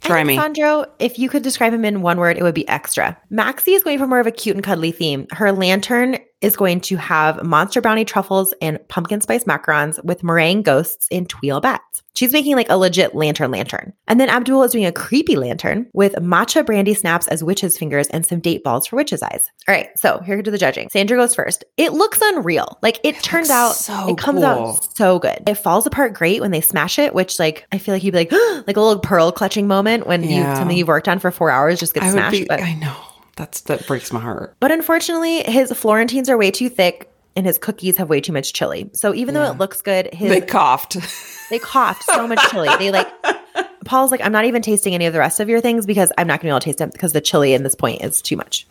try 0.00 0.24
me. 0.24 0.36
Sandro, 0.36 0.86
if 0.98 1.18
you 1.18 1.28
could 1.28 1.42
describe 1.42 1.74
him 1.74 1.84
in 1.84 2.00
one 2.00 2.18
word, 2.18 2.38
it 2.38 2.42
would 2.42 2.54
be 2.54 2.66
extra. 2.68 3.18
Maxy 3.28 3.72
is 3.72 3.84
going 3.84 3.98
for 3.98 4.06
more 4.06 4.20
of 4.20 4.26
a 4.26 4.30
cute 4.30 4.56
and 4.56 4.64
cuddly 4.64 4.92
theme. 4.92 5.26
Her 5.32 5.52
lantern 5.52 6.18
is 6.40 6.56
going 6.56 6.80
to 6.80 6.96
have 6.96 7.42
monster 7.44 7.80
brownie 7.80 8.04
truffles 8.04 8.54
and 8.60 8.78
pumpkin 8.88 9.20
spice 9.20 9.44
macarons 9.44 10.02
with 10.04 10.22
meringue 10.22 10.62
ghosts 10.62 11.06
and 11.10 11.28
tuile 11.28 11.60
bats. 11.60 12.02
She's 12.14 12.32
making 12.32 12.56
like 12.56 12.68
a 12.68 12.76
legit 12.76 13.14
lantern 13.14 13.50
lantern. 13.50 13.92
And 14.08 14.20
then 14.20 14.28
Abdul 14.28 14.62
is 14.64 14.72
doing 14.72 14.84
a 14.84 14.92
creepy 14.92 15.36
lantern 15.36 15.88
with 15.92 16.14
matcha 16.14 16.66
brandy 16.66 16.92
snaps 16.92 17.28
as 17.28 17.44
witches' 17.44 17.78
fingers 17.78 18.08
and 18.08 18.26
some 18.26 18.40
date 18.40 18.64
balls 18.64 18.86
for 18.86 18.96
witches' 18.96 19.22
eyes. 19.22 19.48
All 19.68 19.74
right, 19.74 19.88
so 19.96 20.18
here 20.20 20.42
to 20.42 20.50
the 20.50 20.58
judging. 20.58 20.90
Sandro 20.90 21.16
goes 21.16 21.34
first. 21.34 21.64
It 21.76 21.92
looks 21.92 22.18
unreal. 22.22 22.78
Like 22.82 23.00
it, 23.04 23.22
turns 23.22 23.48
out, 23.48 23.72
so 23.72 24.08
it 24.08 24.18
comes 24.18 24.40
cool. 24.40 24.44
out 24.44 24.96
so 24.96 25.18
good. 25.18 25.48
It 25.48 25.54
falls 25.54 25.86
apart 25.86 26.14
great 26.14 26.40
when 26.40 26.50
they 26.50 26.60
smash 26.60 26.98
it, 26.98 27.14
which 27.14 27.38
like 27.38 27.66
I 27.72 27.78
feel 27.78 27.94
like 27.94 28.02
you'd 28.02 28.12
be 28.12 28.18
like 28.18 28.32
like 28.66 28.76
a 28.76 28.80
little 28.80 28.98
pearl 28.98 29.32
clutching 29.32 29.66
moment 29.66 30.06
when 30.06 30.22
you 30.24 30.42
something 30.42 30.76
you've 30.76 30.88
worked 30.88 31.08
on 31.08 31.20
for 31.20 31.30
four 31.30 31.50
hours 31.50 31.78
just 31.78 31.94
gets 31.94 32.06
I 32.06 32.10
smashed. 32.10 32.32
be, 32.32 32.44
but, 32.44 32.60
I 32.60 32.74
know. 32.74 32.96
That's, 33.40 33.62
that 33.62 33.86
breaks 33.86 34.12
my 34.12 34.20
heart. 34.20 34.54
but 34.60 34.70
unfortunately, 34.70 35.42
his 35.44 35.72
Florentines 35.72 36.28
are 36.28 36.36
way 36.36 36.50
too 36.50 36.68
thick 36.68 37.10
and 37.36 37.46
his 37.46 37.56
cookies 37.58 37.96
have 37.96 38.08
way 38.10 38.20
too 38.20 38.32
much 38.32 38.52
chili. 38.52 38.90
So 38.92 39.14
even 39.14 39.34
though 39.34 39.50
it 39.50 39.56
looks 39.58 39.80
good, 39.82 40.12
his 40.12 40.28
They 40.28 40.40
coughed. 40.42 40.96
they 41.48 41.58
coughed 41.58 42.04
so 42.04 42.26
much 42.28 42.38
chili. 42.50 42.68
They 42.78 42.90
like 42.90 43.08
Paul's 43.86 44.10
like, 44.10 44.20
I'm 44.20 44.32
not 44.32 44.44
even 44.44 44.60
tasting 44.62 44.94
any 44.94 45.06
of 45.06 45.12
the 45.12 45.18
rest 45.20 45.40
of 45.40 45.48
your 45.48 45.60
things 45.60 45.86
because 45.86 46.12
I'm 46.18 46.26
not 46.26 46.40
gonna 46.40 46.48
be 46.48 46.50
able 46.50 46.60
to 46.60 46.64
taste 46.66 46.78
them 46.78 46.90
because 46.90 47.12
the 47.12 47.20
chili 47.20 47.54
in 47.54 47.62
this 47.62 47.74
point 47.74 48.02
is 48.02 48.20
too 48.20 48.36
much. 48.36 48.66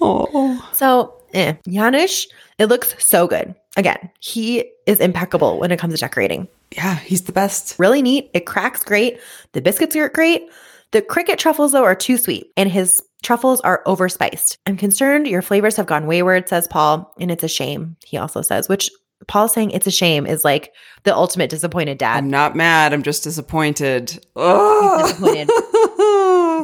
oh. 0.00 0.68
So 0.74 1.14
eh. 1.32 1.54
Janusz, 1.68 2.26
it 2.58 2.66
looks 2.66 2.94
so 3.02 3.26
good. 3.26 3.54
Again, 3.76 4.10
he 4.20 4.70
is 4.86 5.00
impeccable 5.00 5.58
when 5.58 5.72
it 5.72 5.78
comes 5.78 5.94
to 5.94 6.00
decorating. 6.00 6.46
Yeah, 6.72 6.96
he's 6.96 7.22
the 7.22 7.32
best. 7.32 7.76
Really 7.78 8.02
neat. 8.02 8.30
It 8.34 8.44
cracks 8.46 8.82
great. 8.82 9.18
The 9.52 9.62
biscuits 9.62 9.96
are 9.96 10.08
great. 10.08 10.48
The 10.92 11.02
cricket 11.02 11.38
truffles, 11.40 11.72
though, 11.72 11.82
are 11.82 11.94
too 11.96 12.16
sweet, 12.18 12.52
and 12.56 12.70
his 12.70 13.02
truffles 13.24 13.60
are 13.62 13.82
overspiced. 13.86 14.58
I'm 14.66 14.76
concerned 14.76 15.26
your 15.26 15.42
flavors 15.42 15.76
have 15.76 15.86
gone 15.86 16.06
wayward, 16.06 16.48
says 16.48 16.68
Paul, 16.68 17.12
and 17.18 17.30
it's 17.30 17.42
a 17.42 17.48
shame, 17.48 17.96
he 18.04 18.16
also 18.16 18.42
says, 18.42 18.68
which 18.68 18.90
Paul 19.26 19.48
saying 19.48 19.70
it's 19.70 19.86
a 19.86 19.90
shame 19.90 20.26
is 20.26 20.44
like 20.44 20.72
the 21.04 21.14
ultimate 21.14 21.50
disappointed 21.50 21.98
dad. 21.98 22.18
I'm 22.18 22.30
not 22.30 22.54
mad. 22.56 22.92
I'm 22.92 23.02
just 23.02 23.24
disappointed. 23.24 24.24
Oh. 24.36 25.06
disappointed. 25.06 25.50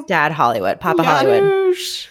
Dad 0.08 0.32
Hollywood, 0.32 0.80
Papa 0.80 1.02
Hollywood. 1.02 1.76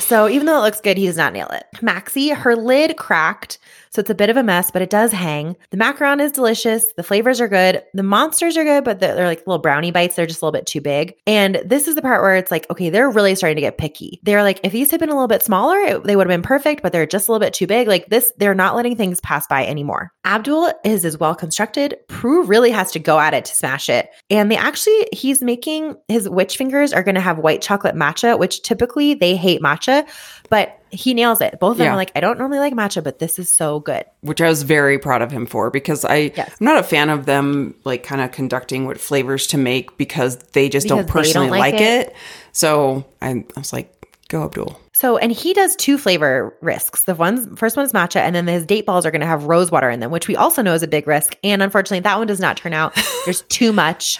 So 0.00 0.26
even 0.26 0.46
though 0.46 0.56
it 0.56 0.62
looks 0.62 0.80
good, 0.80 0.96
he 0.96 1.04
does 1.04 1.18
not 1.18 1.34
nail 1.34 1.48
it. 1.48 1.66
Maxy, 1.82 2.30
her 2.30 2.56
lid 2.56 2.96
cracked, 2.96 3.58
so 3.90 4.00
it's 4.00 4.10
a 4.10 4.14
bit 4.14 4.30
of 4.30 4.36
a 4.36 4.42
mess, 4.42 4.70
but 4.70 4.82
it 4.82 4.90
does 4.90 5.10
hang. 5.12 5.56
The 5.70 5.76
macaron 5.76 6.20
is 6.20 6.30
delicious. 6.32 6.92
The 6.96 7.02
flavors 7.02 7.40
are 7.40 7.48
good. 7.48 7.82
The 7.92 8.02
monsters 8.04 8.56
are 8.56 8.64
good, 8.64 8.84
but 8.84 9.00
they're, 9.00 9.14
they're 9.14 9.26
like 9.26 9.40
little 9.46 9.58
brownie 9.58 9.90
bites. 9.90 10.14
They're 10.14 10.26
just 10.26 10.42
a 10.42 10.44
little 10.44 10.56
bit 10.58 10.66
too 10.66 10.80
big. 10.80 11.14
And 11.26 11.60
this 11.64 11.88
is 11.88 11.96
the 11.96 12.02
part 12.02 12.22
where 12.22 12.36
it's 12.36 12.50
like, 12.50 12.70
okay, 12.70 12.88
they're 12.90 13.10
really 13.10 13.34
starting 13.34 13.56
to 13.56 13.60
get 13.62 13.78
picky. 13.78 14.20
They're 14.22 14.42
like, 14.44 14.60
if 14.62 14.72
these 14.72 14.90
had 14.90 15.00
been 15.00 15.08
a 15.08 15.14
little 15.14 15.26
bit 15.28 15.42
smaller, 15.42 15.76
it- 15.80 16.04
they 16.04 16.14
would 16.16 16.26
have 16.28 16.32
been 16.32 16.42
perfect, 16.46 16.82
but 16.82 16.92
they're 16.92 17.04
just 17.06 17.28
a 17.28 17.32
little 17.32 17.44
bit 17.44 17.52
too 17.54 17.66
big. 17.66 17.88
Like 17.88 18.08
this, 18.08 18.32
they're 18.38 18.54
not 18.54 18.76
letting 18.76 18.94
things 18.96 19.20
pass 19.20 19.46
by 19.48 19.66
anymore. 19.66 20.12
Abdul 20.24 20.72
is 20.84 21.04
as 21.04 21.18
well 21.18 21.34
constructed. 21.34 21.96
Prue 22.08 22.44
really 22.44 22.70
has 22.70 22.92
to 22.92 22.98
go 23.00 23.18
at 23.18 23.34
it 23.34 23.44
to 23.46 23.54
smash 23.54 23.88
it. 23.88 24.08
And 24.30 24.50
they 24.52 24.56
actually, 24.56 25.08
he's 25.12 25.42
making 25.42 25.96
his 26.08 26.28
witch 26.28 26.56
fingers 26.56 26.92
are 26.92 27.02
going 27.02 27.16
to 27.16 27.20
have 27.20 27.38
white 27.38 27.60
chocolate 27.60 27.96
matcha, 27.96 28.38
which 28.38 28.62
typically 28.62 29.14
they 29.14 29.34
hate 29.36 29.60
matcha, 29.60 30.08
but 30.48 30.79
he 30.90 31.14
nails 31.14 31.40
it. 31.40 31.58
Both 31.60 31.72
of 31.72 31.78
them 31.78 31.86
Yeah. 31.86 31.92
are 31.92 31.96
like, 31.96 32.12
I 32.14 32.20
don't 32.20 32.38
normally 32.38 32.58
like 32.58 32.74
matcha, 32.74 33.02
but 33.02 33.18
this 33.18 33.38
is 33.38 33.48
so 33.48 33.80
good. 33.80 34.04
Which 34.20 34.40
I 34.40 34.48
was 34.48 34.62
very 34.62 34.98
proud 34.98 35.22
of 35.22 35.30
him 35.30 35.46
for 35.46 35.70
because 35.70 36.04
I 36.04 36.32
Yes. 36.36 36.56
I'm 36.60 36.64
not 36.64 36.78
a 36.78 36.82
fan 36.82 37.10
of 37.10 37.26
them 37.26 37.74
like 37.84 38.02
kind 38.02 38.20
of 38.20 38.32
conducting 38.32 38.86
what 38.86 39.00
flavors 39.00 39.46
to 39.48 39.58
make 39.58 39.96
because 39.98 40.36
they 40.52 40.68
just 40.68 40.86
don't 40.88 41.06
Because 41.06 41.12
don't 41.12 41.22
personally 41.22 41.50
like 41.50 41.72
like, 41.74 41.80
it. 41.82 42.08
it. 42.08 42.16
So 42.52 43.04
I, 43.22 43.30
I 43.30 43.44
was 43.56 43.72
like, 43.72 43.92
go 44.28 44.44
Abdul. 44.44 44.78
So, 44.92 45.16
and 45.16 45.32
he 45.32 45.54
does 45.54 45.76
two 45.76 45.96
flavor 45.96 46.54
risks. 46.60 47.04
The 47.04 47.14
one's 47.14 47.58
first 47.58 47.74
one 47.74 47.86
is 47.86 47.92
matcha, 47.94 48.16
and 48.20 48.34
then 48.36 48.46
his 48.46 48.66
date 48.66 48.84
balls 48.84 49.06
are 49.06 49.10
going 49.10 49.22
to 49.22 49.26
have 49.26 49.44
rose 49.44 49.70
water 49.70 49.88
in 49.88 50.00
them, 50.00 50.10
which 50.10 50.28
we 50.28 50.36
also 50.36 50.60
know 50.60 50.74
is 50.74 50.82
a 50.82 50.86
big 50.88 51.06
risk. 51.06 51.36
And 51.42 51.62
unfortunately, 51.62 52.00
that 52.00 52.18
one 52.18 52.26
does 52.26 52.38
not 52.38 52.58
turn 52.58 52.74
out. 52.74 52.94
There's 53.24 53.40
too 53.48 53.72
much. 53.72 54.18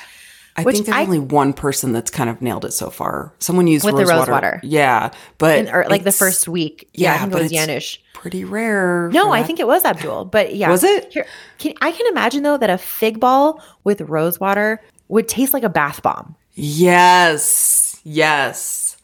I 0.56 0.62
Which 0.64 0.74
think 0.76 0.86
there's 0.86 0.96
I- 0.98 1.02
only 1.04 1.18
one 1.20 1.52
person 1.52 1.92
that's 1.92 2.10
kind 2.10 2.28
of 2.28 2.42
nailed 2.42 2.64
it 2.64 2.72
so 2.72 2.90
far. 2.90 3.32
Someone 3.38 3.66
used 3.66 3.84
With 3.84 3.94
the 3.94 4.00
rose, 4.00 4.10
rose 4.10 4.18
water. 4.20 4.32
water. 4.32 4.60
Yeah, 4.62 5.10
but 5.38 5.58
In, 5.58 5.68
or 5.74 5.86
like 5.88 6.04
the 6.04 6.12
first 6.12 6.48
week. 6.48 6.88
Yeah, 6.92 7.12
I 7.12 7.14
yeah, 7.14 7.20
think 7.20 7.32
it 7.32 7.42
was 7.42 7.52
it's- 7.52 7.98
pretty 8.14 8.44
rare. 8.44 9.08
No, 9.12 9.30
I 9.30 9.42
think 9.42 9.60
it 9.60 9.66
was 9.66 9.84
Abdul, 9.84 10.26
but 10.26 10.54
yeah. 10.54 10.68
Was 10.68 10.84
it? 10.84 11.12
Here, 11.12 11.26
can, 11.58 11.72
I 11.80 11.92
can 11.92 12.06
imagine 12.08 12.42
though 12.42 12.58
that 12.58 12.68
a 12.68 12.76
fig 12.78 13.18
ball 13.20 13.62
with 13.84 14.00
rose 14.02 14.38
water 14.40 14.82
would 15.08 15.28
taste 15.28 15.54
like 15.54 15.62
a 15.62 15.68
bath 15.70 16.02
bomb. 16.02 16.34
Yes, 16.54 17.98
yes. 18.04 18.96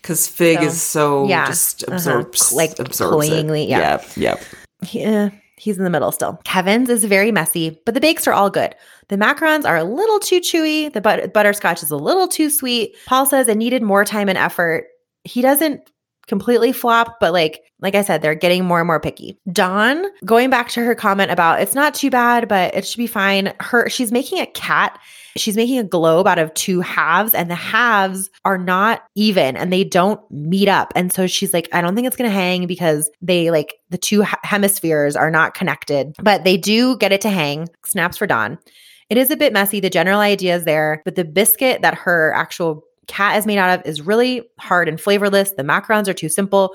Because 0.00 0.26
fig 0.26 0.58
So, 0.58 0.64
is 0.66 0.82
so 0.82 1.28
yeah, 1.28 1.46
just 1.46 1.84
uh-huh. 1.84 1.94
absorbs, 1.94 2.52
Like 2.52 2.78
absorbs 2.78 3.28
cloyingly, 3.28 3.64
it. 3.64 3.68
yeah. 3.68 4.00
Yep, 4.16 4.16
yep. 4.16 4.42
Eh, 4.94 5.30
he's 5.62 5.78
in 5.78 5.84
the 5.84 5.90
middle 5.90 6.10
still. 6.10 6.40
Kevin's 6.42 6.88
is 6.88 7.04
very 7.04 7.30
messy, 7.30 7.80
but 7.84 7.94
the 7.94 8.00
bakes 8.00 8.26
are 8.26 8.32
all 8.32 8.50
good. 8.50 8.74
The 9.08 9.16
macarons 9.16 9.64
are 9.64 9.76
a 9.76 9.84
little 9.84 10.18
too 10.18 10.40
chewy. 10.40 10.92
The 10.92 11.00
but- 11.00 11.32
butterscotch 11.32 11.84
is 11.84 11.92
a 11.92 11.96
little 11.96 12.26
too 12.26 12.50
sweet. 12.50 12.96
Paul 13.06 13.26
says 13.26 13.46
it 13.46 13.56
needed 13.56 13.80
more 13.80 14.04
time 14.04 14.28
and 14.28 14.36
effort. 14.36 14.88
He 15.22 15.40
doesn't 15.40 15.88
completely 16.26 16.72
flop, 16.72 17.18
but 17.20 17.32
like 17.32 17.62
like 17.80 17.96
I 17.96 18.02
said, 18.02 18.22
they're 18.22 18.36
getting 18.36 18.64
more 18.64 18.78
and 18.78 18.86
more 18.86 19.00
picky. 19.00 19.38
Dawn, 19.50 20.04
going 20.24 20.50
back 20.50 20.68
to 20.70 20.84
her 20.84 20.94
comment 20.94 21.32
about 21.32 21.60
it's 21.60 21.74
not 21.74 21.94
too 21.94 22.10
bad, 22.10 22.48
but 22.48 22.74
it 22.74 22.86
should 22.86 22.98
be 22.98 23.06
fine. 23.06 23.52
Her 23.60 23.88
she's 23.88 24.12
making 24.12 24.38
a 24.40 24.46
cat. 24.46 24.98
She's 25.36 25.56
making 25.56 25.78
a 25.78 25.84
globe 25.84 26.26
out 26.26 26.38
of 26.38 26.52
two 26.52 26.80
halves, 26.80 27.34
and 27.34 27.50
the 27.50 27.54
halves 27.54 28.28
are 28.44 28.58
not 28.58 29.02
even 29.14 29.56
and 29.56 29.72
they 29.72 29.82
don't 29.82 30.20
meet 30.30 30.68
up. 30.68 30.92
And 30.94 31.12
so 31.12 31.26
she's 31.26 31.54
like, 31.54 31.68
I 31.72 31.80
don't 31.80 31.94
think 31.94 32.06
it's 32.06 32.16
going 32.16 32.30
to 32.30 32.34
hang 32.34 32.66
because 32.66 33.10
they 33.20 33.50
like 33.50 33.74
the 33.90 33.98
two 33.98 34.24
hemispheres 34.42 35.16
are 35.16 35.30
not 35.30 35.54
connected, 35.54 36.14
but 36.22 36.44
they 36.44 36.56
do 36.56 36.96
get 36.98 37.12
it 37.12 37.22
to 37.22 37.30
hang. 37.30 37.68
Snaps 37.84 38.18
for 38.18 38.26
Dawn. 38.26 38.58
It 39.10 39.18
is 39.18 39.30
a 39.30 39.36
bit 39.36 39.52
messy. 39.52 39.80
The 39.80 39.90
general 39.90 40.20
idea 40.20 40.56
is 40.56 40.64
there, 40.64 41.02
but 41.04 41.16
the 41.16 41.24
biscuit 41.24 41.82
that 41.82 41.94
her 41.94 42.32
actual 42.34 42.84
cat 43.12 43.36
is 43.38 43.46
made 43.46 43.58
out 43.58 43.78
of 43.80 43.86
is 43.86 44.00
really 44.00 44.42
hard 44.58 44.88
and 44.88 45.00
flavorless. 45.00 45.52
The 45.52 45.62
macarons 45.62 46.08
are 46.08 46.14
too 46.14 46.28
simple. 46.28 46.74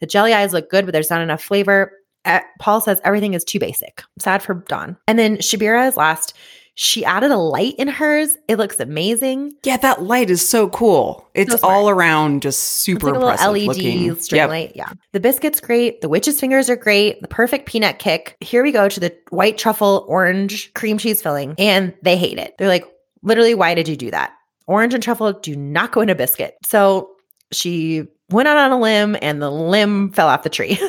The 0.00 0.06
jelly 0.06 0.32
eyes 0.34 0.52
look 0.52 0.70
good, 0.70 0.84
but 0.84 0.92
there's 0.92 1.10
not 1.10 1.22
enough 1.22 1.42
flavor. 1.42 1.92
Uh, 2.24 2.40
Paul 2.60 2.80
says 2.80 3.00
everything 3.04 3.34
is 3.34 3.44
too 3.44 3.58
basic. 3.58 4.02
Sad 4.18 4.42
for 4.42 4.54
Dawn. 4.68 4.96
And 5.06 5.18
then 5.18 5.38
Syabira 5.38 5.88
is 5.88 5.96
last. 5.96 6.34
She 6.74 7.04
added 7.04 7.32
a 7.32 7.36
light 7.38 7.74
in 7.76 7.88
hers. 7.88 8.36
It 8.46 8.56
looks 8.56 8.78
amazing. 8.78 9.54
Yeah, 9.64 9.78
that 9.78 10.02
light 10.02 10.30
is 10.30 10.46
so 10.48 10.68
cool. 10.68 11.28
It's 11.34 11.52
So 11.52 11.66
all 11.66 11.88
around 11.90 12.42
just 12.42 12.58
It's 12.60 12.68
super 12.84 13.06
like 13.06 13.14
a 13.14 13.18
impressive 13.18 13.52
LED 13.52 13.66
looking. 13.66 14.20
string 14.20 14.38
Yep. 14.38 14.48
light. 14.50 14.72
Yeah. 14.76 14.90
The 15.12 15.18
biscuit's 15.20 15.60
great. 15.60 16.00
The 16.02 16.08
witch's 16.08 16.38
fingers 16.38 16.70
are 16.70 16.76
great. 16.76 17.20
The 17.20 17.26
perfect 17.28 17.66
peanut 17.66 17.98
kick. 17.98 18.36
Here 18.40 18.62
we 18.62 18.70
go 18.70 18.88
to 18.88 19.00
the 19.00 19.12
white 19.30 19.58
truffle 19.58 20.04
orange 20.06 20.72
cream 20.74 20.98
cheese 20.98 21.20
filling, 21.20 21.56
and 21.58 21.94
they 22.02 22.16
hate 22.16 22.38
it. 22.38 22.54
They're 22.58 22.68
like, 22.68 22.84
literally, 23.22 23.54
why 23.56 23.74
did 23.74 23.88
you 23.88 23.96
do 23.96 24.12
that? 24.12 24.32
Orange 24.68 24.94
and 24.94 25.02
truffle 25.02 25.32
do 25.32 25.56
not 25.56 25.90
go 25.92 26.00
in 26.02 26.10
a 26.10 26.14
biscuit. 26.14 26.56
So 26.64 27.10
she 27.52 28.06
went 28.30 28.46
out 28.48 28.58
on 28.58 28.70
a 28.70 28.78
limb, 28.78 29.16
and 29.20 29.42
the 29.42 29.50
limb 29.50 30.12
fell 30.12 30.28
off 30.28 30.42
the 30.42 30.50
tree. 30.50 30.78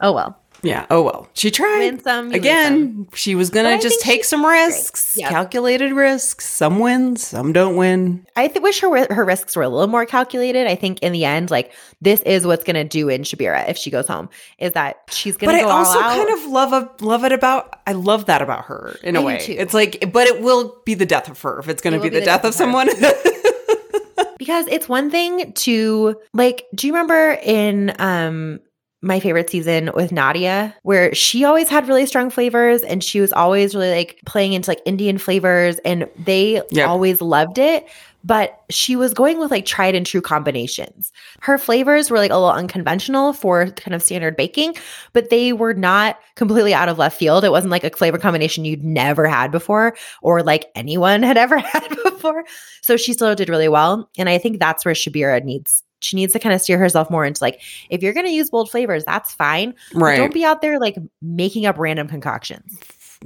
oh 0.00 0.12
well. 0.12 0.43
Yeah. 0.64 0.86
Oh 0.90 1.02
well. 1.02 1.28
She 1.34 1.50
tried. 1.50 1.78
Win 1.80 2.02
some, 2.02 2.26
you 2.28 2.32
lose 2.32 2.32
some. 2.32 2.40
Again, 2.40 3.08
she 3.14 3.34
was 3.34 3.50
gonna 3.50 3.78
just 3.80 4.00
take 4.00 4.24
some 4.24 4.44
risks, 4.44 5.14
Yeah. 5.16 5.28
calculated 5.28 5.92
risks. 5.92 6.48
Some 6.48 6.78
win, 6.78 7.16
some 7.16 7.52
don't 7.52 7.76
win. 7.76 8.26
I 8.34 8.48
th- 8.48 8.62
wish 8.62 8.80
her 8.80 9.12
her 9.14 9.24
risks 9.24 9.54
were 9.54 9.62
a 9.62 9.68
little 9.68 9.88
more 9.88 10.06
calculated. 10.06 10.66
I 10.66 10.74
think 10.74 11.00
in 11.00 11.12
the 11.12 11.24
end, 11.26 11.50
like 11.50 11.72
this 12.00 12.20
is 12.22 12.46
what's 12.46 12.64
going 12.64 12.76
to 12.76 12.84
do 12.84 13.08
in 13.08 13.22
Syabira 13.22 13.68
if 13.68 13.76
she 13.76 13.90
goes 13.90 14.08
home, 14.08 14.28
is 14.58 14.72
that 14.72 14.96
she's 15.10 15.36
gonna. 15.36 15.52
But 15.52 15.58
to 15.60 15.66
I 15.66 15.70
also 15.70 15.98
all 15.98 16.04
out. 16.04 16.16
kind 16.26 16.30
of 16.30 16.50
love 16.50 16.72
a, 16.72 17.04
love 17.04 17.24
it 17.24 17.32
about. 17.32 17.78
I 17.86 17.92
love 17.92 18.24
that 18.26 18.40
about 18.42 18.64
her 18.64 18.96
in 19.02 19.16
a 19.16 19.18
I 19.18 19.22
do 19.22 19.26
way. 19.26 19.38
too. 19.40 19.54
It's 19.58 19.74
like, 19.74 20.10
but 20.12 20.26
it 20.26 20.40
will 20.40 20.80
be 20.86 20.94
the 20.94 21.06
death 21.06 21.28
of 21.28 21.40
her 21.42 21.58
if 21.58 21.68
it's 21.68 21.82
going 21.82 21.94
It 21.94 21.98
to 21.98 22.02
be 22.02 22.08
the, 22.08 22.24
death, 22.24 22.44
of 22.44 22.52
her. 22.54 22.58
someone. 22.58 22.88
because 24.38 24.66
it's 24.68 24.88
one 24.88 25.10
thing 25.10 25.52
to 25.52 26.16
like 26.32 26.66
do 26.74 26.86
you 26.86 26.92
remember 26.92 27.38
in 27.42 27.94
um 27.98 28.60
my 29.04 29.20
favorite 29.20 29.50
season 29.50 29.90
with 29.94 30.10
Nadiya 30.10 30.74
where 30.82 31.14
she 31.14 31.44
always 31.44 31.68
had 31.68 31.86
really 31.86 32.06
strong 32.06 32.30
flavors 32.30 32.82
and 32.82 33.04
she 33.04 33.20
was 33.20 33.32
always 33.32 33.74
really 33.74 33.90
like 33.90 34.20
playing 34.26 34.54
into 34.54 34.70
like 34.70 34.80
Indian 34.84 35.18
flavors 35.18 35.78
and 35.84 36.08
they 36.18 36.62
Yep. 36.70 36.88
always 36.88 37.20
loved 37.20 37.58
it 37.58 37.86
but 38.26 38.62
she 38.70 38.96
was 38.96 39.12
going 39.12 39.38
with 39.38 39.50
like 39.50 39.66
tried 39.66 39.94
and 39.94 40.06
true 40.06 40.22
combinations. 40.22 41.12
Her 41.40 41.58
flavors 41.58 42.10
were 42.10 42.16
like 42.16 42.30
a 42.30 42.34
little 42.34 42.50
unconventional 42.50 43.34
for 43.34 43.66
kind 43.72 43.94
of 43.94 44.02
standard 44.02 44.34
baking, 44.34 44.76
but 45.12 45.28
they 45.28 45.52
were 45.52 45.74
not 45.74 46.18
completely 46.34 46.72
out 46.72 46.88
of 46.88 46.96
left 46.96 47.18
field. 47.18 47.44
It 47.44 47.50
wasn't 47.50 47.70
like 47.70 47.84
a 47.84 47.90
flavor 47.90 48.16
combination 48.16 48.64
you'd 48.64 48.82
never 48.82 49.26
had 49.26 49.50
before 49.52 49.94
or 50.22 50.42
like 50.42 50.70
anyone 50.74 51.22
had 51.22 51.36
ever 51.36 51.58
had 51.58 51.86
before. 52.02 52.44
So 52.80 52.96
she 52.96 53.12
still 53.12 53.34
did 53.34 53.50
really 53.50 53.68
well. 53.68 54.08
And 54.16 54.30
I 54.30 54.38
think 54.38 54.58
that's 54.58 54.86
where 54.86 54.94
Syabira 54.94 55.44
needs 55.44 55.82
she 56.00 56.16
needs 56.16 56.32
to 56.32 56.38
kind 56.38 56.54
of 56.54 56.60
steer 56.60 56.78
herself 56.78 57.10
more 57.10 57.24
into 57.24 57.42
like 57.42 57.60
if 57.90 58.02
you're 58.02 58.12
going 58.12 58.26
to 58.26 58.32
use 58.32 58.50
bold 58.50 58.70
flavors, 58.70 59.04
that's 59.04 59.32
fine. 59.32 59.74
Right. 59.94 60.16
don't 60.16 60.34
be 60.34 60.44
out 60.44 60.62
there 60.62 60.78
like 60.78 60.96
making 61.22 61.66
up 61.66 61.78
random 61.78 62.08
concoctions. 62.08 62.78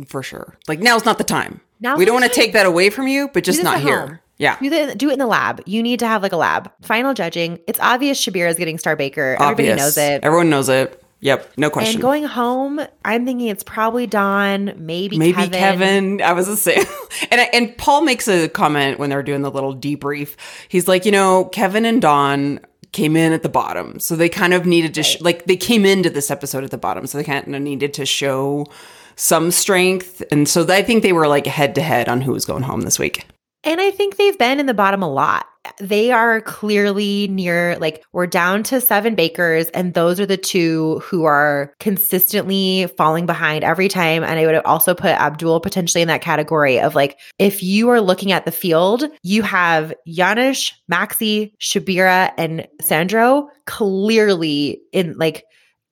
for 0.06 0.22
sure. 0.22 0.56
Like 0.68 0.80
now's 0.80 1.04
not 1.04 1.18
the 1.18 1.24
time. 1.24 1.60
Now's 1.80 1.98
we 1.98 2.04
don't 2.04 2.14
want 2.14 2.26
to 2.26 2.30
take 2.32 2.52
that 2.54 2.66
away 2.66 2.90
from 2.90 3.06
you, 3.08 3.28
but 3.32 3.44
just 3.44 3.62
not 3.62 3.80
here. 3.80 4.06
home. 4.06 4.18
Yeah. 4.38 4.56
Do, 4.60 4.70
the, 4.70 4.94
do 4.94 5.10
it 5.10 5.14
in 5.14 5.18
the 5.18 5.26
lab. 5.26 5.60
You 5.66 5.82
need 5.82 5.98
to 5.98 6.06
have 6.06 6.22
like 6.22 6.32
a 6.32 6.36
lab. 6.36 6.70
Final 6.82 7.12
judging. 7.12 7.58
It's 7.66 7.80
obvious 7.80 8.24
Syabira 8.24 8.48
is 8.48 8.56
getting 8.56 8.78
Star 8.78 8.94
Baker. 8.94 9.36
Everybody 9.40 9.70
Obvious. 9.70 9.76
knows 9.78 9.98
it. 9.98 10.22
Everyone 10.22 10.48
knows 10.48 10.68
it. 10.68 10.97
Yep. 11.20 11.52
No 11.56 11.70
question. 11.70 11.96
And 11.96 12.02
going 12.02 12.24
home, 12.24 12.80
I'm 13.04 13.24
thinking 13.24 13.48
it's 13.48 13.64
probably 13.64 14.06
Dawn, 14.06 14.72
maybe, 14.76 15.18
Maybe 15.18 15.34
Kevin. 15.34 15.52
Kevin. 15.52 16.22
I 16.22 16.32
was 16.32 16.46
the 16.46 16.56
same. 16.56 16.84
and 17.30 17.40
I, 17.40 17.44
and 17.52 17.76
Paul 17.76 18.02
makes 18.02 18.28
a 18.28 18.48
comment 18.48 18.98
when 18.98 19.10
they're 19.10 19.22
doing 19.22 19.42
the 19.42 19.50
little 19.50 19.76
debrief. 19.76 20.36
He's 20.68 20.86
like, 20.86 21.04
you 21.04 21.12
know, 21.12 21.46
Kevin 21.46 21.84
and 21.84 22.00
Dawn 22.00 22.60
came 22.92 23.16
in 23.16 23.32
at 23.32 23.42
the 23.42 23.48
bottom, 23.48 23.98
so 24.00 24.16
they 24.16 24.28
kind 24.28 24.54
of 24.54 24.64
needed 24.64 24.94
to 24.94 25.02
sh- 25.02 25.20
like 25.20 25.44
they 25.44 25.56
came 25.56 25.84
into 25.84 26.08
this 26.08 26.30
episode 26.30 26.64
at 26.64 26.70
the 26.70 26.78
bottom, 26.78 27.06
so 27.06 27.18
they 27.18 27.24
kind 27.24 27.54
of 27.54 27.62
needed 27.62 27.92
to 27.94 28.06
show 28.06 28.66
some 29.14 29.50
strength, 29.50 30.22
and 30.30 30.48
so 30.48 30.64
I 30.68 30.82
think 30.82 31.02
they 31.02 31.12
were 31.12 31.28
like 31.28 31.46
head 31.46 31.74
to 31.74 31.82
head 31.82 32.08
on 32.08 32.20
who 32.22 32.32
was 32.32 32.44
going 32.44 32.62
home 32.62 32.82
this 32.82 32.98
week. 32.98 33.26
And 33.64 33.80
I 33.80 33.90
think 33.90 34.16
they've 34.16 34.38
been 34.38 34.60
in 34.60 34.66
the 34.66 34.74
bottom 34.74 35.02
a 35.02 35.08
lot. 35.08 35.46
They 35.78 36.10
are 36.10 36.40
clearly 36.40 37.28
near 37.28 37.76
like 37.78 38.04
we're 38.12 38.26
down 38.26 38.62
to 38.64 38.80
seven 38.80 39.14
bakers 39.14 39.68
and 39.68 39.94
those 39.94 40.20
are 40.20 40.26
the 40.26 40.36
two 40.36 41.00
who 41.00 41.24
are 41.24 41.74
consistently 41.80 42.86
falling 42.96 43.26
behind 43.26 43.64
every 43.64 43.88
time 43.88 44.22
and 44.22 44.38
i 44.38 44.46
would 44.46 44.56
also 44.56 44.94
put 44.94 45.10
abdul 45.10 45.60
potentially 45.60 46.02
in 46.02 46.08
that 46.08 46.22
category 46.22 46.80
of 46.80 46.94
like 46.94 47.18
if 47.38 47.62
you 47.62 47.88
are 47.88 48.00
looking 48.00 48.32
at 48.32 48.44
the 48.44 48.52
field 48.52 49.04
you 49.22 49.42
have 49.42 49.92
Janusz, 50.06 50.72
Maxy 50.88 51.54
Syabira 51.60 52.32
and 52.38 52.66
sandro 52.80 53.48
clearly 53.66 54.80
in 54.92 55.16
like 55.18 55.44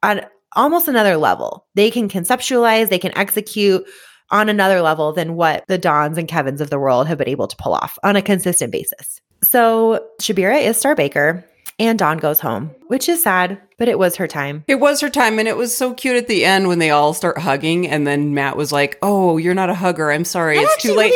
on 0.02 0.20
almost 0.54 0.88
another 0.88 1.16
level 1.16 1.66
they 1.74 1.90
can 1.90 2.08
conceptualize 2.08 2.88
they 2.88 2.98
can 2.98 3.16
execute 3.16 3.86
on 4.30 4.48
another 4.48 4.80
level 4.80 5.12
than 5.12 5.36
what 5.36 5.64
the 5.68 5.78
Dawns 5.78 6.18
and 6.18 6.28
Kevins 6.28 6.60
of 6.60 6.70
the 6.70 6.78
world 6.78 7.06
have 7.06 7.18
been 7.18 7.28
able 7.28 7.46
to 7.46 7.56
pull 7.56 7.74
off 7.74 7.98
on 8.02 8.16
a 8.16 8.22
consistent 8.22 8.72
basis. 8.72 9.20
So 9.42 10.06
Syabira 10.20 10.62
is 10.62 10.76
Star 10.76 10.94
Baker 10.94 11.44
and 11.78 11.98
Dawn 11.98 12.18
goes 12.18 12.40
home, 12.40 12.70
which 12.86 13.08
is 13.08 13.22
sad, 13.22 13.60
but 13.78 13.88
it 13.88 13.98
was 13.98 14.16
her 14.16 14.26
time. 14.26 14.64
It 14.66 14.80
was 14.80 15.00
her 15.00 15.10
time, 15.10 15.38
and 15.38 15.46
it 15.46 15.56
was 15.56 15.76
so 15.76 15.92
cute 15.92 16.16
at 16.16 16.26
the 16.26 16.44
end 16.44 16.68
when 16.68 16.78
they 16.78 16.90
all 16.90 17.12
start 17.12 17.38
hugging, 17.38 17.86
and 17.86 18.06
then 18.06 18.32
Matt 18.32 18.56
was 18.56 18.72
like, 18.72 18.98
"Oh, 19.02 19.36
you're 19.36 19.54
not 19.54 19.68
a 19.68 19.74
hugger. 19.74 20.10
I'm 20.10 20.24
sorry, 20.24 20.56
That 20.56 20.64
it's 20.64 20.82
too 20.82 20.94
late." 20.94 21.12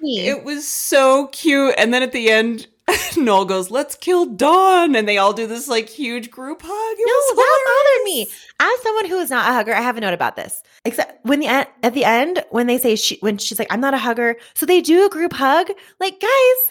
really. 0.00 0.26
It 0.28 0.44
was 0.44 0.66
so 0.66 1.26
cute, 1.28 1.74
and 1.76 1.92
then 1.92 2.02
at 2.04 2.12
the 2.12 2.30
end, 2.30 2.68
Noel 3.16 3.44
goes, 3.44 3.70
"Let's 3.70 3.96
kill 3.96 4.26
Dawn," 4.26 4.94
and 4.94 5.08
they 5.08 5.18
all 5.18 5.32
do 5.32 5.46
this 5.46 5.68
like 5.68 5.88
huge 5.88 6.30
group 6.30 6.62
hug. 6.64 6.96
It 6.98 7.04
no, 7.06 7.36
that 7.36 7.64
bothered 7.66 8.04
me. 8.04 8.26
As 8.60 8.82
someone 8.82 9.06
who 9.06 9.18
is 9.18 9.30
not 9.30 9.48
a 9.50 9.52
hugger, 9.52 9.74
I 9.74 9.80
have 9.80 9.96
a 9.96 10.00
note 10.00 10.14
about 10.14 10.36
this. 10.36 10.62
Except 10.84 11.24
when 11.26 11.40
the 11.40 11.48
at 11.48 11.94
the 11.94 12.04
end 12.04 12.44
when 12.50 12.66
they 12.68 12.78
say 12.78 12.94
she 12.94 13.16
when 13.20 13.38
she's 13.38 13.58
like 13.58 13.72
I'm 13.72 13.80
not 13.80 13.94
a 13.94 13.98
hugger, 13.98 14.36
so 14.54 14.66
they 14.66 14.80
do 14.80 15.04
a 15.04 15.08
group 15.10 15.32
hug. 15.32 15.68
Like 15.98 16.20
guys, 16.20 16.28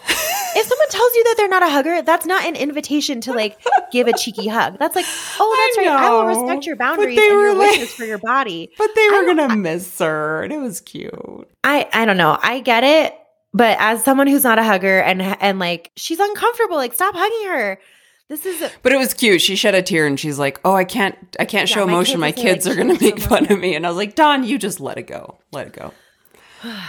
if 0.56 0.66
someone 0.66 0.90
tells 0.90 1.14
you 1.16 1.24
that 1.26 1.34
they're 1.38 1.50
not 1.50 1.64
a 1.64 1.70
hugger, 1.70 2.02
that's 2.02 2.26
not 2.26 2.46
an 2.46 2.56
invitation 2.56 3.20
to 3.22 3.34
like 3.34 3.58
give 3.92 4.08
a 4.08 4.14
cheeky 4.18 4.48
hug. 4.58 4.78
That's 4.80 4.96
like, 4.96 5.06
oh, 5.40 5.74
that's 5.76 5.86
I 5.88 5.92
right. 5.92 6.02
I 6.02 6.12
will 6.12 6.26
respect 6.28 6.66
your 6.66 6.76
boundaries 6.78 7.18
and 7.18 7.28
your 7.28 7.54
like- 7.56 7.72
wishes 7.72 7.94
for 7.94 8.06
your 8.06 8.20
body. 8.20 8.72
But 8.78 8.92
they 8.96 9.10
were 9.10 9.26
gonna 9.26 9.56
miss 9.58 10.00
her, 10.00 10.44
and 10.44 10.54
it 10.54 10.60
was 10.60 10.80
cute. 10.80 11.12
I 11.64 11.90
I 11.92 12.06
don't 12.06 12.18
know. 12.18 12.38
I 12.42 12.60
get 12.62 12.84
it, 12.86 13.14
but 13.56 13.78
as 13.80 14.04
someone 14.04 14.28
who's 14.28 14.44
not 14.44 14.60
a 14.60 14.64
hugger 14.64 15.00
and 15.00 15.22
and 15.22 15.58
like 15.60 15.92
she's 15.96 16.20
uncomfortable, 16.20 16.76
like 16.76 16.94
stop 16.94 17.16
hugging 17.16 17.48
her. 17.50 17.80
This 18.28 18.46
is 18.46 18.62
a, 18.62 18.72
But 18.82 18.92
it 18.92 18.98
was 18.98 19.14
cute. 19.14 19.42
She 19.42 19.56
shed 19.56 19.76
a 19.76 19.82
tear 19.82 20.06
and 20.08 20.20
she's 20.20 20.38
like, 20.40 20.60
"Oh, 20.66 20.74
I 20.74 20.84
can't, 20.84 21.16
I 21.40 21.46
can't 21.46 21.70
Yeah, 21.70 21.76
show 21.76 21.86
my 21.86 21.94
emotion. 21.94 22.20
My 22.20 22.32
kids 22.32 22.66
like, 22.66 22.74
are 22.74 22.78
gonna 22.78 22.96
"Show 22.96 23.06
make 23.06 23.20
fun 23.20 23.52
of 23.52 23.60
me." 23.60 23.76
And 23.76 23.86
I 23.86 23.90
was 23.90 23.98
like, 23.98 24.16
"Dawn, 24.16 24.44
you 24.44 24.58
just 24.58 24.80
let 24.80 24.98
it 24.98 25.04
go, 25.08 25.38
let 25.52 25.68
it 25.68 25.74
go." 25.74 25.94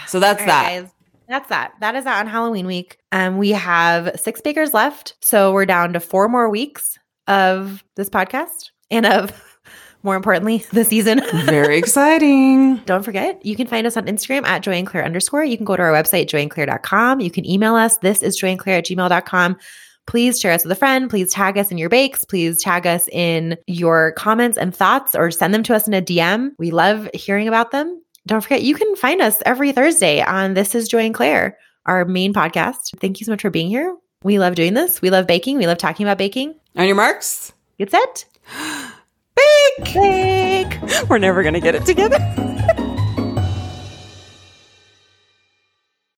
So 0.06 0.18
that's 0.18 0.40
right, 0.40 0.46
that. 0.46 0.62
guys. 0.82 0.90
That's 1.28 1.48
that. 1.50 1.72
That 1.80 1.94
is 1.94 2.04
that 2.04 2.20
on 2.20 2.26
Halloween 2.26 2.66
week. 2.66 2.98
Um, 3.12 3.36
we 3.36 3.50
have 3.50 4.18
six 4.18 4.40
bakers 4.40 4.72
left, 4.72 5.14
so 5.20 5.52
we're 5.52 5.66
down 5.66 5.92
to 5.92 6.00
four 6.00 6.28
more 6.28 6.48
weeks 6.48 6.98
of 7.26 7.84
this 7.96 8.08
podcast 8.08 8.70
and 8.90 9.04
of, 9.04 9.30
more 10.02 10.16
importantly, 10.16 10.64
the 10.72 10.84
season. 10.84 11.20
Very 11.44 11.78
exciting. 11.78 12.76
Don't 12.86 13.02
forget, 13.02 13.44
you 13.44 13.56
can 13.56 13.66
find 13.66 13.86
us 13.86 13.96
on 13.96 14.06
Instagram 14.06 14.44
at 14.44 14.62
Joy 14.62 14.72
and 14.72 14.86
joyandclaire 14.88 15.04
underscore. 15.04 15.44
You 15.44 15.56
can 15.56 15.64
go 15.64 15.76
to 15.76 15.82
our 15.82 15.92
website, 15.92 16.26
joyandclaire.com. 16.26 17.20
You 17.20 17.30
can 17.30 17.48
email 17.48 17.74
us. 17.74 17.98
This 17.98 18.22
is 18.22 18.40
joyandclaire 18.40 18.78
at 18.78 18.86
gmail.com. 18.86 19.56
Please 20.06 20.40
share 20.40 20.52
us 20.52 20.62
with 20.62 20.70
a 20.70 20.76
friend. 20.76 21.10
Please 21.10 21.32
tag 21.32 21.58
us 21.58 21.70
in 21.72 21.78
your 21.78 21.88
bakes. 21.88 22.24
Please 22.24 22.62
tag 22.62 22.86
us 22.86 23.08
in 23.10 23.56
your 23.66 24.12
comments 24.12 24.56
and 24.56 24.74
thoughts 24.74 25.16
or 25.16 25.30
send 25.32 25.52
them 25.52 25.64
to 25.64 25.74
us 25.74 25.88
in 25.88 25.94
a 25.94 26.02
DM. 26.02 26.50
We 26.58 26.70
love 26.70 27.10
hearing 27.12 27.48
about 27.48 27.72
them. 27.72 28.00
Don't 28.26 28.40
forget, 28.40 28.62
you 28.62 28.74
can 28.74 28.94
find 28.96 29.20
us 29.20 29.42
every 29.46 29.72
Thursday 29.72 30.20
on 30.20 30.54
This 30.54 30.74
is 30.74 30.88
Joy 30.88 31.06
and 31.06 31.14
Claire, 31.14 31.58
our 31.86 32.04
main 32.04 32.32
podcast. 32.32 32.98
Thank 33.00 33.20
you 33.20 33.24
so 33.24 33.32
much 33.32 33.42
for 33.42 33.50
being 33.50 33.68
here. 33.68 33.96
We 34.22 34.38
love 34.38 34.54
doing 34.54 34.74
this. 34.74 35.02
We 35.02 35.10
love 35.10 35.26
baking. 35.26 35.58
We 35.58 35.66
love 35.66 35.78
talking 35.78 36.06
about 36.06 36.18
baking. 36.18 36.54
On 36.76 36.86
your 36.86 36.96
marks, 36.96 37.52
Get 37.78 37.90
set. 37.90 38.24
bake. 39.96 40.78
We're 41.08 41.18
never 41.18 41.42
gonna 41.42 41.60
get 41.60 41.74
it 41.74 41.84
together. 41.86 42.18